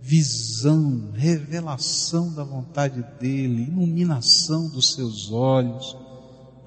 visão, 0.00 1.10
revelação 1.14 2.32
da 2.32 2.44
vontade 2.44 3.04
dEle, 3.20 3.64
iluminação 3.64 4.68
dos 4.68 4.94
seus 4.94 5.30
olhos 5.30 5.96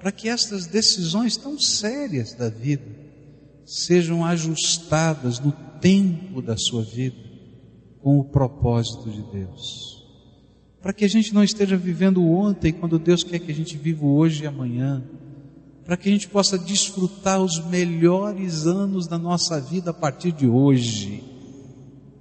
para 0.03 0.11
que 0.11 0.27
estas 0.27 0.67
decisões 0.67 1.37
tão 1.37 1.57
sérias 1.57 2.33
da 2.33 2.49
vida 2.49 2.83
sejam 3.65 4.25
ajustadas 4.25 5.39
no 5.39 5.53
tempo 5.79 6.41
da 6.41 6.57
sua 6.57 6.83
vida 6.83 7.15
com 8.03 8.19
o 8.19 8.23
propósito 8.23 9.09
de 9.09 9.21
Deus. 9.21 10.05
Para 10.81 10.91
que 10.91 11.05
a 11.05 11.09
gente 11.09 11.33
não 11.33 11.41
esteja 11.41 11.77
vivendo 11.77 12.21
ontem 12.27 12.73
quando 12.73 12.99
Deus 12.99 13.23
quer 13.23 13.39
que 13.39 13.49
a 13.49 13.55
gente 13.55 13.77
viva 13.77 14.05
hoje 14.05 14.43
e 14.43 14.47
amanhã. 14.47 15.01
Para 15.85 15.95
que 15.95 16.09
a 16.09 16.11
gente 16.11 16.27
possa 16.27 16.59
desfrutar 16.59 17.41
os 17.41 17.65
melhores 17.67 18.67
anos 18.67 19.07
da 19.07 19.17
nossa 19.17 19.61
vida 19.61 19.91
a 19.91 19.93
partir 19.93 20.33
de 20.33 20.45
hoje. 20.45 21.23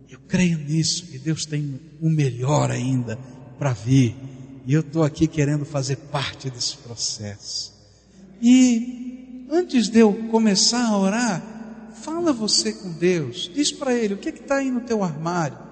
Eu 0.09 0.21
creio 0.29 0.59
nisso, 0.59 1.07
que 1.07 1.19
Deus 1.19 1.45
tem 1.45 1.81
o 2.01 2.09
melhor 2.09 2.71
ainda 2.71 3.19
para 3.59 3.73
vir. 3.73 4.15
E 4.65 4.73
eu 4.73 4.81
estou 4.81 5.03
aqui 5.03 5.27
querendo 5.27 5.65
fazer 5.65 5.97
parte 5.97 6.49
desse 6.49 6.77
processo. 6.77 7.73
E 8.41 9.47
antes 9.51 9.89
de 9.89 9.99
eu 9.99 10.13
começar 10.31 10.87
a 10.87 10.97
orar, 10.97 11.91
fala 11.95 12.33
você 12.33 12.73
com 12.73 12.93
Deus, 12.93 13.51
diz 13.53 13.73
para 13.73 13.93
Ele 13.93 14.15
o 14.15 14.19
que 14.19 14.29
é 14.29 14.33
está 14.33 14.57
aí 14.57 14.71
no 14.71 14.83
teu 14.83 15.03
armário. 15.03 15.72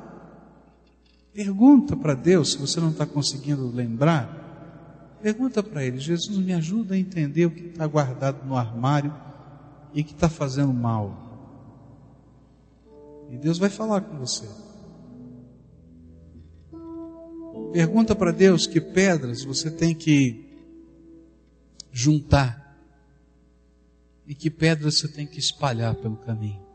Pergunta 1.33 1.97
para 1.97 2.15
Deus, 2.15 2.53
se 2.53 2.59
você 2.59 2.81
não 2.81 2.91
está 2.91 3.07
conseguindo 3.07 3.69
lembrar, 3.71 5.19
pergunta 5.23 5.63
para 5.63 5.85
Ele: 5.85 5.99
Jesus, 5.99 6.37
me 6.39 6.53
ajuda 6.53 6.95
a 6.95 6.99
entender 6.99 7.47
o 7.47 7.51
que 7.51 7.67
está 7.67 7.87
guardado 7.87 8.45
no 8.47 8.57
armário 8.57 9.15
e 9.95 10.03
que 10.03 10.13
está 10.13 10.29
fazendo 10.29 10.73
mal. 10.73 11.29
E 13.31 13.37
Deus 13.37 13.59
vai 13.59 13.71
falar 13.71 14.01
com 14.01 14.19
você. 14.19 14.49
Pergunta 17.73 18.17
para 18.17 18.33
Deus 18.33 18.67
que 18.67 18.81
pedras 18.81 19.45
você 19.45 19.71
tem 19.71 19.95
que 19.95 20.49
juntar 21.93 22.77
e 24.27 24.35
que 24.35 24.51
pedras 24.51 24.99
você 24.99 25.07
tem 25.07 25.27
que 25.27 25.39
espalhar 25.39 25.95
pelo 25.95 26.17
caminho. 26.17 26.70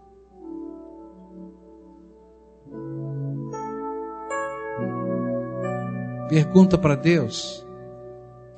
Pergunta 6.27 6.77
para 6.77 6.95
Deus: 6.95 7.65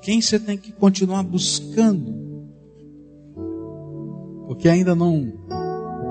quem 0.02 0.22
você 0.22 0.40
tem 0.40 0.58
que 0.58 0.72
continuar 0.72 1.24
buscando? 1.24 2.16
Porque 4.48 4.70
ainda 4.70 4.96
não 4.96 5.34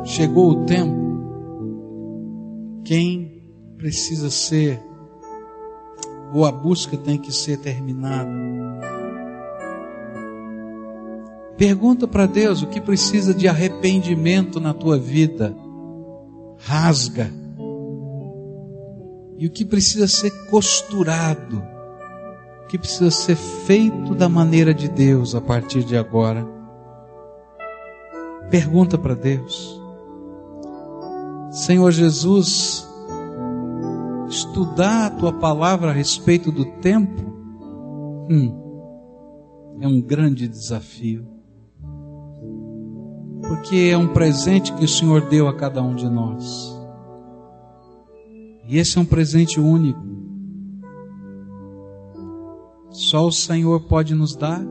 chegou 0.04 0.50
o 0.50 0.64
tempo. 0.66 1.06
Quem 2.84 3.42
precisa 3.76 4.30
ser, 4.30 4.80
ou 6.32 6.44
a 6.44 6.52
busca 6.52 6.96
tem 6.96 7.18
que 7.18 7.32
ser 7.32 7.58
terminada. 7.58 8.30
Pergunta 11.56 12.06
para 12.06 12.26
Deus 12.26 12.62
o 12.62 12.66
que 12.66 12.80
precisa 12.80 13.32
de 13.32 13.48
arrependimento 13.48 14.60
na 14.60 14.74
tua 14.74 14.98
vida. 14.98 15.56
Rasga. 16.58 17.32
E 19.38 19.46
o 19.46 19.50
que 19.50 19.64
precisa 19.64 20.08
ser 20.08 20.30
costurado. 20.46 21.62
O 22.64 22.66
que 22.68 22.78
precisa 22.78 23.10
ser 23.10 23.36
feito 23.36 24.14
da 24.14 24.28
maneira 24.28 24.72
de 24.72 24.88
Deus 24.88 25.34
a 25.34 25.40
partir 25.40 25.84
de 25.84 25.96
agora. 25.96 26.46
Pergunta 28.50 28.96
para 28.96 29.14
Deus. 29.14 29.80
Senhor 31.50 31.90
Jesus, 31.90 32.86
estudar 34.28 35.06
a 35.06 35.10
tua 35.10 35.32
palavra 35.32 35.90
a 35.90 35.94
respeito 35.94 36.50
do 36.52 36.64
tempo, 36.80 37.22
hum, 38.30 39.78
é 39.80 39.86
um 39.88 40.00
grande 40.00 40.46
desafio 40.48 41.36
porque 43.48 43.90
é 43.92 43.96
um 43.96 44.08
presente 44.08 44.72
que 44.74 44.84
o 44.84 44.88
Senhor 44.88 45.28
deu 45.28 45.48
a 45.48 45.54
cada 45.54 45.82
um 45.82 45.94
de 45.94 46.08
nós. 46.08 46.75
E 48.68 48.78
esse 48.78 48.98
é 48.98 49.00
um 49.00 49.04
presente 49.04 49.60
único. 49.60 50.00
Só 52.90 53.26
o 53.26 53.32
Senhor 53.32 53.82
pode 53.82 54.14
nos 54.14 54.34
dar, 54.34 54.64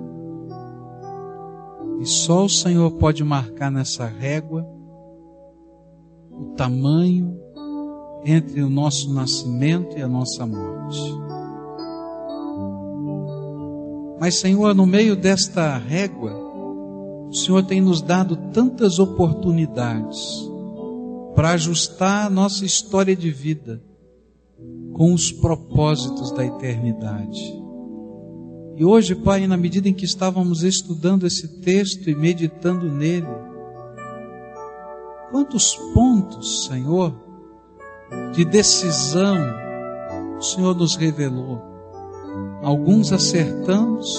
e 2.00 2.06
só 2.06 2.46
o 2.46 2.50
Senhor 2.50 2.92
pode 2.92 3.24
marcar 3.24 3.72
nessa 3.72 4.06
régua 4.06 4.66
o 6.32 6.48
tamanho 6.58 7.40
entre 8.26 8.62
o 8.62 8.70
nosso 8.70 9.14
nascimento 9.14 9.98
e 9.98 10.02
a 10.02 10.08
nossa 10.08 10.46
morte. 10.46 11.14
Mas, 14.20 14.40
Senhor, 14.40 14.74
no 14.74 14.86
meio 14.86 15.16
desta 15.16 15.78
régua, 15.78 16.34
o 17.30 17.34
Senhor 17.34 17.64
tem 17.64 17.80
nos 17.80 18.02
dado 18.02 18.36
tantas 18.52 18.98
oportunidades 18.98 20.50
para 21.36 21.52
ajustar 21.52 22.26
a 22.26 22.30
nossa 22.30 22.66
história 22.66 23.16
de 23.16 23.30
vida 23.30 23.82
com 24.94 25.14
os 25.14 25.32
propósitos 25.32 26.32
da 26.32 26.46
eternidade. 26.46 27.62
E 28.78 28.86
hoje, 28.86 29.14
Pai, 29.16 29.46
na 29.46 29.58
medida 29.58 29.90
em 29.90 29.94
que 29.94 30.06
estávamos 30.06 30.64
estudando 30.64 31.28
esse 31.28 31.60
texto 31.62 32.10
e 32.10 32.16
meditando 32.16 32.92
nele, 32.92 33.28
quantos 35.32 35.76
pontos, 35.94 36.66
Senhor, 36.66 37.14
de 38.34 38.46
decisão 38.46 39.38
o 40.38 40.42
Senhor 40.42 40.76
nos 40.76 40.96
revelou. 40.96 41.62
Alguns 42.62 43.12
acertamos, 43.12 44.14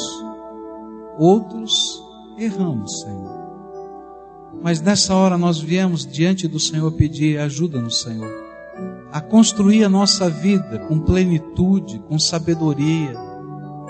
outros 1.18 2.02
erramos, 2.38 3.00
Senhor. 3.00 3.35
Mas 4.62 4.80
nessa 4.80 5.14
hora 5.14 5.38
nós 5.38 5.58
viemos 5.58 6.06
diante 6.06 6.48
do 6.48 6.58
Senhor 6.58 6.90
pedir 6.92 7.38
ajuda 7.38 7.80
no 7.80 7.90
Senhor, 7.90 8.30
a 9.12 9.20
construir 9.20 9.84
a 9.84 9.88
nossa 9.88 10.28
vida 10.28 10.78
com 10.80 10.98
plenitude, 10.98 11.98
com 12.08 12.18
sabedoria, 12.18 13.14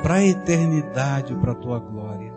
para 0.03 0.17
a 0.17 0.27
eternidade, 0.27 1.35
para 1.35 1.53
a 1.53 1.57
tua 1.57 1.79
glória. 1.79 2.33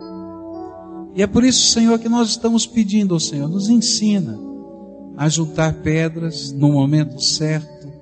E 1.14 1.22
é 1.22 1.26
por 1.26 1.44
isso, 1.44 1.72
Senhor, 1.72 1.98
que 1.98 2.08
nós 2.08 2.30
estamos 2.30 2.66
pedindo 2.66 3.14
ao 3.14 3.20
Senhor, 3.20 3.48
nos 3.48 3.68
ensina 3.68 4.38
a 5.16 5.28
juntar 5.28 5.74
pedras 5.74 6.52
no 6.52 6.72
momento 6.72 7.20
certo 7.20 7.92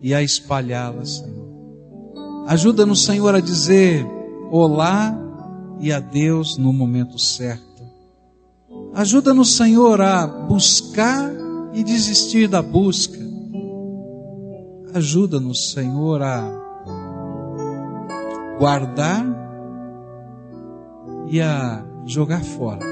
e 0.00 0.14
a 0.14 0.22
espalhá-las, 0.22 1.18
Senhor. 1.18 1.50
Ajuda-nos, 2.46 3.04
Senhor, 3.04 3.34
a 3.34 3.40
dizer 3.40 4.06
olá 4.50 5.16
e 5.78 5.92
a 5.92 6.00
Deus 6.00 6.56
no 6.56 6.72
momento 6.72 7.18
certo. 7.18 7.69
Ajuda-nos, 8.94 9.56
Senhor, 9.56 10.00
a 10.00 10.26
buscar 10.26 11.30
e 11.72 11.84
desistir 11.84 12.48
da 12.48 12.60
busca, 12.60 13.30
Ajuda-nos, 14.92 15.70
Senhor, 15.70 16.20
a 16.20 16.50
guardar 18.58 19.24
e 21.28 21.40
a 21.40 21.84
jogar 22.04 22.42
fora. 22.42 22.84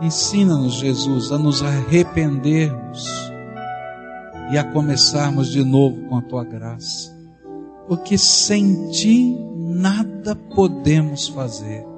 Ensina-nos, 0.00 0.74
Jesus, 0.74 1.32
a 1.32 1.38
nos 1.38 1.60
arrependermos 1.60 3.04
e 4.52 4.58
a 4.58 4.72
começarmos 4.72 5.48
de 5.48 5.64
novo 5.64 6.02
com 6.08 6.18
a 6.18 6.22
tua 6.22 6.44
graça. 6.44 7.12
Porque 7.88 8.16
sem 8.16 8.90
ti 8.90 9.36
nada 9.56 10.36
podemos 10.36 11.26
fazer. 11.26 11.95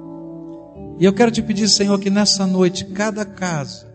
E 0.99 1.05
eu 1.05 1.13
quero 1.13 1.31
te 1.31 1.41
pedir, 1.41 1.69
Senhor, 1.69 1.97
que 1.97 2.09
nessa 2.09 2.45
noite, 2.45 2.83
cada 2.83 3.23
casa, 3.23 3.87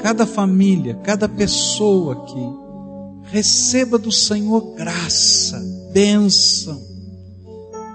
cada 0.00 0.26
família, 0.26 0.94
cada 1.02 1.26
pessoa 1.26 2.12
aqui, 2.12 3.32
receba 3.32 3.96
do 3.96 4.12
Senhor 4.12 4.74
graça, 4.74 5.58
bênção, 5.90 6.82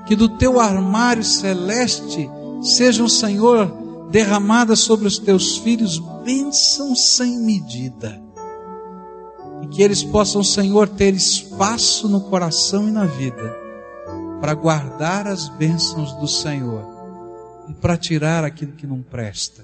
que 0.08 0.16
do 0.16 0.28
teu 0.28 0.60
armário 0.60 1.24
celeste 1.24 2.28
sejam, 2.64 3.08
Senhor, 3.08 3.72
derramadas 4.10 4.80
sobre 4.80 5.08
os 5.08 5.20
teus 5.20 5.58
filhos 5.58 6.00
bênçãos 6.26 7.18
sem 7.18 7.38
medida. 7.38 8.20
E 9.62 9.68
que 9.68 9.84
eles 9.84 10.04
possam, 10.04 10.44
Senhor, 10.44 10.88
ter 10.88 11.14
espaço 11.14 12.10
no 12.10 12.22
coração 12.22 12.88
e 12.88 12.92
na 12.92 13.06
vida 13.06 13.56
para 14.42 14.56
guardar 14.56 15.28
as 15.28 15.48
bênçãos 15.50 16.14
do 16.14 16.28
Senhor 16.28 16.99
e 17.70 17.74
para 17.74 17.98
tirar 17.98 18.44
aquilo 18.44 18.74
que 18.74 18.88
não 18.88 19.02
presta, 19.02 19.64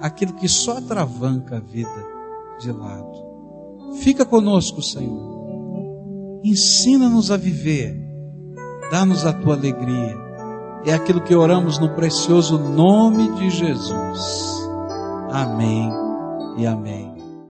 aquilo 0.00 0.32
que 0.32 0.48
só 0.48 0.78
atravanca 0.78 1.58
a 1.58 1.60
vida 1.60 2.04
de 2.58 2.72
lado. 2.72 3.26
Fica 4.00 4.24
conosco, 4.24 4.82
Senhor. 4.82 6.40
Ensina-nos 6.42 7.30
a 7.30 7.36
viver. 7.36 7.94
Dá-nos 8.90 9.26
a 9.26 9.32
tua 9.32 9.54
alegria. 9.54 10.16
É 10.84 10.94
aquilo 10.94 11.20
que 11.20 11.34
oramos 11.34 11.78
no 11.78 11.90
precioso 11.90 12.58
nome 12.58 13.28
de 13.34 13.50
Jesus. 13.50 14.56
Amém 15.32 15.90
e 16.56 16.66
amém. 16.66 17.05